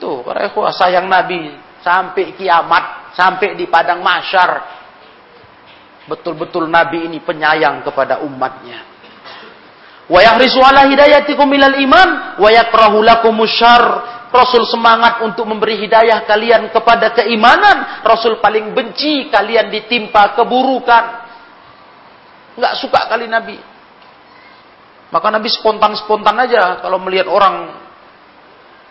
Tuh, 0.00 0.24
para 0.24 0.48
ikhwah 0.48 0.72
sayang 0.72 1.10
Nabi 1.10 1.52
sampai 1.84 2.32
kiamat, 2.32 3.12
sampai 3.12 3.58
di 3.58 3.68
padang 3.68 4.00
mahsyar. 4.00 4.80
Betul-betul 6.08 6.66
Nabi 6.72 7.12
ini 7.12 7.18
penyayang 7.20 7.84
kepada 7.84 8.24
umatnya. 8.24 8.88
Wa 10.10 10.20
yahrisu 10.24 10.58
ala 10.58 10.88
hidayatikum 10.88 11.46
ilal 11.54 11.76
iman 11.84 12.08
wa 12.40 12.48
yakrahu 12.48 13.04
syarr. 13.46 14.18
Rasul 14.30 14.62
semangat 14.70 15.26
untuk 15.26 15.42
memberi 15.42 15.74
hidayah 15.86 16.22
kalian 16.22 16.70
kepada 16.70 17.10
keimanan. 17.12 18.02
Rasul 18.06 18.38
paling 18.38 18.72
benci 18.72 19.26
kalian 19.26 19.68
ditimpa 19.74 20.38
keburukan. 20.38 21.19
Enggak 22.60 22.76
suka 22.76 23.08
kali 23.08 23.24
Nabi. 23.24 23.56
Maka 25.08 25.32
Nabi 25.32 25.48
spontan-spontan 25.48 26.36
aja 26.44 26.84
kalau 26.84 27.00
melihat 27.00 27.32
orang 27.32 27.72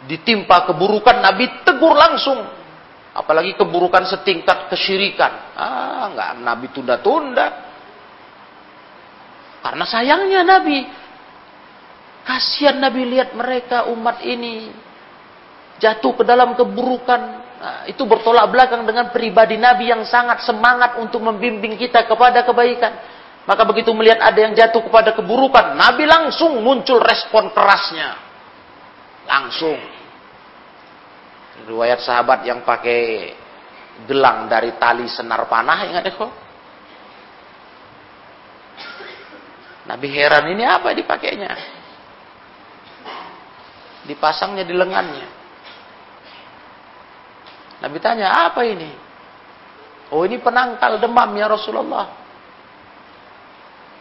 ditimpa 0.10 0.66
keburukan 0.66 1.22
Nabi 1.22 1.62
tegur 1.62 1.94
langsung. 1.94 2.50
Apalagi 3.14 3.54
keburukan 3.54 4.10
setingkat 4.10 4.74
kesyirikan. 4.74 5.54
Ah 5.54 6.10
nggak 6.10 6.30
Nabi 6.42 6.66
tunda-tunda. 6.74 7.48
Karena 9.62 9.86
sayangnya 9.86 10.42
Nabi. 10.42 10.82
Kasihan 12.26 12.82
Nabi 12.82 13.06
lihat 13.06 13.38
mereka 13.38 13.86
umat 13.94 14.26
ini 14.26 14.66
jatuh 15.78 16.18
ke 16.18 16.24
dalam 16.26 16.58
keburukan. 16.58 17.22
Nah, 17.60 17.84
itu 17.86 18.02
bertolak 18.02 18.50
belakang 18.50 18.82
dengan 18.82 19.14
pribadi 19.14 19.62
Nabi 19.62 19.94
yang 19.94 20.02
sangat 20.10 20.42
semangat 20.42 20.98
untuk 20.98 21.22
membimbing 21.22 21.78
kita 21.78 22.08
kepada 22.10 22.42
kebaikan 22.42 23.19
maka 23.48 23.64
begitu 23.68 23.92
melihat 23.96 24.20
ada 24.20 24.40
yang 24.40 24.54
jatuh 24.58 24.84
kepada 24.84 25.16
keburukan 25.16 25.78
Nabi 25.78 26.04
langsung 26.10 26.60
muncul 26.64 27.00
respon 27.00 27.52
kerasnya 27.56 28.30
Langsung. 29.30 29.78
Riwayat 31.70 32.02
sahabat 32.02 32.50
yang 32.50 32.66
pakai 32.66 33.30
gelang 34.10 34.50
dari 34.50 34.74
tali 34.82 35.06
senar 35.06 35.46
panah, 35.46 35.86
ingat 35.86 36.02
deh 36.02 36.16
kok. 36.18 36.34
Nabi 39.86 40.08
heran 40.10 40.50
ini 40.50 40.66
apa 40.66 40.98
dipakainya? 40.98 41.52
Dipasangnya 44.10 44.66
di 44.66 44.74
lengannya. 44.74 45.28
Nabi 47.86 47.98
tanya, 48.02 48.50
apa 48.50 48.66
ini? 48.66 48.90
Oh 50.10 50.26
ini 50.26 50.42
penangkal 50.42 50.98
demam 50.98 51.30
ya 51.38 51.46
Rasulullah. 51.46 52.19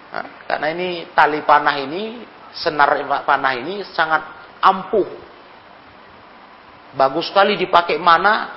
Nah, 0.08 0.26
karena 0.48 0.66
ini 0.72 0.88
tali 1.12 1.44
panah 1.44 1.76
ini, 1.76 2.24
senar 2.56 2.88
panah 3.28 3.54
ini 3.56 3.84
sangat 3.92 4.22
ampuh. 4.64 5.08
Bagus 6.96 7.28
sekali 7.28 7.60
dipakai 7.60 8.00
mana, 8.00 8.48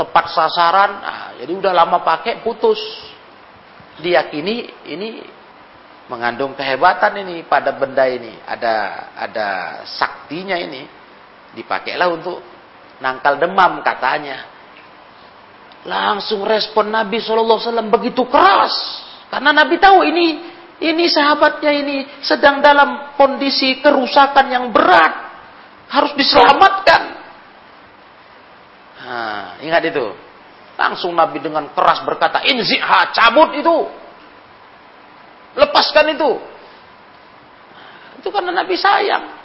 tepat 0.00 0.32
sasaran. 0.32 0.92
Nah, 1.04 1.28
jadi 1.36 1.52
udah 1.52 1.72
lama 1.76 2.00
pakai 2.00 2.40
putus. 2.40 2.80
Diyakini 4.00 4.88
ini 4.88 5.20
mengandung 6.08 6.56
kehebatan 6.56 7.20
ini 7.20 7.44
pada 7.44 7.76
benda 7.76 8.08
ini. 8.08 8.40
Ada 8.48 8.74
ada 9.28 9.48
saktinya 9.84 10.56
ini. 10.56 10.88
Dipakailah 11.52 12.08
untuk 12.08 12.40
nangkal 13.04 13.36
demam 13.36 13.84
katanya. 13.84 14.48
Langsung 15.84 16.46
respon 16.48 16.88
Nabi 16.88 17.20
SAW 17.20 17.60
begitu 17.92 18.24
keras. 18.24 18.72
Karena 19.28 19.52
Nabi 19.52 19.76
tahu 19.76 20.08
ini 20.08 20.51
ini 20.80 21.04
sahabatnya 21.10 21.72
ini 21.74 21.96
sedang 22.24 22.62
dalam 22.64 23.14
kondisi 23.18 23.82
kerusakan 23.82 24.46
yang 24.48 24.64
berat. 24.72 25.34
Harus 25.92 26.16
diselamatkan. 26.16 27.02
Nah, 29.02 29.60
ingat 29.60 29.92
itu. 29.92 30.06
Langsung 30.80 31.12
Nabi 31.12 31.36
dengan 31.42 31.68
keras 31.76 32.00
berkata, 32.00 32.40
Inziha, 32.48 33.12
cabut 33.12 33.52
itu. 33.60 33.76
Lepaskan 35.52 36.16
itu. 36.16 36.32
Itu 38.24 38.32
karena 38.32 38.56
Nabi 38.56 38.72
sayang. 38.80 39.41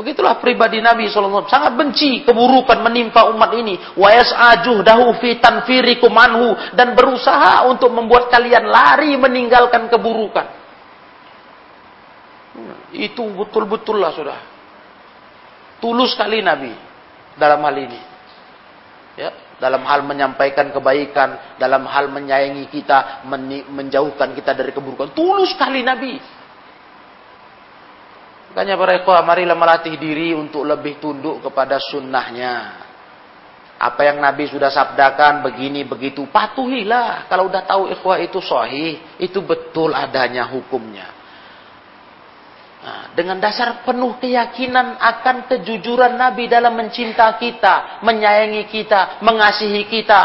Begitulah 0.00 0.40
pribadi 0.40 0.80
Nabi 0.80 1.12
SAW. 1.12 1.44
Sangat 1.44 1.76
benci 1.76 2.24
keburukan 2.24 2.80
menimpa 2.80 3.28
umat 3.36 3.52
ini. 3.52 3.76
Wa 4.00 4.08
yas'ajuh 4.08 4.80
dahu 4.80 5.20
fi 5.20 5.36
tanfirikum 5.36 6.16
anhu. 6.16 6.56
Dan 6.72 6.96
berusaha 6.96 7.68
untuk 7.68 7.92
membuat 7.92 8.32
kalian 8.32 8.64
lari 8.64 9.12
meninggalkan 9.20 9.92
keburukan. 9.92 10.56
Itu 12.96 13.28
betul-betul 13.28 14.00
lah 14.00 14.16
sudah. 14.16 14.40
Tulus 15.84 16.16
sekali 16.16 16.40
Nabi 16.40 16.72
dalam 17.36 17.60
hal 17.60 17.76
ini. 17.76 18.00
Ya, 19.20 19.36
dalam 19.60 19.84
hal 19.84 20.00
menyampaikan 20.08 20.72
kebaikan, 20.72 21.60
dalam 21.60 21.84
hal 21.84 22.08
menyayangi 22.08 22.72
kita, 22.72 23.20
menjauhkan 23.68 24.32
kita 24.32 24.56
dari 24.56 24.72
keburukan. 24.72 25.12
Tulus 25.12 25.52
sekali 25.52 25.84
Nabi. 25.84 26.39
Makanya 28.50 28.74
para 28.74 28.92
ikhwah, 28.98 29.22
marilah 29.22 29.54
melatih 29.54 29.94
diri 29.94 30.34
untuk 30.34 30.66
lebih 30.66 30.98
tunduk 30.98 31.38
kepada 31.38 31.78
sunnahnya. 31.78 32.82
Apa 33.78 34.10
yang 34.10 34.18
Nabi 34.18 34.50
sudah 34.50 34.68
sabdakan 34.68 35.46
begini 35.46 35.86
begitu, 35.86 36.26
patuhilah. 36.28 37.30
Kalau 37.30 37.46
udah 37.46 37.62
tahu 37.62 37.94
ikhwah 37.94 38.18
itu 38.18 38.42
sahih, 38.42 38.98
itu 39.22 39.38
betul 39.40 39.94
adanya 39.94 40.50
hukumnya. 40.50 41.08
Nah, 42.80 43.12
dengan 43.12 43.38
dasar 43.38 43.86
penuh 43.86 44.18
keyakinan 44.18 44.98
akan 44.98 45.46
kejujuran 45.46 46.16
Nabi 46.18 46.48
dalam 46.50 46.74
mencinta 46.74 47.30
kita, 47.38 48.02
menyayangi 48.02 48.66
kita, 48.66 49.20
mengasihi 49.22 49.84
kita. 49.86 50.22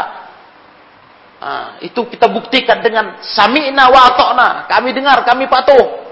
Nah, 1.36 1.68
itu 1.84 2.00
kita 2.10 2.26
buktikan 2.32 2.80
dengan 2.80 3.20
sami'na 3.20 3.92
wa 3.92 4.08
ta'na. 4.18 4.48
Kami 4.66 4.88
dengar, 4.90 5.20
kami 5.22 5.46
patuh. 5.46 6.05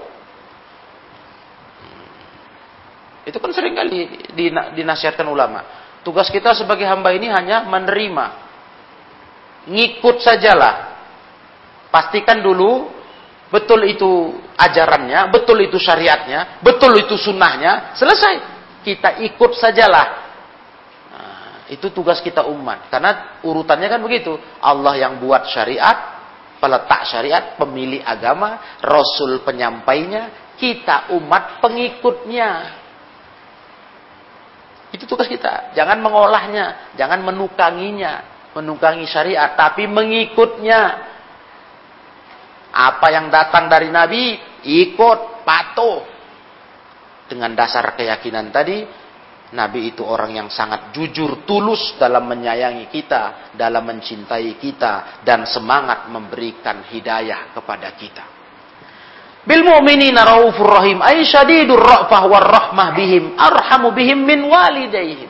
Itu 3.25 3.41
kan 3.41 3.49
sering 3.49 3.73
kali 3.73 4.29
dinasihatkan 4.77 5.25
ulama. 5.25 5.65
Tugas 6.05 6.29
kita 6.29 6.53
sebagai 6.53 6.85
hamba 6.85 7.09
ini 7.09 7.25
hanya 7.33 7.65
menerima. 7.65 8.25
Ngikut 9.65 10.21
sajalah. 10.21 10.93
Pastikan 11.89 12.45
dulu 12.45 12.93
betul 13.49 13.81
itu 13.89 14.37
ajarannya, 14.53 15.33
betul 15.33 15.57
itu 15.65 15.81
syariatnya, 15.81 16.61
betul 16.61 16.93
itu 17.01 17.17
sunnahnya, 17.17 17.97
selesai. 17.97 18.53
Kita 18.85 19.17
ikut 19.25 19.57
sajalah. 19.57 20.07
Nah, 21.09 21.65
itu 21.73 21.89
tugas 21.89 22.21
kita 22.21 22.45
umat. 22.45 22.93
Karena 22.93 23.41
urutannya 23.41 23.89
kan 23.89 24.01
begitu. 24.05 24.37
Allah 24.61 24.93
yang 25.01 25.17
buat 25.17 25.49
syariat, 25.49 26.21
peletak 26.61 27.09
syariat, 27.09 27.57
pemilih 27.57 28.05
agama, 28.05 28.77
rasul 28.85 29.41
penyampainya, 29.41 30.53
kita 30.61 31.09
umat 31.17 31.65
pengikutnya. 31.65 32.84
Itu 34.95 35.03
tugas 35.03 35.27
kita. 35.27 35.75
Jangan 35.75 35.99
mengolahnya, 35.99 36.95
jangan 36.95 37.19
menukanginya, 37.19 38.47
menukangi 38.55 39.03
syariat, 39.03 39.51
tapi 39.59 39.91
mengikutnya. 39.91 41.11
Apa 42.75 43.07
yang 43.11 43.27
datang 43.27 43.67
dari 43.67 43.91
Nabi, 43.91 44.39
ikut, 44.63 45.43
patuh. 45.43 45.99
Dengan 47.27 47.51
dasar 47.55 47.91
keyakinan 47.95 48.51
tadi, 48.55 48.83
Nabi 49.55 49.95
itu 49.95 50.03
orang 50.03 50.35
yang 50.35 50.49
sangat 50.51 50.91
jujur, 50.91 51.47
tulus 51.47 51.95
dalam 51.95 52.27
menyayangi 52.27 52.91
kita, 52.91 53.51
dalam 53.55 53.83
mencintai 53.87 54.59
kita, 54.59 55.23
dan 55.23 55.47
semangat 55.47 56.07
memberikan 56.11 56.83
hidayah 56.87 57.51
kepada 57.55 57.95
kita. 57.95 58.34
Bil 59.45 59.61
mu'minina 59.61 60.25
raufur 60.25 60.81
rahim 60.81 61.05
ay 61.05 61.21
syadidur 61.21 61.77
ra'fah 61.77 62.21
war 62.25 62.45
rahmah 62.49 62.97
bihim 62.97 63.37
arhamu 63.37 63.93
bihim 63.93 64.25
min 64.25 64.41
walidaihim. 64.49 65.29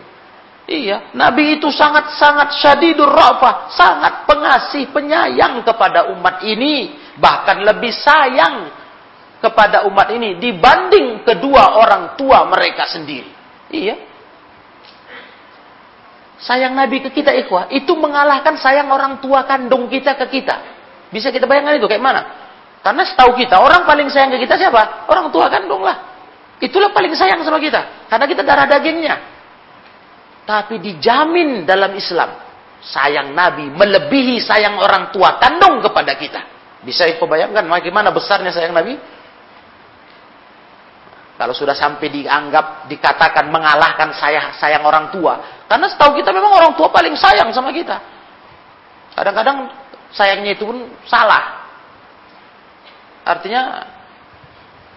Iya, 0.66 1.13
Nabi 1.13 1.61
itu 1.61 1.70
sangat-sangat 1.70 2.57
syadidur 2.57 3.11
ra'fah, 3.11 3.70
sangat 3.76 4.26
pengasih, 4.26 4.89
penyayang 4.89 5.61
kepada 5.61 6.09
umat 6.16 6.41
ini, 6.41 6.95
bahkan 7.22 7.61
lebih 7.61 7.93
sayang 7.93 8.72
kepada 9.43 9.86
umat 9.86 10.09
ini 10.09 10.41
dibanding 10.41 11.22
kedua 11.22 11.78
orang 11.78 12.18
tua 12.18 12.49
mereka 12.49 12.89
sendiri. 12.89 13.30
Iya. 13.70 13.95
Sayang 16.41 16.74
Nabi 16.74 17.03
ke 17.03 17.13
kita 17.13 17.36
ikhwah, 17.45 17.70
itu 17.70 17.93
mengalahkan 17.93 18.57
sayang 18.57 18.89
orang 18.89 19.22
tua 19.22 19.45
kandung 19.45 19.86
kita 19.86 20.18
ke 20.18 20.39
kita. 20.39 20.55
Bisa 21.13 21.30
kita 21.30 21.45
bayangkan 21.45 21.78
itu 21.78 21.86
kayak 21.86 22.01
mana? 22.01 22.44
Karena 22.86 23.01
setahu 23.01 23.33
kita, 23.33 23.57
orang 23.57 23.81
paling 23.81 24.05
sayang 24.13 24.29
ke 24.38 24.45
kita 24.45 24.61
siapa? 24.61 25.09
Orang 25.09 25.33
tua 25.33 25.49
kandung 25.49 25.81
lah. 25.81 26.05
Itulah 26.61 26.93
paling 26.93 27.17
sayang 27.17 27.41
sama 27.41 27.57
kita. 27.57 28.05
Karena 28.05 28.29
kita 28.29 28.45
darah 28.45 28.69
dagingnya. 28.69 29.15
Tapi 30.45 30.77
dijamin 30.77 31.65
dalam 31.65 31.97
Islam. 31.97 32.45
Sayang 32.86 33.33
Nabi 33.33 33.73
melebihi 33.73 34.38
sayang 34.38 34.77
orang 34.77 35.09
tua 35.09 35.41
kandung 35.41 35.81
kepada 35.81 36.13
kita. 36.13 36.45
Bisa 36.86 37.09
kau 37.17 37.25
bayangkan 37.25 37.65
bagaimana 37.65 38.13
besarnya 38.13 38.53
sayang 38.53 38.77
Nabi? 38.77 38.93
Kalau 41.41 41.57
sudah 41.57 41.73
sampai 41.73 42.07
dianggap, 42.13 42.86
dikatakan 42.86 43.49
mengalahkan 43.49 44.13
sayang, 44.13 44.53
sayang 44.61 44.86
orang 44.86 45.09
tua. 45.09 45.65
Karena 45.65 45.89
setahu 45.89 46.21
kita 46.21 46.29
memang 46.29 46.53
orang 46.53 46.77
tua 46.77 46.93
paling 46.93 47.17
sayang 47.17 47.49
sama 47.49 47.73
kita. 47.73 47.97
Kadang-kadang 49.17 49.73
sayangnya 50.13 50.53
itu 50.53 50.69
pun 50.69 50.86
salah. 51.09 51.64
Artinya 53.26 53.61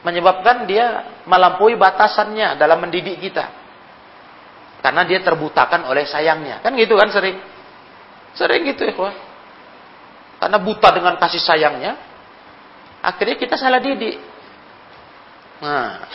menyebabkan 0.05 0.69
dia 0.69 1.19
melampaui 1.25 1.75
batasannya 1.75 2.61
dalam 2.61 2.79
mendidik 2.85 3.19
kita. 3.19 3.49
Karena 4.85 5.03
dia 5.03 5.25
terbutakan 5.25 5.89
oleh 5.89 6.07
sayangnya. 6.07 6.63
Kan 6.63 6.77
gitu 6.79 6.95
kan 6.95 7.11
sering. 7.11 7.41
Sering 8.37 8.63
gitu 8.69 8.87
ya, 8.87 8.95
Karena 10.39 10.59
buta 10.63 10.89
dengan 10.95 11.19
kasih 11.19 11.43
sayangnya, 11.43 11.99
akhirnya 13.03 13.37
kita 13.41 13.59
salah 13.59 13.83
didik. 13.83 14.23
Nah, 15.59 16.07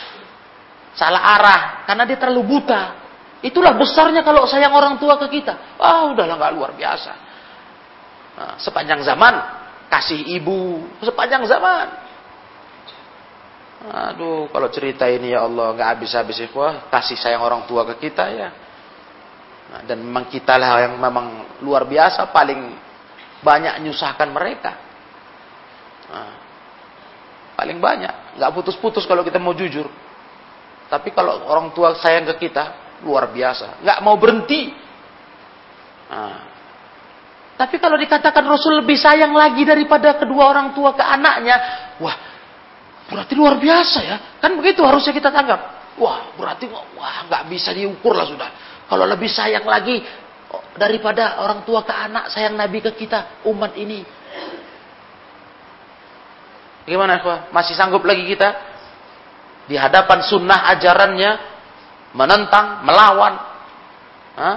salah 0.96 1.22
arah 1.36 1.60
karena 1.84 2.08
dia 2.08 2.16
terlalu 2.16 2.56
buta. 2.56 3.04
Itulah 3.44 3.76
besarnya 3.76 4.24
kalau 4.24 4.48
sayang 4.48 4.72
orang 4.72 4.96
tua 4.96 5.20
ke 5.20 5.28
kita. 5.28 5.76
Ah, 5.76 6.08
oh, 6.08 6.16
udahlah 6.16 6.40
nggak 6.40 6.54
luar 6.56 6.72
biasa. 6.72 7.12
Nah, 8.34 8.54
sepanjang 8.56 9.04
zaman 9.04 9.34
kasih 9.92 10.24
ibu 10.40 10.88
sepanjang 11.04 11.44
zaman. 11.44 12.03
Aduh, 13.84 14.48
kalau 14.48 14.72
cerita 14.72 15.04
ini 15.04 15.36
ya 15.36 15.44
Allah 15.44 15.76
nggak 15.76 15.88
habis-habis 15.92 16.40
wah 16.56 16.88
kasih 16.88 17.20
sayang 17.20 17.44
orang 17.44 17.68
tua 17.68 17.84
ke 17.92 18.08
kita 18.08 18.24
ya. 18.32 18.48
Nah, 19.68 19.80
dan 19.84 20.00
memang 20.00 20.24
kita 20.32 20.56
lah 20.56 20.88
yang 20.88 20.96
memang 20.96 21.60
luar 21.60 21.84
biasa 21.84 22.32
paling 22.32 22.72
banyak 23.44 23.84
nyusahkan 23.84 24.28
mereka. 24.32 24.72
Nah, 26.08 26.32
paling 27.60 27.76
banyak, 27.76 28.40
nggak 28.40 28.50
putus-putus 28.56 29.04
kalau 29.04 29.20
kita 29.20 29.36
mau 29.36 29.52
jujur. 29.52 29.84
Tapi 30.88 31.12
kalau 31.12 31.44
orang 31.44 31.72
tua 31.76 31.92
sayang 32.00 32.24
ke 32.32 32.48
kita 32.48 32.96
luar 33.04 33.28
biasa, 33.28 33.84
nggak 33.84 33.98
mau 34.00 34.16
berhenti. 34.16 34.72
Nah, 36.08 36.40
tapi 37.60 37.76
kalau 37.78 38.00
dikatakan 38.00 38.48
Rasul 38.48 38.80
lebih 38.80 38.96
sayang 38.96 39.36
lagi 39.36 39.62
daripada 39.62 40.16
kedua 40.16 40.50
orang 40.50 40.72
tua 40.72 40.96
ke 40.96 41.04
anaknya, 41.04 41.56
wah 42.00 42.33
Berarti 43.04 43.32
luar 43.36 43.60
biasa 43.60 43.98
ya. 44.00 44.16
Kan 44.40 44.56
begitu 44.56 44.80
harusnya 44.80 45.12
kita 45.12 45.28
tanggap. 45.28 45.60
Wah, 46.00 46.34
berarti 46.34 46.66
wah 46.72 47.28
nggak 47.28 47.42
bisa 47.52 47.70
diukur 47.76 48.16
lah 48.16 48.26
sudah. 48.26 48.50
Kalau 48.88 49.04
lebih 49.04 49.28
sayang 49.28 49.64
lagi 49.68 50.00
oh, 50.50 50.64
daripada 50.74 51.44
orang 51.44 51.62
tua 51.62 51.84
ke 51.84 51.92
anak, 51.92 52.32
sayang 52.32 52.56
Nabi 52.56 52.80
ke 52.80 52.90
kita, 52.96 53.44
umat 53.46 53.76
ini. 53.76 54.02
Gimana, 56.84 57.48
Masih 57.48 57.72
sanggup 57.72 58.04
lagi 58.04 58.28
kita 58.28 58.52
di 59.64 59.76
hadapan 59.80 60.20
sunnah 60.20 60.68
ajarannya 60.76 61.30
menentang, 62.12 62.84
melawan, 62.84 63.34
ha? 64.36 64.50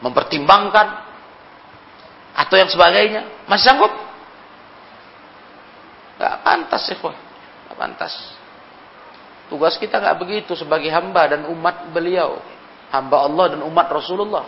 mempertimbangkan 0.00 0.86
atau 2.40 2.56
yang 2.56 2.72
sebagainya? 2.72 3.44
Masih 3.44 3.68
sanggup? 3.68 3.92
Gak 6.16 6.40
pantas, 6.40 6.88
ikhwah 6.88 7.25
pantas. 7.78 8.12
Tugas 9.46 9.78
kita 9.78 10.02
nggak 10.02 10.18
begitu 10.18 10.58
sebagai 10.58 10.90
hamba 10.90 11.30
dan 11.30 11.46
umat 11.46 11.94
beliau. 11.94 12.42
Hamba 12.90 13.22
Allah 13.22 13.46
dan 13.54 13.60
umat 13.62 13.86
Rasulullah. 13.86 14.46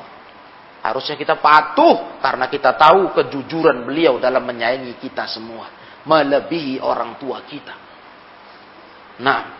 Harusnya 0.82 1.14
kita 1.14 1.38
patuh 1.38 2.18
karena 2.18 2.50
kita 2.50 2.74
tahu 2.74 3.14
kejujuran 3.14 3.86
beliau 3.86 4.18
dalam 4.18 4.42
menyayangi 4.42 4.98
kita 4.98 5.28
semua. 5.30 5.70
Melebihi 6.06 6.82
orang 6.82 7.18
tua 7.20 7.44
kita. 7.46 7.74
Nah, 9.18 9.58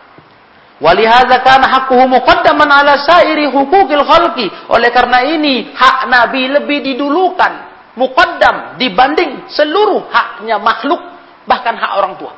Walihada 0.79 1.43
kana 1.43 1.67
haqquhu 1.67 2.07
muqaddaman 2.07 2.71
ala 2.71 3.03
sairi 3.03 3.51
hukukil 3.51 4.03
khalqi. 4.07 4.47
Oleh 4.71 4.89
karena 4.95 5.27
ini 5.27 5.75
hak 5.75 6.07
Nabi 6.07 6.47
lebih 6.47 6.79
didulukan, 6.79 7.51
muqaddam 7.99 8.79
dibanding 8.79 9.51
seluruh 9.51 10.07
haknya 10.07 10.55
makhluk, 10.55 11.03
bahkan 11.43 11.75
hak 11.75 11.91
orang 11.99 12.15
tua. 12.15 12.31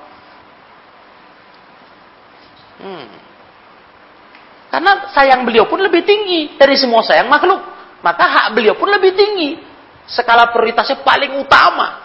Hmm. 2.81 3.07
Karena 4.71 5.11
sayang 5.11 5.45
beliau 5.45 5.67
pun 5.67 5.77
lebih 5.83 6.01
tinggi 6.01 6.55
dari 6.55 6.73
semua 6.79 7.05
sayang 7.05 7.27
makhluk. 7.27 7.59
Maka 8.01 8.25
hak 8.25 8.47
beliau 8.57 8.73
pun 8.79 8.89
lebih 8.89 9.13
tinggi. 9.13 9.61
Skala 10.09 10.49
prioritasnya 10.49 11.05
paling 11.05 11.37
utama. 11.37 12.01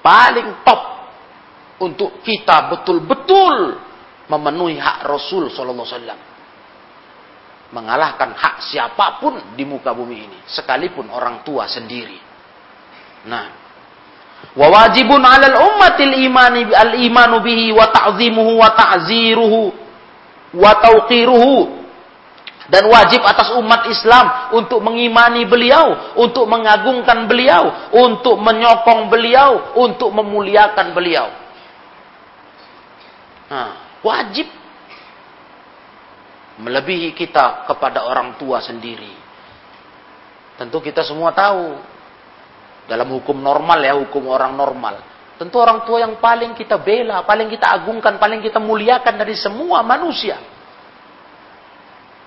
Paling 0.00 0.62
top. 0.62 0.82
Untuk 1.80 2.20
kita 2.20 2.68
betul-betul 2.70 3.80
memenuhi 4.28 4.76
hak 4.76 5.08
Rasul 5.08 5.48
Sallallahu 5.48 5.88
Alaihi 5.88 5.96
Wasallam. 5.96 6.20
mengalahkan 7.70 8.34
hak 8.34 8.66
siapa 8.66 9.22
pun 9.22 9.54
di 9.54 9.62
muka 9.62 9.94
bumi 9.94 10.26
ini, 10.26 10.38
sekalipun 10.50 11.06
orang 11.06 11.46
tua 11.46 11.70
sendiri. 11.70 12.18
Nah, 13.30 13.59
wa 14.56 14.66
wajibun 14.66 15.22
'alal 15.22 15.56
ummatil 15.70 16.14
imani 16.26 16.70
al 16.74 16.98
imanu 16.98 17.40
bihi 17.40 17.70
wa 17.70 17.86
ta'zimuhu 17.88 18.58
wa 18.58 18.68
ta'ziruhu 18.74 19.60
wa 20.54 20.70
tauqiruhu 20.82 21.80
dan 22.70 22.86
wajib 22.86 23.18
atas 23.26 23.50
umat 23.58 23.90
Islam 23.90 24.54
untuk 24.54 24.78
mengimani 24.78 25.42
beliau, 25.42 26.14
untuk 26.14 26.46
mengagungkan 26.46 27.26
beliau, 27.26 27.90
untuk 27.90 28.38
menyokong 28.38 29.10
beliau, 29.10 29.74
untuk 29.74 30.14
memuliakan 30.14 30.94
beliau. 30.94 31.28
Nah, 33.50 33.98
wajib 34.06 34.46
melebihi 36.62 37.10
kita 37.10 37.66
kepada 37.66 38.06
orang 38.06 38.38
tua 38.38 38.62
sendiri. 38.62 39.18
Tentu 40.54 40.78
kita 40.78 41.02
semua 41.02 41.34
tahu 41.34 41.74
dalam 42.90 43.06
hukum 43.14 43.38
normal 43.38 43.78
ya, 43.78 43.94
hukum 43.94 44.26
orang 44.26 44.58
normal. 44.58 44.98
Tentu 45.38 45.62
orang 45.62 45.86
tua 45.86 46.02
yang 46.02 46.18
paling 46.18 46.58
kita 46.58 46.74
bela, 46.82 47.22
paling 47.22 47.46
kita 47.46 47.70
agungkan, 47.70 48.18
paling 48.18 48.42
kita 48.42 48.58
muliakan 48.58 49.14
dari 49.14 49.38
semua 49.38 49.86
manusia. 49.86 50.42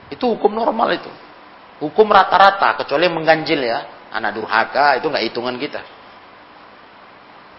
Itu 0.07 0.39
hukum 0.39 0.55
normal 0.55 0.95
itu. 0.95 1.11
Hukum 1.83 2.07
rata-rata, 2.07 2.79
kecuali 2.79 3.11
mengganjil 3.11 3.59
ya. 3.59 4.07
Anak 4.15 4.39
durhaka, 4.39 5.03
itu 5.03 5.11
nggak 5.11 5.25
hitungan 5.29 5.59
kita. 5.59 5.81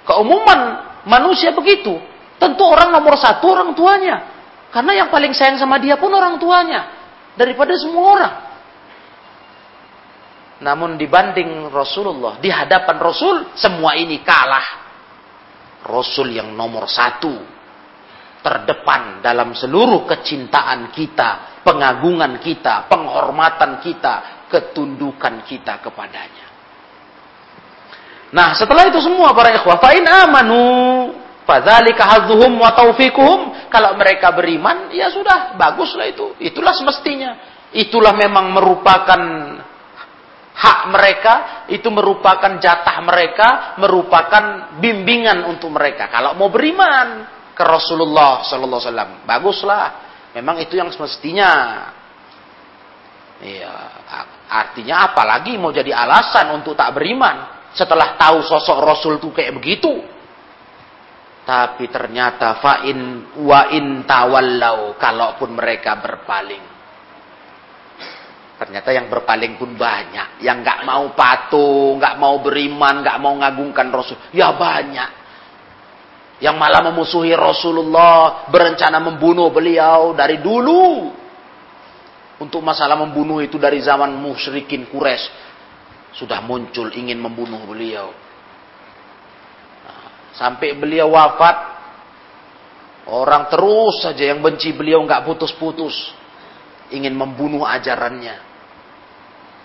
Keumuman 0.08 0.60
manusia 1.04 1.52
begitu. 1.52 2.00
Tentu 2.40 2.64
orang 2.64 2.88
nomor 2.88 3.20
satu 3.20 3.52
orang 3.52 3.76
tuanya. 3.76 4.32
Karena 4.72 5.04
yang 5.04 5.08
paling 5.12 5.36
sayang 5.36 5.60
sama 5.60 5.76
dia 5.76 6.00
pun 6.00 6.08
orang 6.08 6.40
tuanya. 6.40 6.88
Daripada 7.36 7.76
semua 7.76 8.04
orang. 8.16 8.34
Namun 10.64 10.96
dibanding 10.96 11.68
Rasulullah, 11.68 12.40
di 12.40 12.48
hadapan 12.48 12.96
Rasul, 12.96 13.52
semua 13.52 14.00
ini 14.00 14.24
kalah. 14.24 14.82
Rasul 15.84 16.32
yang 16.32 16.56
nomor 16.56 16.88
satu, 16.88 17.36
terdepan 18.40 19.20
dalam 19.20 19.52
seluruh 19.52 20.08
kecintaan 20.08 20.88
kita, 20.88 21.60
pengagungan 21.60 22.40
kita, 22.40 22.88
penghormatan 22.88 23.84
kita, 23.84 24.48
ketundukan 24.48 25.44
kita 25.44 25.84
kepadanya. 25.84 26.46
Nah, 28.32 28.56
setelah 28.56 28.88
itu 28.88 29.04
semua 29.04 29.36
para 29.36 29.52
ikhwah, 29.52 29.76
fa 29.76 29.92
in 29.92 30.08
amanu 30.08 30.60
fadzalika 31.44 32.08
hadzuhum 32.08 32.56
wa 32.56 32.72
taufiquhum. 32.72 33.68
Kalau 33.68 34.00
mereka 34.00 34.32
beriman, 34.32 34.88
ya 34.96 35.12
sudah, 35.12 35.60
baguslah 35.60 36.08
itu. 36.08 36.32
Itulah 36.40 36.72
semestinya. 36.72 37.36
Itulah 37.74 38.16
memang 38.16 38.54
merupakan 38.54 39.20
hak 40.54 40.80
mereka, 40.94 41.34
itu 41.66 41.90
merupakan 41.90 42.62
jatah 42.62 42.98
mereka, 43.02 43.48
merupakan 43.82 44.74
bimbingan 44.78 45.50
untuk 45.50 45.74
mereka. 45.74 46.06
Kalau 46.06 46.38
mau 46.38 46.46
beriman 46.46 47.26
ke 47.54 47.62
Rasulullah 47.66 48.46
sallallahu 48.46 48.80
alaihi 48.80 48.90
wasallam, 48.90 49.12
baguslah. 49.26 49.86
Memang 50.34 50.58
itu 50.62 50.74
yang 50.74 50.90
semestinya. 50.90 51.50
Iya, 53.38 53.74
artinya 54.50 55.10
apalagi 55.10 55.58
mau 55.58 55.74
jadi 55.74 55.90
alasan 55.90 56.54
untuk 56.54 56.78
tak 56.78 56.94
beriman 56.94 57.66
setelah 57.74 58.14
tahu 58.14 58.42
sosok 58.46 58.78
Rasul 58.82 59.18
itu 59.18 59.30
kayak 59.34 59.58
begitu. 59.58 59.90
Tapi 61.44 61.92
ternyata 61.92 62.56
fa'in 62.56 62.98
wa 63.44 63.68
in 63.68 64.08
tawallau 64.08 64.96
kalaupun 64.96 65.54
mereka 65.54 66.00
berpaling. 66.00 66.73
Ternyata 68.54 68.94
yang 68.94 69.10
berpaling 69.10 69.58
pun 69.58 69.74
banyak. 69.74 70.40
Yang 70.42 70.58
nggak 70.62 70.80
mau 70.86 71.10
patuh, 71.12 71.98
nggak 71.98 72.14
mau 72.16 72.38
beriman, 72.38 73.02
nggak 73.02 73.18
mau 73.18 73.34
ngagungkan 73.38 73.90
Rasul. 73.90 74.18
Ya 74.30 74.54
banyak 74.54 75.24
yang 76.42 76.58
malah 76.58 76.82
memusuhi 76.90 77.30
Rasulullah, 77.32 78.50
berencana 78.50 78.98
membunuh 78.98 79.54
beliau 79.54 80.12
dari 80.12 80.42
dulu. 80.42 81.14
Untuk 82.36 82.60
masalah 82.60 82.98
membunuh 82.98 83.38
itu 83.38 83.56
dari 83.62 83.78
zaman 83.78 84.10
musyrikin 84.18 84.90
Quraisy 84.90 85.30
sudah 86.18 86.42
muncul 86.42 86.90
ingin 86.90 87.16
membunuh 87.22 87.62
beliau. 87.62 88.10
Nah, 89.86 90.34
sampai 90.34 90.74
beliau 90.74 91.14
wafat, 91.14 91.56
orang 93.06 93.46
terus 93.48 94.02
saja 94.02 94.34
yang 94.34 94.42
benci 94.42 94.74
beliau 94.74 95.00
nggak 95.06 95.22
putus-putus, 95.24 95.94
ingin 96.94 97.14
membunuh 97.18 97.66
ajarannya. 97.66 98.36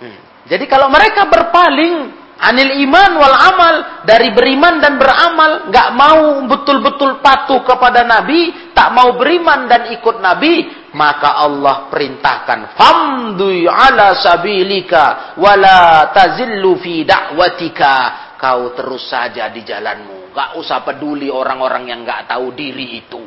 Hmm. 0.02 0.20
Jadi 0.50 0.66
kalau 0.66 0.90
mereka 0.90 1.30
berpaling 1.30 2.20
anil 2.40 2.72
iman 2.88 3.12
wal 3.20 3.36
amal 3.36 3.76
dari 4.08 4.32
beriman 4.32 4.80
dan 4.80 4.96
beramal 4.96 5.68
nggak 5.68 5.90
mau 5.94 6.24
betul-betul 6.48 7.20
patuh 7.20 7.62
kepada 7.68 8.08
Nabi 8.08 8.72
tak 8.72 8.96
mau 8.96 9.14
beriman 9.20 9.68
dan 9.68 9.92
ikut 9.92 10.24
Nabi 10.24 10.88
maka 10.96 11.44
Allah 11.44 11.92
perintahkan 11.92 12.80
famdu 12.80 13.68
ala 13.68 14.16
sabilika 14.16 15.36
wala 15.36 16.10
tazillu 16.16 16.80
fi 16.80 17.04
da'watika 17.04 17.96
kau 18.40 18.72
terus 18.72 19.12
saja 19.12 19.52
di 19.52 19.68
jalanmu 19.68 20.32
nggak 20.32 20.50
usah 20.56 20.80
peduli 20.88 21.28
orang-orang 21.28 21.92
yang 21.92 22.08
nggak 22.08 22.32
tahu 22.32 22.56
diri 22.56 23.04
itu 23.04 23.22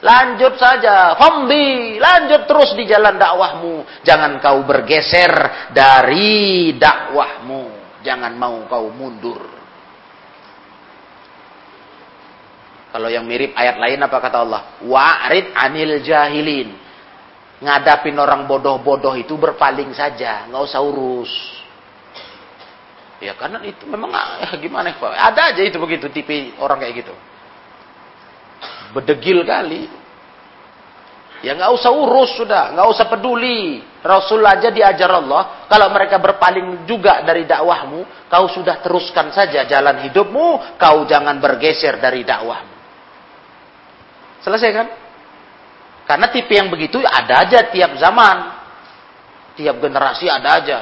Lanjut 0.00 0.56
saja, 0.56 1.12
famdi, 1.20 2.00
lanjut 2.00 2.48
terus 2.48 2.72
di 2.72 2.88
jalan 2.88 3.20
dakwahmu. 3.20 4.00
Jangan 4.00 4.40
kau 4.40 4.64
bergeser 4.64 5.32
dari 5.76 6.72
dakwahmu. 6.80 7.96
Jangan 8.00 8.32
mau 8.32 8.64
kau 8.64 8.88
mundur. 8.88 9.44
Kalau 12.90 13.06
yang 13.06 13.28
mirip 13.28 13.52
ayat 13.54 13.76
lain 13.76 14.00
apa 14.00 14.16
kata 14.18 14.38
Allah? 14.40 14.62
Wa'rid 14.82 15.52
anil 15.52 16.00
jahilin. 16.02 16.74
Ngadapin 17.60 18.16
orang 18.16 18.48
bodoh-bodoh 18.48 19.14
itu 19.20 19.36
berpaling 19.36 19.92
saja, 19.92 20.48
nggak 20.48 20.64
usah 20.64 20.80
urus. 20.80 21.28
Ya 23.20 23.36
karena 23.36 23.60
itu 23.68 23.84
memang 23.84 24.08
ya, 24.16 24.56
gimana 24.56 24.96
Pak? 24.96 25.12
Ada 25.12 25.52
aja 25.52 25.60
itu 25.60 25.76
begitu 25.76 26.08
tipe 26.08 26.56
orang 26.56 26.80
kayak 26.80 27.04
gitu. 27.04 27.14
Bedegil 28.90 29.46
kali. 29.46 29.82
Ya 31.40 31.56
nggak 31.56 31.72
usah 31.72 31.88
urus 31.88 32.36
sudah, 32.36 32.76
nggak 32.76 32.88
usah 32.90 33.06
peduli. 33.08 33.80
Rasul 34.00 34.40
aja 34.44 34.72
diajar 34.72 35.12
Allah, 35.12 35.68
kalau 35.68 35.92
mereka 35.92 36.16
berpaling 36.16 36.88
juga 36.88 37.20
dari 37.20 37.44
dakwahmu, 37.44 38.28
kau 38.32 38.48
sudah 38.48 38.80
teruskan 38.80 39.28
saja 39.32 39.68
jalan 39.68 40.08
hidupmu, 40.08 40.76
kau 40.80 41.04
jangan 41.04 41.36
bergeser 41.36 42.00
dari 42.00 42.24
dakwahmu. 42.24 42.76
Selesai 44.40 44.70
kan? 44.72 44.88
Karena 46.08 46.26
tipe 46.32 46.56
yang 46.56 46.72
begitu 46.72 46.98
ada 47.04 47.44
aja 47.44 47.68
tiap 47.68 47.94
zaman. 48.00 48.36
Tiap 49.54 49.76
generasi 49.78 50.26
ada 50.26 50.50
aja. 50.58 50.78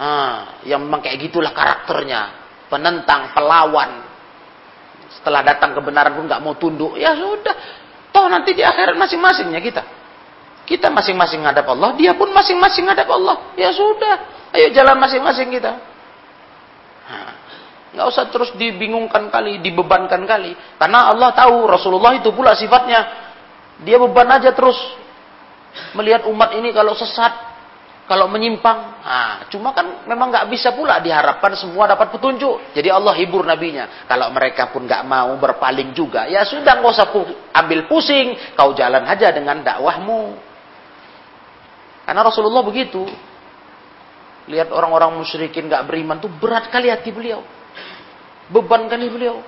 Nah, 0.00 0.64
yang 0.64 0.80
memang 0.82 1.04
kayak 1.04 1.30
gitulah 1.30 1.52
karakternya. 1.52 2.40
Penentang, 2.72 3.36
pelawan. 3.36 4.09
Setelah 5.10 5.42
datang 5.42 5.74
kebenaran 5.74 6.14
pun 6.14 6.24
nggak 6.30 6.42
mau 6.42 6.54
tunduk. 6.54 6.94
Ya 6.94 7.14
sudah, 7.18 7.56
Toh 8.10 8.26
nanti 8.26 8.54
di 8.58 8.62
akhirat 8.66 8.98
masing-masingnya 8.98 9.60
kita. 9.62 9.82
Kita 10.66 10.90
masing-masing 10.90 11.42
ngadap 11.42 11.66
Allah, 11.66 11.94
dia 11.98 12.14
pun 12.14 12.30
masing-masing 12.30 12.86
ngadap 12.86 13.10
Allah. 13.10 13.54
Ya 13.58 13.74
sudah, 13.74 14.46
ayo 14.54 14.70
jalan 14.70 14.98
masing-masing 15.02 15.50
kita. 15.50 15.72
nggak 17.90 18.06
usah 18.06 18.30
terus 18.30 18.54
dibingungkan 18.54 19.34
kali, 19.34 19.58
dibebankan 19.58 20.22
kali. 20.22 20.54
Karena 20.78 21.10
Allah 21.10 21.34
tahu 21.34 21.66
Rasulullah 21.66 22.14
itu 22.14 22.30
pula 22.30 22.54
sifatnya. 22.54 23.30
Dia 23.82 23.98
beban 23.98 24.30
aja 24.30 24.54
terus. 24.54 24.78
Melihat 25.94 26.26
umat 26.30 26.54
ini 26.54 26.70
kalau 26.70 26.94
sesat, 26.94 27.49
kalau 28.10 28.26
menyimpang. 28.26 28.78
Nah, 29.06 29.46
cuma 29.54 29.70
kan 29.70 30.02
memang 30.02 30.34
nggak 30.34 30.50
bisa 30.50 30.74
pula 30.74 30.98
diharapkan 30.98 31.54
semua 31.54 31.86
dapat 31.86 32.10
petunjuk. 32.10 32.74
Jadi 32.74 32.90
Allah 32.90 33.14
hibur 33.14 33.46
nabinya. 33.46 34.02
Kalau 34.10 34.34
mereka 34.34 34.74
pun 34.74 34.82
nggak 34.82 35.06
mau 35.06 35.38
berpaling 35.38 35.94
juga, 35.94 36.26
ya 36.26 36.42
sudah 36.42 36.82
nggak 36.82 36.90
usah 36.90 37.06
ambil 37.54 37.86
pusing. 37.86 38.34
Kau 38.58 38.74
jalan 38.74 39.06
aja 39.06 39.30
dengan 39.30 39.62
dakwahmu. 39.62 40.34
Karena 42.02 42.26
Rasulullah 42.26 42.66
begitu. 42.66 43.06
Lihat 44.50 44.74
orang-orang 44.74 45.14
musyrikin 45.14 45.70
nggak 45.70 45.86
beriman 45.86 46.18
tuh 46.18 46.34
berat 46.34 46.66
kali 46.66 46.90
hati 46.90 47.14
beliau. 47.14 47.46
Beban 48.50 48.90
kali 48.90 49.06
beliau. 49.06 49.38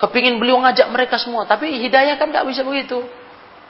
Kepingin 0.00 0.40
beliau 0.40 0.56
ngajak 0.64 0.88
mereka 0.88 1.20
semua, 1.20 1.44
tapi 1.44 1.68
hidayah 1.84 2.16
kan 2.16 2.32
nggak 2.32 2.48
bisa 2.48 2.64
begitu. 2.64 3.04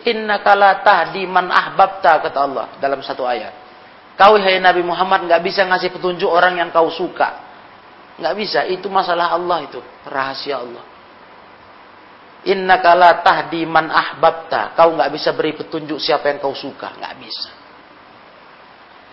Inna 0.06 0.38
kala 0.38 0.86
tahdi 0.86 1.26
man 1.26 1.50
ahbabta 1.50 2.22
kata 2.22 2.38
Allah 2.38 2.66
dalam 2.78 3.02
satu 3.02 3.26
ayat. 3.26 3.61
Kau 4.16 4.36
hai 4.36 4.60
Nabi 4.60 4.84
Muhammad 4.84 5.24
nggak 5.24 5.42
bisa 5.42 5.64
ngasih 5.64 5.90
petunjuk 5.92 6.28
orang 6.28 6.60
yang 6.60 6.68
kau 6.68 6.92
suka. 6.92 7.52
Nggak 8.20 8.34
bisa, 8.36 8.60
itu 8.68 8.86
masalah 8.92 9.32
Allah 9.32 9.64
itu, 9.64 9.80
rahasia 10.04 10.60
Allah. 10.60 10.84
Inna 12.42 12.82
kala 12.82 13.22
tahdi 13.24 13.64
man 13.64 13.88
ahbabta. 13.88 14.76
Kau 14.76 14.92
nggak 14.92 15.10
bisa 15.14 15.32
beri 15.32 15.56
petunjuk 15.56 15.96
siapa 15.96 16.28
yang 16.28 16.38
kau 16.42 16.52
suka, 16.52 16.92
nggak 16.98 17.14
bisa. 17.22 17.50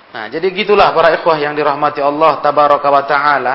Nah, 0.10 0.26
jadi 0.26 0.50
gitulah 0.50 0.90
para 0.90 1.14
ikhwah 1.14 1.38
yang 1.38 1.54
dirahmati 1.54 2.02
Allah 2.02 2.42
tabaraka 2.42 2.88
wa 2.90 3.04
taala. 3.06 3.54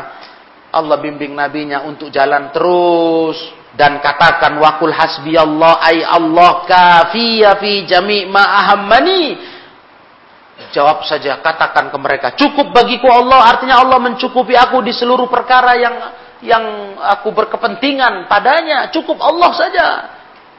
Allah 0.74 0.98
bimbing 0.98 1.34
nabinya 1.34 1.86
untuk 1.86 2.10
jalan 2.10 2.50
terus 2.50 3.38
dan 3.74 3.98
katakan 3.98 4.58
wakul 4.58 4.90
hasbi 4.90 5.34
Allah 5.38 5.82
ay 5.82 6.02
Allah 6.02 6.66
kafiya 6.66 7.58
fi 7.58 7.86
jami' 7.86 8.26
ma 8.30 8.42
ahammani. 8.62 9.53
Jawab 10.70 11.02
saja, 11.02 11.42
katakan 11.42 11.90
ke 11.90 11.98
mereka, 11.98 12.26
cukup 12.38 12.70
bagiku 12.70 13.10
Allah, 13.10 13.50
artinya 13.50 13.82
Allah 13.82 13.98
mencukupi 13.98 14.54
aku 14.54 14.86
di 14.86 14.94
seluruh 14.94 15.26
perkara 15.26 15.74
yang 15.74 15.96
yang 16.44 16.64
aku 17.00 17.34
berkepentingan 17.34 18.30
padanya, 18.30 18.92
cukup 18.94 19.18
Allah 19.18 19.50
saja 19.54 19.86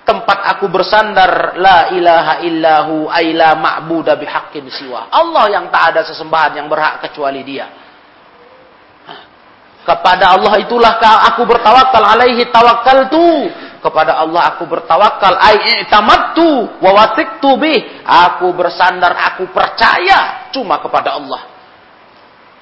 tempat 0.05 0.39
aku 0.55 0.69
bersandar 0.69 1.57
la 1.57 1.95
ilaha 1.95 2.33
illahu 2.45 3.09
aila 3.09 3.55
ma'budu 3.55 4.13
bihaqqin 4.19 4.67
siwa. 4.69 5.09
Allah 5.09 5.47
yang 5.49 5.65
tak 5.73 5.95
ada 5.95 6.01
sesembahan 6.05 6.61
yang 6.61 6.67
berhak 6.67 7.01
kecuali 7.07 7.41
Dia. 7.41 7.84
Kepada 9.85 10.33
Allah 10.33 10.57
itulah 10.57 10.97
aku 11.29 11.45
bertawakal 11.45 12.01
alaihi 12.01 12.49
tawakkaltu. 12.49 13.53
Kepada 13.85 14.17
Allah 14.17 14.57
aku 14.57 14.65
bertawakal 14.65 15.37
ai 15.37 15.85
i'tamattu 15.85 16.81
wa 16.81 16.91
wasiqtu 16.97 17.49
bih. 17.61 18.01
Aku 18.01 18.49
bersandar, 18.57 19.13
aku 19.13 19.45
percaya 19.53 20.49
cuma 20.49 20.81
kepada 20.81 21.21
Allah. 21.21 21.41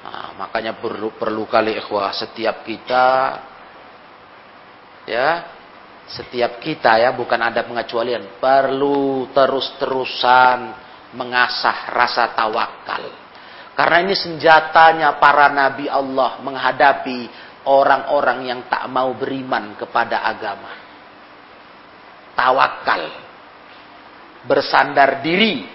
Nah, 0.04 0.28
makanya 0.36 0.76
perlu 0.76 1.16
perlu 1.16 1.48
kali 1.48 1.80
ikhwah 1.80 2.12
setiap 2.12 2.60
kita 2.60 3.40
ya 5.08 5.48
setiap 6.04 6.60
kita 6.60 7.00
ya 7.00 7.16
bukan 7.16 7.40
ada 7.40 7.64
pengecualian 7.64 8.36
perlu 8.36 9.32
terus-terusan 9.32 10.58
mengasah 11.16 11.88
rasa 11.88 12.36
tawakal 12.36 13.23
karena 13.74 14.06
ini 14.06 14.14
senjatanya 14.14 15.18
para 15.18 15.50
nabi 15.50 15.90
Allah 15.90 16.38
menghadapi 16.38 17.26
orang-orang 17.66 18.46
yang 18.46 18.60
tak 18.70 18.86
mau 18.86 19.10
beriman 19.18 19.74
kepada 19.74 20.22
agama. 20.22 20.72
Tawakal. 22.38 23.02
Bersandar 24.46 25.24
diri. 25.26 25.66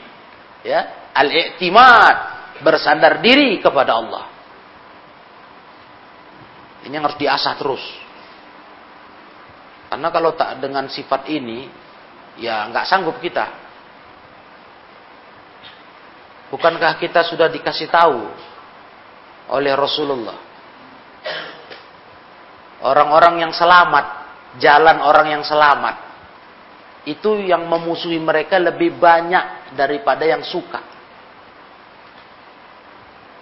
Ya. 0.64 1.12
Al-i'timad. 1.12 2.16
Bersandar 2.64 3.20
diri 3.20 3.60
kepada 3.60 4.00
Allah. 4.00 4.26
Ini 6.88 6.96
yang 6.96 7.04
harus 7.04 7.20
diasah 7.20 7.54
terus. 7.60 7.84
Karena 9.92 10.08
kalau 10.14 10.38
tak 10.38 10.62
dengan 10.64 10.88
sifat 10.88 11.28
ini, 11.28 11.68
ya 12.40 12.64
nggak 12.72 12.88
sanggup 12.88 13.20
kita. 13.20 13.69
Bukankah 16.50 16.98
kita 16.98 17.22
sudah 17.30 17.46
dikasih 17.46 17.88
tahu 17.94 18.20
oleh 19.54 19.74
Rasulullah? 19.78 20.38
Orang-orang 22.80 23.44
yang 23.46 23.54
selamat, 23.54 24.06
jalan 24.58 24.98
orang 25.04 25.28
yang 25.30 25.44
selamat, 25.46 25.96
itu 27.06 27.44
yang 27.46 27.70
memusuhi 27.70 28.18
mereka 28.18 28.58
lebih 28.58 28.98
banyak 28.98 29.76
daripada 29.78 30.26
yang 30.26 30.42
suka. 30.42 30.82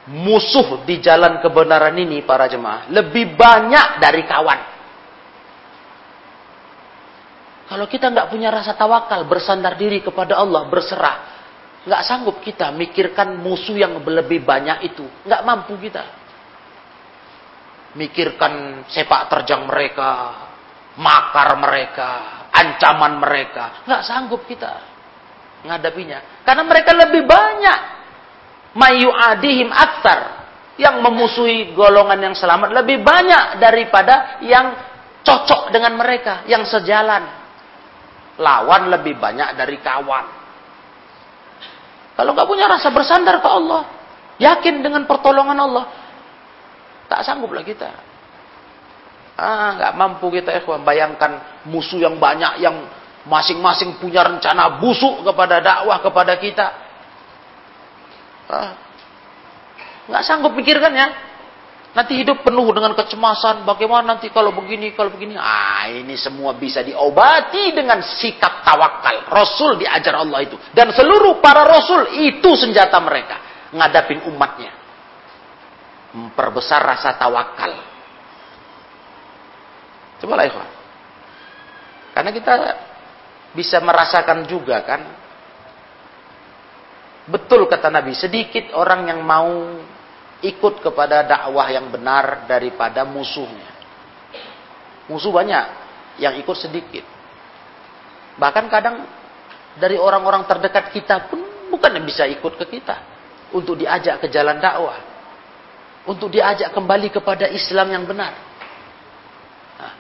Musuh 0.08 0.88
di 0.88 1.04
jalan 1.04 1.44
kebenaran 1.44 1.92
ini 2.00 2.24
para 2.24 2.48
jemaah 2.48 2.88
lebih 2.88 3.36
banyak 3.36 4.00
dari 4.00 4.24
kawan. 4.24 4.62
Kalau 7.68 7.86
kita 7.92 8.08
nggak 8.16 8.32
punya 8.32 8.48
rasa 8.48 8.80
tawakal, 8.80 9.28
bersandar 9.28 9.76
diri 9.76 10.00
kepada 10.00 10.40
Allah, 10.40 10.72
berserah, 10.72 11.37
nggak 11.88 12.04
sanggup 12.04 12.44
kita 12.44 12.76
mikirkan 12.76 13.40
musuh 13.40 13.80
yang 13.80 13.96
lebih 14.04 14.44
banyak 14.44 14.92
itu, 14.92 15.08
nggak 15.24 15.42
mampu 15.48 15.80
kita. 15.80 16.04
Mikirkan 17.96 18.84
sepak 18.92 19.32
terjang 19.32 19.64
mereka, 19.66 20.12
makar 21.00 21.56
mereka, 21.58 22.10
ancaman 22.52 23.18
mereka, 23.18 23.88
nggak 23.88 24.04
sanggup 24.04 24.44
kita 24.44 24.84
ngadapinya. 25.64 26.44
Karena 26.44 26.64
mereka 26.68 26.92
lebih 26.94 27.24
banyak 27.24 27.80
mayu 28.78 29.10
adihim 29.10 29.72
aktar 29.72 30.46
yang 30.78 31.02
memusuhi 31.02 31.74
golongan 31.74 32.22
yang 32.22 32.36
selamat 32.38 32.70
lebih 32.84 33.02
banyak 33.02 33.58
daripada 33.58 34.38
yang 34.46 34.78
cocok 35.26 35.74
dengan 35.74 35.98
mereka, 35.98 36.46
yang 36.46 36.68
sejalan. 36.68 37.48
Lawan 38.38 38.94
lebih 38.94 39.18
banyak 39.18 39.58
dari 39.58 39.82
kawan. 39.82 40.37
Kalau 42.18 42.34
nggak 42.34 42.50
punya 42.50 42.66
rasa 42.66 42.90
bersandar 42.90 43.38
ke 43.38 43.46
Allah, 43.46 43.86
yakin 44.42 44.82
dengan 44.82 45.06
pertolongan 45.06 45.54
Allah, 45.54 45.86
tak 47.06 47.22
sangguplah 47.22 47.62
kita. 47.62 47.94
Ah, 49.38 49.78
nggak 49.78 49.94
mampu 49.94 50.34
kita 50.34 50.50
ikhwan 50.58 50.82
bayangkan 50.82 51.62
musuh 51.70 52.02
yang 52.02 52.18
banyak 52.18 52.58
yang 52.58 52.90
masing-masing 53.30 54.02
punya 54.02 54.26
rencana 54.26 54.82
busuk 54.82 55.22
kepada 55.22 55.62
dakwah 55.62 56.02
kepada 56.02 56.34
kita. 56.42 56.68
Ah, 58.50 58.74
nggak 60.10 60.24
sanggup 60.26 60.58
pikirkan 60.58 60.90
ya. 60.98 61.08
Nanti 61.98 62.14
hidup 62.14 62.46
penuh 62.46 62.70
dengan 62.78 62.94
kecemasan. 62.94 63.66
Bagaimana 63.66 64.14
nanti 64.14 64.30
kalau 64.30 64.54
begini, 64.54 64.94
kalau 64.94 65.10
begini. 65.10 65.34
Ah, 65.34 65.90
ini 65.90 66.14
semua 66.14 66.54
bisa 66.54 66.86
diobati 66.86 67.74
dengan 67.74 68.06
sikap 68.06 68.62
tawakal. 68.62 69.26
Rasul 69.34 69.82
diajar 69.82 70.14
Allah 70.22 70.46
itu. 70.46 70.62
Dan 70.78 70.94
seluruh 70.94 71.42
para 71.42 71.66
rasul 71.66 72.22
itu 72.22 72.54
senjata 72.54 73.02
mereka. 73.02 73.42
Ngadapin 73.74 74.30
umatnya. 74.30 74.78
Memperbesar 76.14 76.86
rasa 76.86 77.18
tawakal. 77.18 77.74
Coba 80.22 80.34
lah 80.38 80.46
ikhwan. 80.46 80.70
Karena 82.14 82.30
kita 82.30 82.54
bisa 83.58 83.82
merasakan 83.82 84.46
juga 84.46 84.86
kan. 84.86 85.02
Betul 87.26 87.66
kata 87.66 87.90
Nabi, 87.90 88.14
sedikit 88.14 88.70
orang 88.78 89.10
yang 89.10 89.26
mau 89.26 89.50
ikut 90.42 90.86
kepada 90.86 91.26
dakwah 91.26 91.66
yang 91.72 91.90
benar 91.90 92.46
daripada 92.46 93.02
musuhnya. 93.08 93.74
Musuh 95.10 95.32
banyak, 95.34 95.66
yang 96.22 96.36
ikut 96.38 96.58
sedikit. 96.58 97.06
Bahkan 98.38 98.66
kadang 98.70 99.08
dari 99.78 99.98
orang-orang 99.98 100.46
terdekat 100.46 100.94
kita 100.94 101.30
pun 101.30 101.42
bukan 101.74 101.92
yang 101.98 102.06
bisa 102.06 102.26
ikut 102.30 102.54
ke 102.58 102.66
kita 102.78 102.96
untuk 103.54 103.80
diajak 103.80 104.22
ke 104.22 104.28
jalan 104.30 104.62
dakwah, 104.62 105.00
untuk 106.06 106.30
diajak 106.30 106.70
kembali 106.74 107.10
kepada 107.10 107.50
Islam 107.50 107.88
yang 107.94 108.04
benar. 108.06 108.34
Nah, 109.78 109.94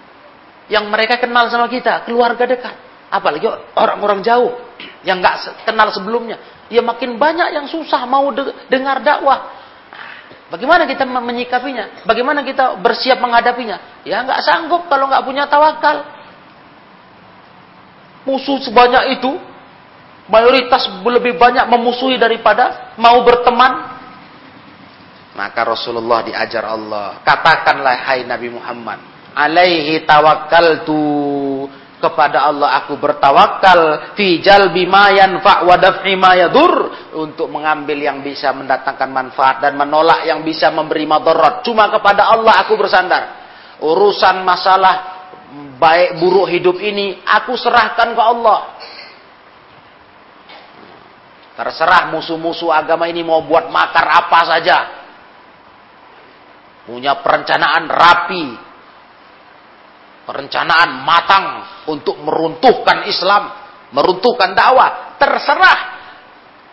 yang 0.69 0.85
mereka 0.91 1.17
kenal 1.17 1.49
sama 1.49 1.65
kita, 1.65 2.05
keluarga 2.05 2.45
dekat, 2.45 2.75
apalagi 3.09 3.47
orang-orang 3.73 4.21
jauh 4.21 4.53
yang 5.01 5.17
nggak 5.17 5.65
kenal 5.65 5.89
sebelumnya, 5.89 6.67
ya 6.67 6.83
makin 6.83 7.15
banyak 7.15 7.55
yang 7.55 7.65
susah 7.65 8.03
mau 8.05 8.29
dengar 8.67 9.01
dakwah, 9.01 9.66
Bagaimana 10.47 10.87
kita 10.87 11.03
menyikapinya? 11.03 12.07
Bagaimana 12.07 12.39
kita 12.39 12.79
bersiap 12.79 13.19
menghadapinya? 13.19 14.03
Ya 14.07 14.23
nggak 14.23 14.39
sanggup 14.47 14.87
kalau 14.87 15.11
nggak 15.11 15.23
punya 15.27 15.43
tawakal. 15.51 16.07
Musuh 18.23 18.59
sebanyak 18.63 19.19
itu, 19.19 19.31
mayoritas 20.31 20.87
lebih 21.03 21.35
banyak 21.35 21.67
memusuhi 21.67 22.15
daripada 22.15 22.95
mau 22.95 23.23
berteman. 23.27 23.99
Maka 25.35 25.61
Rasulullah 25.67 26.23
diajar 26.23 26.63
Allah, 26.65 27.21
katakanlah 27.21 27.95
hai 28.09 28.25
Nabi 28.25 28.49
Muhammad, 28.51 28.99
alaihi 29.35 30.01
tawakkaltu 30.07 30.97
kepada 31.97 32.45
Allah 32.45 32.77
aku 32.85 32.93
bertawakal 33.01 34.13
fi 34.13 34.37
jalbi 34.37 34.85
ma 34.85 35.09
yanfa 35.09 35.65
wa 35.65 35.75
daf'i 35.81 36.13
ma 36.13 36.37
yadur 36.37 36.93
untuk 37.17 37.49
mengambil 37.49 37.97
yang 37.97 38.21
bisa 38.21 38.53
mendatangkan 38.53 39.09
manfaat 39.09 39.65
dan 39.65 39.73
menolak 39.73 40.21
yang 40.29 40.45
bisa 40.45 40.69
memberi 40.69 41.09
madarat. 41.09 41.65
Cuma 41.65 41.89
kepada 41.89 42.29
Allah 42.29 42.53
aku 42.61 42.77
bersandar. 42.77 43.23
Urusan 43.81 44.45
masalah 44.45 45.17
baik 45.77 46.21
buruk 46.21 46.49
hidup 46.49 46.77
ini 46.81 47.21
aku 47.25 47.57
serahkan 47.57 48.13
ke 48.13 48.21
Allah. 48.21 48.59
Terserah 51.57 52.13
musuh-musuh 52.13 52.69
agama 52.69 53.09
ini 53.09 53.25
mau 53.25 53.41
buat 53.41 53.73
makar 53.73 54.05
apa 54.05 54.39
saja. 54.45 54.77
Punya 56.85 57.17
perencanaan 57.25 57.89
rapi, 57.89 58.45
perencanaan 60.27 61.07
matang 61.07 61.45
untuk 61.87 62.19
meruntuhkan 62.19 63.07
Islam, 63.07 63.47
meruntuhkan 63.95 64.51
dakwah, 64.51 65.15
terserah. 65.15 65.95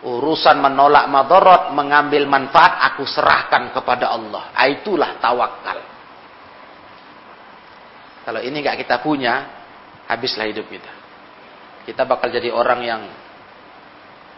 Urusan 0.05 0.61
menolak 0.61 1.09
madorot, 1.09 1.73
mengambil 1.73 2.29
manfaat, 2.29 2.93
aku 2.93 3.07
serahkan 3.09 3.73
kepada 3.73 4.13
Allah. 4.13 4.53
Ah, 4.53 4.69
itulah 4.69 5.17
tawakal. 5.17 5.81
Kalau 8.27 8.41
ini 8.43 8.61
nggak 8.61 8.85
kita 8.85 9.01
punya, 9.01 9.33
habislah 10.05 10.45
hidup 10.45 10.69
kita. 10.69 10.93
Kita 11.89 12.05
bakal 12.05 12.29
jadi 12.29 12.53
orang 12.53 12.81
yang 12.85 13.01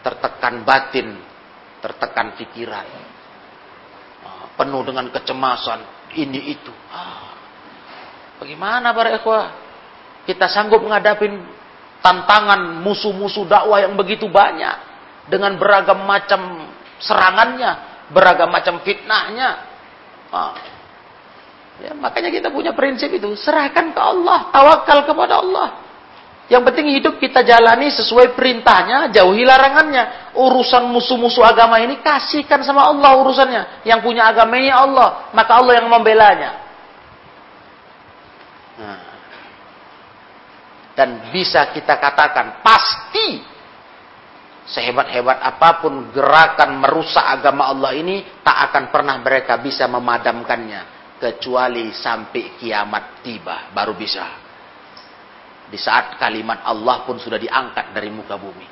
tertekan 0.00 0.64
batin, 0.64 1.20
tertekan 1.84 2.32
pikiran, 2.40 2.86
ah, 4.24 4.46
penuh 4.56 4.80
dengan 4.88 5.12
kecemasan, 5.12 5.80
ini 6.16 6.48
itu. 6.48 6.72
Ah, 6.88 7.27
bagaimana 8.38 8.94
para 8.94 9.14
ikhwah? 9.14 9.46
Kita 10.24 10.46
sanggup 10.48 10.84
menghadapi 10.84 11.26
tantangan 12.04 12.80
musuh-musuh 12.84 13.48
dakwah 13.48 13.82
yang 13.82 13.96
begitu 13.98 14.30
banyak 14.30 14.76
dengan 15.28 15.56
beragam 15.60 16.04
macam 16.04 16.68
serangannya, 17.00 18.04
beragam 18.12 18.48
macam 18.48 18.80
fitnahnya. 18.84 19.50
Ah, 20.28 20.52
ya, 21.80 21.92
makanya 21.96 22.28
kita 22.28 22.48
punya 22.52 22.76
prinsip 22.76 23.08
itu, 23.12 23.32
serahkan 23.36 23.92
ke 23.92 24.00
Allah, 24.00 24.52
tawakal 24.52 25.04
kepada 25.08 25.40
Allah. 25.40 25.68
Yang 26.48 26.62
penting 26.72 26.96
hidup 26.96 27.20
kita 27.20 27.44
jalani 27.44 27.92
sesuai 27.92 28.32
perintahnya, 28.32 29.12
jauhi 29.12 29.44
larangannya. 29.44 30.32
Urusan 30.32 30.88
musuh-musuh 30.88 31.44
agama 31.44 31.76
ini 31.76 32.00
kasihkan 32.00 32.64
sama 32.64 32.88
Allah 32.88 33.20
urusannya. 33.20 33.84
Yang 33.84 34.00
punya 34.00 34.32
agama 34.32 34.56
ini 34.56 34.72
Allah, 34.72 35.28
maka 35.36 35.60
Allah 35.60 35.76
yang 35.76 35.92
membelanya. 35.92 36.67
Nah. 38.78 39.00
Dan 40.98 41.30
bisa 41.30 41.70
kita 41.70 41.94
katakan 41.94 42.58
pasti 42.58 43.38
sehebat-hebat 44.66 45.38
apa 45.38 45.78
pun 45.78 46.10
gerakan 46.10 46.82
merusak 46.82 47.22
agama 47.22 47.70
Allah 47.70 47.94
ini 47.94 48.42
tak 48.42 48.70
akan 48.70 48.84
pernah 48.90 49.16
mereka 49.22 49.62
bisa 49.62 49.86
memadamkannya 49.86 51.14
kecuali 51.22 51.94
sampai 51.94 52.58
kiamat 52.58 53.22
tiba 53.22 53.70
baru 53.70 53.94
bisa. 53.94 54.26
Di 55.68 55.78
saat 55.78 56.18
kalimat 56.18 56.64
Allah 56.64 57.04
pun 57.04 57.20
sudah 57.20 57.38
diangkat 57.38 57.92
dari 57.92 58.08
muka 58.10 58.34
bumi. 58.34 58.68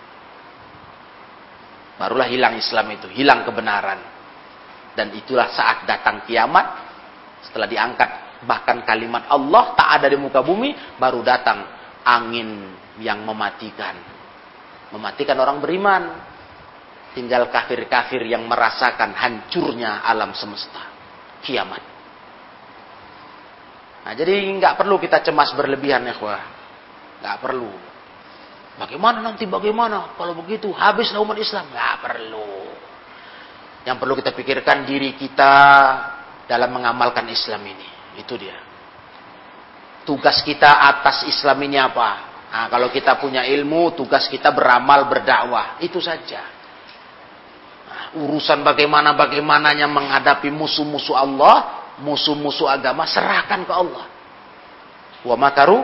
Barulah 1.97 2.29
hilang 2.29 2.57
Islam 2.57 2.91
itu, 2.93 3.07
hilang 3.13 3.45
kebenaran. 3.45 4.01
Dan 4.97 5.13
itulah 5.13 5.53
saat 5.53 5.85
datang 5.85 6.25
kiamat, 6.25 6.67
setelah 7.45 7.69
diangkat 7.69 8.26
bahkan 8.47 8.87
kalimat 8.87 9.27
Allah 9.27 9.75
tak 9.75 10.01
ada 10.01 10.07
di 10.07 10.17
muka 10.17 10.41
bumi, 10.41 10.97
baru 10.97 11.21
datang 11.21 11.67
angin 12.07 12.71
yang 13.03 13.27
mematikan. 13.27 13.99
Mematikan 14.95 15.37
orang 15.43 15.59
beriman. 15.59 16.03
Tinggal 17.13 17.49
kafir-kafir 17.49 18.29
yang 18.29 18.45
merasakan 18.45 19.17
hancurnya 19.17 20.05
alam 20.05 20.37
semesta. 20.37 20.85
Kiamat. 21.41 21.83
Nah, 24.05 24.13
jadi 24.13 24.37
nggak 24.61 24.77
perlu 24.77 25.01
kita 25.01 25.25
cemas 25.25 25.51
berlebihan 25.57 26.05
ya, 26.05 26.15
Nggak 26.15 27.37
perlu. 27.41 27.73
Bagaimana 28.77 29.25
nanti 29.25 29.49
bagaimana? 29.49 30.13
Kalau 30.15 30.37
begitu 30.37 30.69
habis 30.77 31.09
umat 31.17 31.41
Islam. 31.41 31.73
Nggak 31.73 31.95
perlu. 32.05 32.53
Yang 33.89 33.97
perlu 33.97 34.15
kita 34.21 34.31
pikirkan 34.37 34.85
diri 34.85 35.17
kita 35.17 35.55
dalam 36.45 36.69
mengamalkan 36.69 37.25
Islam 37.33 37.65
ini. 37.65 37.96
Itu 38.17 38.35
dia. 38.41 38.57
Tugas 40.07 40.41
kita 40.43 40.71
atas 40.71 41.27
Islam 41.27 41.59
ini 41.67 41.77
apa? 41.77 42.11
Nah, 42.47 42.67
kalau 42.71 42.89
kita 42.89 43.19
punya 43.19 43.43
ilmu, 43.45 43.93
tugas 43.93 44.31
kita 44.31 44.55
beramal, 44.55 45.11
berdakwah. 45.11 45.83
Itu 45.83 45.99
saja. 45.99 46.41
Nah, 47.91 48.05
urusan 48.23 48.63
bagaimana 48.63 49.13
bagaimananya 49.19 49.91
menghadapi 49.91 50.49
musuh-musuh 50.49 51.17
Allah, 51.19 51.57
musuh-musuh 52.01 52.71
agama, 52.71 53.05
serahkan 53.05 53.67
ke 53.67 53.73
Allah. 53.75 54.05
Wa 55.27 55.35
makaru 55.35 55.83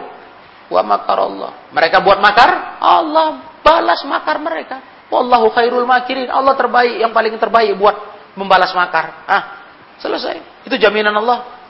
wa 0.73 0.81
Allah. 0.81 1.51
Mereka 1.75 2.01
buat 2.01 2.23
makar, 2.23 2.81
Allah 2.81 3.53
balas 3.63 4.03
makar 4.09 4.37
mereka. 4.43 5.07
Wallahu 5.09 5.53
khairul 5.55 5.87
makirin. 5.87 6.29
Allah 6.29 6.57
terbaik, 6.59 6.99
yang 6.99 7.13
paling 7.15 7.37
terbaik 7.39 7.77
buat 7.79 7.97
membalas 8.35 8.73
makar. 8.73 9.29
Ah, 9.29 9.43
selesai. 10.03 10.67
Itu 10.67 10.81
jaminan 10.81 11.13
Allah. 11.13 11.62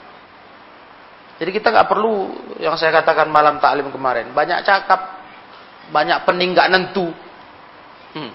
Jadi 1.42 1.58
kita 1.58 1.74
nggak 1.74 1.90
perlu 1.90 2.14
yang 2.62 2.78
saya 2.78 3.02
katakan 3.02 3.26
malam 3.26 3.58
taklim 3.58 3.90
kemarin. 3.90 4.30
Banyak 4.30 4.62
cakap, 4.62 5.18
banyak 5.90 6.22
pening 6.22 6.54
nggak 6.54 6.70
nentu. 6.70 7.10
Hmm. 8.14 8.30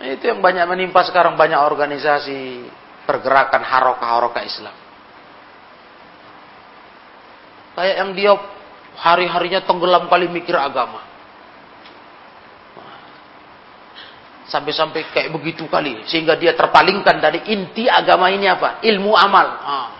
Itu 0.00 0.24
yang 0.24 0.40
banyak 0.40 0.64
menimpa 0.64 1.04
sekarang 1.04 1.36
banyak 1.36 1.60
organisasi 1.60 2.72
pergerakan 3.04 3.60
harokah-harokah 3.60 4.42
Islam. 4.48 4.72
Kayak 7.76 7.96
yang 8.00 8.10
dia 8.16 8.32
hari-harinya 8.96 9.60
tenggelam 9.68 10.08
kali 10.08 10.32
mikir 10.32 10.56
agama. 10.56 11.04
Sampai-sampai 14.48 15.12
kayak 15.12 15.36
begitu 15.36 15.68
kali. 15.68 16.00
Sehingga 16.08 16.32
dia 16.40 16.56
terpalingkan 16.56 17.20
dari 17.20 17.44
inti 17.52 17.84
agama 17.84 18.32
ini 18.32 18.48
apa? 18.48 18.80
Ilmu 18.80 19.12
amal. 19.12 19.48
Ah. 19.60 19.95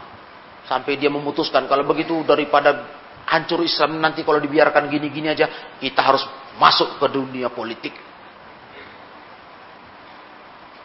Sampai 0.66 0.98
dia 0.98 1.06
memutuskan 1.08 1.70
kalau 1.70 1.86
begitu 1.86 2.26
daripada 2.26 2.90
hancur 3.26 3.62
Islam 3.62 4.02
nanti 4.02 4.26
kalau 4.26 4.42
dibiarkan 4.42 4.90
gini-gini 4.90 5.30
aja. 5.30 5.46
Kita 5.78 6.02
harus 6.02 6.26
masuk 6.58 6.98
ke 6.98 7.06
dunia 7.10 7.50
politik. 7.50 7.94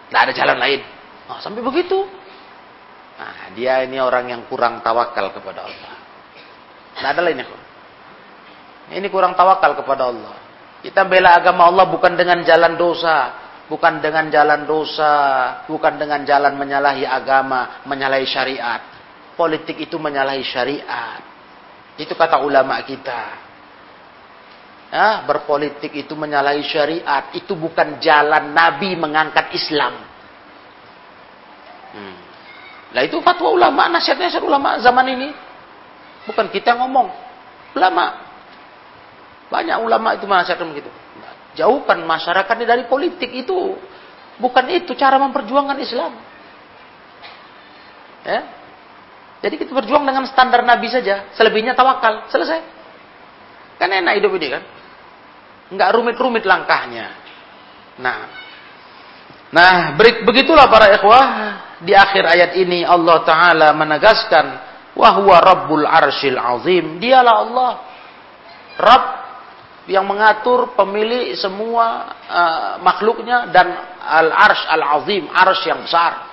Tidak 0.08 0.22
ada 0.22 0.34
jalan 0.36 0.58
lain. 0.60 0.82
Nah, 1.26 1.40
sampai 1.40 1.64
begitu. 1.64 2.04
Nah, 3.16 3.54
dia 3.56 3.86
ini 3.86 4.02
orang 4.02 4.28
yang 4.28 4.42
kurang 4.52 4.84
tawakal 4.84 5.32
kepada 5.32 5.66
Allah. 5.66 5.94
Tidak 7.00 7.10
ada 7.16 7.22
lainnya. 7.24 7.48
Ini 8.92 9.08
kurang 9.08 9.40
tawakal 9.40 9.80
kepada 9.80 10.12
Allah. 10.12 10.36
Kita 10.84 11.08
bela 11.08 11.38
agama 11.40 11.70
Allah 11.70 11.88
bukan 11.88 12.18
dengan 12.20 12.44
jalan 12.44 12.76
dosa, 12.76 13.32
bukan 13.72 14.04
dengan 14.04 14.28
jalan 14.28 14.68
dosa, 14.68 15.14
bukan 15.70 15.96
dengan 15.96 16.28
jalan 16.28 16.60
menyalahi 16.60 17.08
agama, 17.08 17.86
menyalahi 17.88 18.28
syariat. 18.28 18.91
Politik 19.36 19.80
itu 19.80 19.96
menyalahi 19.96 20.44
syariat. 20.44 21.22
Itu 21.96 22.14
kata 22.16 22.44
ulama 22.44 22.80
kita. 22.84 23.22
Ya, 24.92 25.24
berpolitik 25.24 25.96
itu 25.96 26.14
menyalahi 26.20 26.64
syariat. 26.68 27.32
Itu 27.32 27.56
bukan 27.56 28.00
jalan 28.04 28.52
Nabi 28.52 28.96
mengangkat 29.00 29.56
Islam. 29.56 30.04
Hmm. 31.96 32.16
Nah 32.92 33.02
itu 33.08 33.24
fatwa 33.24 33.56
ulama, 33.56 33.88
nasihat-nasihat 33.88 34.44
ulama 34.44 34.76
zaman 34.84 35.08
ini. 35.16 35.30
Bukan 36.28 36.52
kita 36.52 36.76
ngomong. 36.76 37.08
Ulama. 37.72 38.20
Banyak 39.48 39.78
ulama 39.80 40.16
itu 40.16 40.28
menasihatkan 40.28 40.68
begitu. 40.72 40.92
Jauhkan 41.56 42.04
masyarakat 42.04 42.56
ini 42.60 42.68
dari 42.68 42.84
politik 42.88 43.32
itu. 43.32 43.76
Bukan 44.40 44.66
itu 44.72 44.96
cara 44.96 45.20
memperjuangkan 45.20 45.78
Islam. 45.80 46.12
Ya. 48.28 48.61
Jadi 49.42 49.58
kita 49.58 49.74
berjuang 49.74 50.06
dengan 50.06 50.24
standar 50.30 50.62
Nabi 50.62 50.88
saja. 50.88 51.34
Selebihnya 51.34 51.74
tawakal. 51.74 52.30
Selesai. 52.30 52.62
Kan 53.82 53.90
enak 53.90 54.22
hidup 54.22 54.32
ini 54.38 54.48
kan. 54.54 54.64
Enggak 55.74 55.90
rumit-rumit 55.98 56.46
langkahnya. 56.46 57.10
Nah. 57.98 58.20
Nah, 59.52 59.98
begitulah 59.98 60.70
para 60.70 60.94
ikhwah. 60.94 61.28
Di 61.82 61.98
akhir 61.98 62.24
ayat 62.24 62.52
ini 62.62 62.86
Allah 62.86 63.26
Ta'ala 63.26 63.68
menegaskan. 63.74 64.46
Wahwa 64.94 65.42
Rabbul 65.42 65.90
Arshil 65.90 66.38
Azim. 66.38 67.02
Dialah 67.02 67.36
Allah. 67.42 67.72
Rabb 68.78 69.06
yang 69.90 70.06
mengatur 70.06 70.78
pemilik 70.78 71.34
semua 71.34 72.14
uh, 72.30 72.74
makhluknya 72.86 73.50
dan 73.50 73.74
al-arsh 73.98 74.64
al-azim, 74.70 75.26
arsh 75.28 75.66
yang 75.66 75.82
besar. 75.82 76.31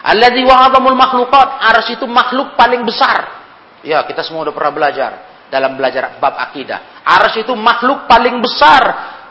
Alladzi 0.00 0.42
wa'adhamul 0.44 0.96
makhluqat, 0.96 1.48
arsh 1.60 2.00
itu 2.00 2.08
makhluk 2.08 2.56
paling 2.56 2.82
besar. 2.88 3.40
Ya, 3.84 4.04
kita 4.04 4.24
semua 4.24 4.48
udah 4.48 4.54
pernah 4.56 4.72
belajar 4.72 5.10
dalam 5.52 5.76
belajar 5.76 6.16
bab 6.16 6.36
akidah. 6.40 7.04
Arsh 7.04 7.44
itu 7.44 7.52
makhluk 7.52 8.08
paling 8.08 8.40
besar. 8.40 8.82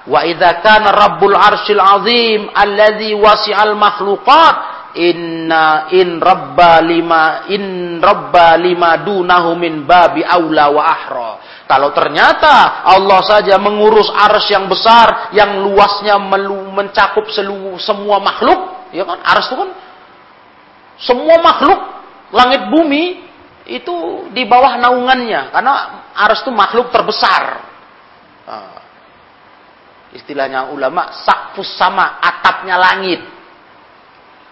Wa 0.09 0.25
idza 0.25 0.61
kana 0.61 0.89
rabbul 0.93 1.35
arshil 1.37 1.81
azim 1.81 2.49
alladzi 2.53 3.13
wasi'al 3.13 3.77
makhluqat 3.77 4.55
inna 4.97 5.93
in 5.93 6.17
rabba 6.17 6.81
lima 6.81 7.45
in 7.51 7.97
rabba 8.01 8.57
lima 8.57 9.05
dunahu 9.05 9.53
min 9.53 9.85
babi 9.85 10.25
aula 10.25 10.65
wa 10.73 10.81
ahra 10.81 11.31
kalau 11.69 11.93
ternyata 11.93 12.81
Allah 12.81 13.21
saja 13.21 13.61
mengurus 13.61 14.09
ars 14.09 14.49
yang 14.49 14.65
besar, 14.65 15.29
yang 15.37 15.61
luasnya 15.61 16.17
mencakup 16.73 17.29
seluruh 17.29 17.77
semua 17.77 18.17
makhluk, 18.17 18.89
ya 18.89 19.05
kan? 19.05 19.21
Ars 19.21 19.45
itu 19.45 19.53
kan 19.53 19.69
semua 20.99 21.39
makhluk 21.39 21.79
langit 22.35 22.67
bumi 22.69 23.25
itu 23.69 24.27
di 24.33 24.43
bawah 24.43 24.77
naungannya 24.77 25.53
karena 25.53 25.73
ars 26.13 26.43
itu 26.43 26.51
makhluk 26.51 26.91
terbesar. 26.91 27.43
Nah, 28.49 28.81
istilahnya 30.13 30.73
ulama 30.73 31.13
sakfus 31.23 31.73
sama 31.77 32.19
atapnya 32.19 32.75
langit. 32.75 33.21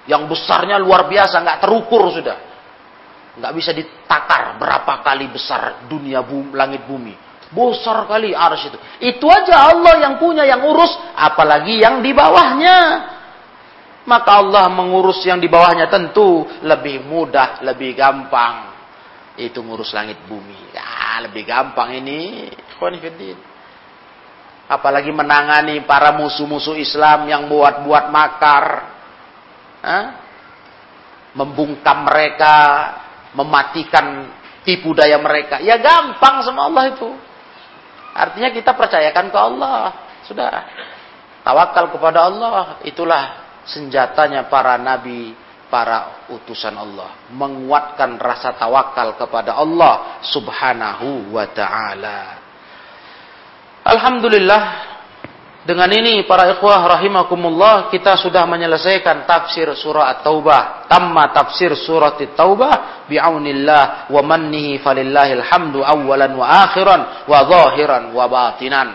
Yang 0.08 0.24
besarnya 0.32 0.80
luar 0.80 1.12
biasa, 1.12 1.44
nggak 1.44 1.60
terukur 1.60 2.08
sudah 2.16 2.48
nggak 3.38 3.54
bisa 3.54 3.72
ditakar 3.72 4.58
berapa 4.58 5.06
kali 5.06 5.30
besar 5.30 5.86
dunia 5.86 6.26
bumi, 6.26 6.58
langit 6.58 6.84
bumi. 6.90 7.14
Besar 7.48 8.04
kali 8.10 8.36
ars 8.36 8.68
itu. 8.68 8.78
Itu 9.00 9.30
aja 9.32 9.72
Allah 9.72 10.04
yang 10.04 10.20
punya, 10.20 10.44
yang 10.44 10.68
urus, 10.68 10.92
apalagi 11.16 11.80
yang 11.80 12.04
di 12.04 12.12
bawahnya. 12.12 12.78
Maka 14.08 14.40
Allah 14.40 14.72
mengurus 14.72 15.20
yang 15.28 15.36
di 15.36 15.52
bawahnya 15.52 15.92
tentu 15.92 16.48
lebih 16.64 17.04
mudah, 17.04 17.60
lebih 17.60 17.92
gampang. 17.92 18.72
Itu 19.36 19.60
ngurus 19.62 19.92
langit 19.92 20.24
bumi. 20.26 20.72
Ya, 20.72 21.20
lebih 21.28 21.44
gampang 21.44 21.92
ini. 22.00 22.48
Apalagi 24.72 25.12
menangani 25.12 25.84
para 25.84 26.16
musuh-musuh 26.16 26.80
Islam 26.80 27.28
yang 27.28 27.52
buat-buat 27.52 28.08
makar. 28.08 28.66
Hah? 29.84 30.06
Membungkam 31.36 32.08
mereka, 32.08 32.56
mematikan 33.36 34.32
tipu 34.64 34.96
daya 34.96 35.20
mereka. 35.20 35.60
Ya 35.60 35.78
gampang 35.78 36.48
sama 36.48 36.72
Allah 36.72 36.96
itu. 36.96 37.12
Artinya 38.16 38.56
kita 38.56 38.72
percayakan 38.72 39.28
ke 39.30 39.38
Allah. 39.38 39.80
Sudah. 40.26 40.64
Tawakal 41.44 41.92
kepada 41.92 42.26
Allah. 42.26 42.82
Itulah 42.82 43.47
senjatanya 43.68 44.48
para 44.48 44.80
nabi, 44.80 45.36
para 45.68 46.28
utusan 46.32 46.74
Allah. 46.74 47.28
Menguatkan 47.36 48.16
rasa 48.18 48.56
tawakal 48.56 49.20
kepada 49.20 49.60
Allah 49.60 50.24
subhanahu 50.24 51.36
wa 51.36 51.46
ta'ala. 51.52 52.20
Alhamdulillah, 53.88 54.64
dengan 55.68 55.92
ini 55.92 56.24
para 56.24 56.48
ikhwah 56.56 56.96
rahimakumullah 56.96 57.92
kita 57.92 58.16
sudah 58.16 58.48
menyelesaikan 58.48 59.28
tafsir 59.28 59.68
surah 59.76 60.16
At-Taubah. 60.16 60.88
Tamma 60.88 61.28
tafsir 61.36 61.76
surah 61.76 62.16
At-Taubah 62.16 63.04
bi'aunillah 63.12 64.08
wa 64.08 64.22
mannihi 64.24 64.80
falillahil 64.80 65.44
hamdu 65.44 65.84
awalan 65.84 66.32
wa 66.40 66.48
akhiran 66.68 67.28
wa 67.28 67.38
zahiran 67.44 68.04
wa 68.16 68.26
batinan. 68.32 68.90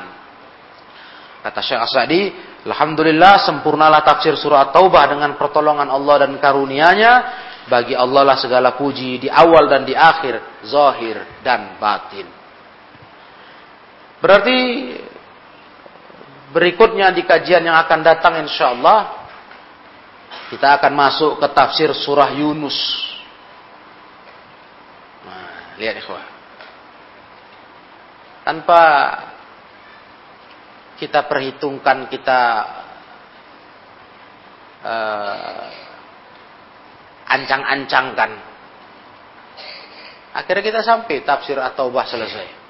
Kata 1.44 1.60
Syekh 1.60 1.80
Asadi, 1.84 2.22
Alhamdulillah 2.62 3.42
sempurnalah 3.42 4.06
tafsir 4.06 4.38
surah 4.38 4.70
Taubah 4.70 5.10
dengan 5.10 5.34
pertolongan 5.34 5.90
Allah 5.90 6.26
dan 6.26 6.38
karunia-Nya. 6.38 7.14
Bagi 7.62 7.94
Allah 7.94 8.26
lah 8.26 8.38
segala 8.42 8.74
puji 8.74 9.22
di 9.22 9.28
awal 9.30 9.70
dan 9.70 9.86
di 9.86 9.94
akhir, 9.94 10.66
zahir 10.66 11.42
dan 11.46 11.78
batin. 11.78 12.26
Berarti 14.18 14.58
berikutnya 16.50 17.14
di 17.14 17.22
kajian 17.22 17.62
yang 17.62 17.78
akan 17.86 18.00
datang 18.02 18.42
insya 18.42 18.74
Allah 18.74 19.22
kita 20.52 20.68
akan 20.76 20.92
masuk 20.92 21.32
ke 21.40 21.48
tafsir 21.56 21.88
surah 21.96 22.28
Yunus. 22.36 22.76
Nah, 25.24 25.80
lihat 25.80 25.96
ikhwah. 25.96 26.24
Tanpa 28.44 28.80
kita 31.02 31.26
perhitungkan, 31.26 32.06
kita 32.06 32.40
uh, 34.86 35.66
ancang-ancangkan. 37.26 38.30
Akhirnya 40.38 40.62
kita 40.62 40.80
sampai 40.86 41.26
tafsir 41.26 41.58
atau 41.58 41.90
bah 41.90 42.06
selesai. 42.06 42.62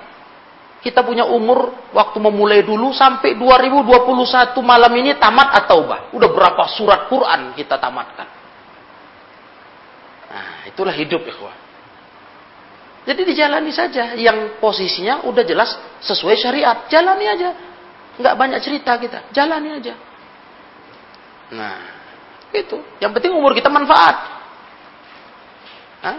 Kita 0.86 1.02
punya 1.02 1.26
umur 1.26 1.90
waktu 1.90 2.22
memulai 2.22 2.62
dulu 2.62 2.94
sampai 2.94 3.34
2021 3.34 4.54
malam 4.62 4.92
ini 4.94 5.18
tamat 5.18 5.66
atau 5.66 5.82
bah. 5.82 6.14
Udah 6.14 6.30
berapa 6.30 6.62
surat 6.78 7.10
Quran 7.10 7.58
kita 7.58 7.74
tamatkan. 7.74 8.30
Nah, 10.30 10.70
itulah 10.70 10.94
hidup 10.94 11.26
ikhwah. 11.26 11.50
Jadi 13.02 13.18
dijalani 13.26 13.74
saja. 13.74 14.14
Yang 14.14 14.62
posisinya 14.62 15.26
udah 15.26 15.42
jelas 15.42 15.74
sesuai 16.06 16.38
syariat. 16.38 16.86
Jalani 16.86 17.26
aja. 17.34 17.50
Nggak 18.22 18.34
banyak 18.38 18.60
cerita 18.62 18.94
kita. 19.02 19.26
Jalani 19.34 19.82
aja. 19.82 19.94
Nah, 21.50 21.82
itu. 22.54 22.78
Yang 23.02 23.10
penting 23.18 23.34
umur 23.34 23.58
kita 23.58 23.66
manfaat. 23.66 24.16
Hah? 26.06 26.18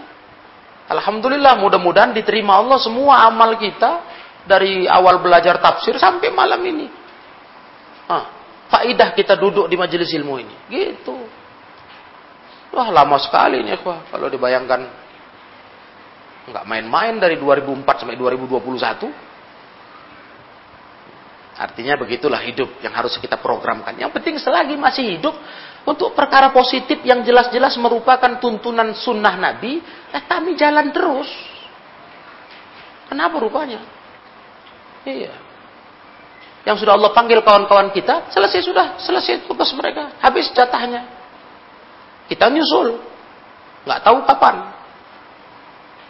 Alhamdulillah 0.91 1.55
mudah-mudahan 1.55 2.11
diterima 2.11 2.59
Allah 2.59 2.83
semua 2.83 3.23
amal 3.31 3.55
kita 3.55 4.03
dari 4.47 4.87
awal 4.87 5.19
belajar 5.19 5.59
tafsir 5.59 5.99
sampai 5.99 6.31
malam 6.31 6.63
ini. 6.63 6.87
Ah, 8.07 8.25
faidah 8.71 9.11
kita 9.11 9.35
duduk 9.35 9.67
di 9.67 9.75
majelis 9.75 10.07
ilmu 10.15 10.39
ini. 10.39 10.55
Gitu. 10.71 11.15
Wah, 12.71 12.87
lama 12.91 13.19
sekali 13.19 13.63
nih, 13.63 13.79
wah, 13.83 14.07
kalau 14.07 14.31
dibayangkan. 14.31 14.81
Enggak 16.47 16.63
main-main 16.63 17.19
dari 17.19 17.35
2004 17.35 18.07
sampai 18.07 18.15
2021. 18.15 19.11
Artinya 21.57 21.97
begitulah 21.97 22.39
hidup 22.45 22.79
yang 22.85 22.93
harus 22.93 23.17
kita 23.17 23.35
programkan. 23.41 23.97
Yang 23.97 24.15
penting 24.15 24.35
selagi 24.37 24.77
masih 24.77 25.17
hidup 25.17 25.33
untuk 25.89 26.13
perkara 26.13 26.53
positif 26.53 27.01
yang 27.01 27.25
jelas-jelas 27.25 27.75
merupakan 27.81 28.37
tuntunan 28.37 28.93
sunnah 28.93 29.35
Nabi, 29.35 29.81
eh 30.13 30.23
kami 30.29 30.53
jalan 30.53 30.93
terus. 30.93 31.27
Kenapa 33.09 33.41
rupanya? 33.41 33.96
Iya. 35.07 35.33
Yang 36.67 36.83
sudah 36.83 36.99
Allah 36.99 37.15
panggil 37.15 37.39
kawan-kawan 37.39 37.95
kita, 37.95 38.27
selesai 38.27 38.59
sudah, 38.59 38.99
selesai 38.99 39.47
tugas 39.47 39.71
mereka, 39.71 40.19
habis 40.19 40.51
jatahnya. 40.51 41.07
Kita 42.27 42.51
nyusul, 42.51 42.99
nggak 43.87 44.03
tahu 44.03 44.27
kapan. 44.27 44.55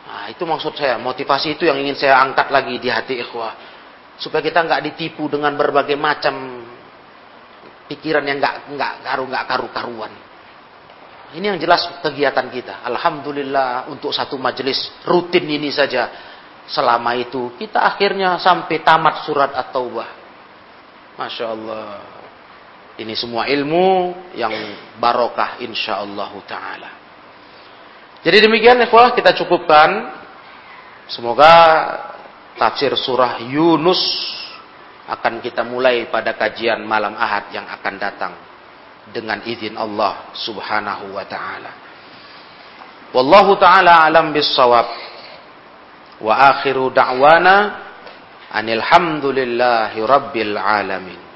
Nah, 0.07 0.25
itu 0.33 0.41
maksud 0.49 0.73
saya, 0.73 0.97
motivasi 0.97 1.53
itu 1.53 1.69
yang 1.69 1.77
ingin 1.77 1.93
saya 1.93 2.17
angkat 2.25 2.49
lagi 2.49 2.81
di 2.81 2.89
hati 2.89 3.21
ikhwah. 3.21 3.53
Supaya 4.17 4.41
kita 4.41 4.65
nggak 4.65 4.81
ditipu 4.81 5.29
dengan 5.29 5.53
berbagai 5.53 5.93
macam 5.93 6.65
pikiran 7.85 8.25
yang 8.25 8.41
nggak 8.41 8.73
nggak 8.73 8.93
karu 9.05 9.23
nggak 9.29 9.45
karu-karuan. 9.45 10.13
Ini 11.37 11.53
yang 11.53 11.59
jelas 11.61 11.85
kegiatan 12.01 12.49
kita. 12.49 12.81
Alhamdulillah 12.81 13.93
untuk 13.93 14.09
satu 14.09 14.41
majelis 14.41 14.89
rutin 15.05 15.45
ini 15.45 15.69
saja 15.69 16.09
selama 16.67 17.15
itu 17.15 17.55
kita 17.55 17.79
akhirnya 17.79 18.37
sampai 18.39 18.83
tamat 18.83 19.23
surat 19.23 19.51
At-Taubah. 19.55 20.09
Masya 21.17 21.45
Allah. 21.47 21.87
Ini 22.97 23.13
semua 23.13 23.45
ilmu 23.45 24.13
yang 24.33 24.53
barokah 24.97 25.61
insya 25.61 26.01
Allah 26.01 26.33
Ta'ala. 26.49 26.89
Jadi 28.25 28.37
demikian 28.43 28.81
ikhwah 28.83 29.13
kita 29.13 29.33
cukupkan. 29.37 30.17
Semoga 31.07 31.53
tafsir 32.59 32.91
surah 32.97 33.39
Yunus 33.47 34.01
akan 35.07 35.39
kita 35.39 35.63
mulai 35.63 36.11
pada 36.11 36.35
kajian 36.35 36.83
malam 36.83 37.15
Ahad 37.15 37.47
yang 37.55 37.63
akan 37.63 37.95
datang 37.95 38.33
dengan 39.15 39.39
izin 39.45 39.79
Allah 39.79 40.35
Subhanahu 40.35 41.15
wa 41.15 41.23
taala. 41.23 41.71
Wallahu 43.15 43.55
taala 43.55 44.03
alam 44.03 44.35
bis-shawab. 44.35 45.15
Wa 46.21 46.33
akhiru 46.57 46.89
da'wana 46.89 47.55
anil 48.51 48.81
hamdulillahi 48.81 50.01
rabbil 50.01 50.57
alamin. 50.57 51.26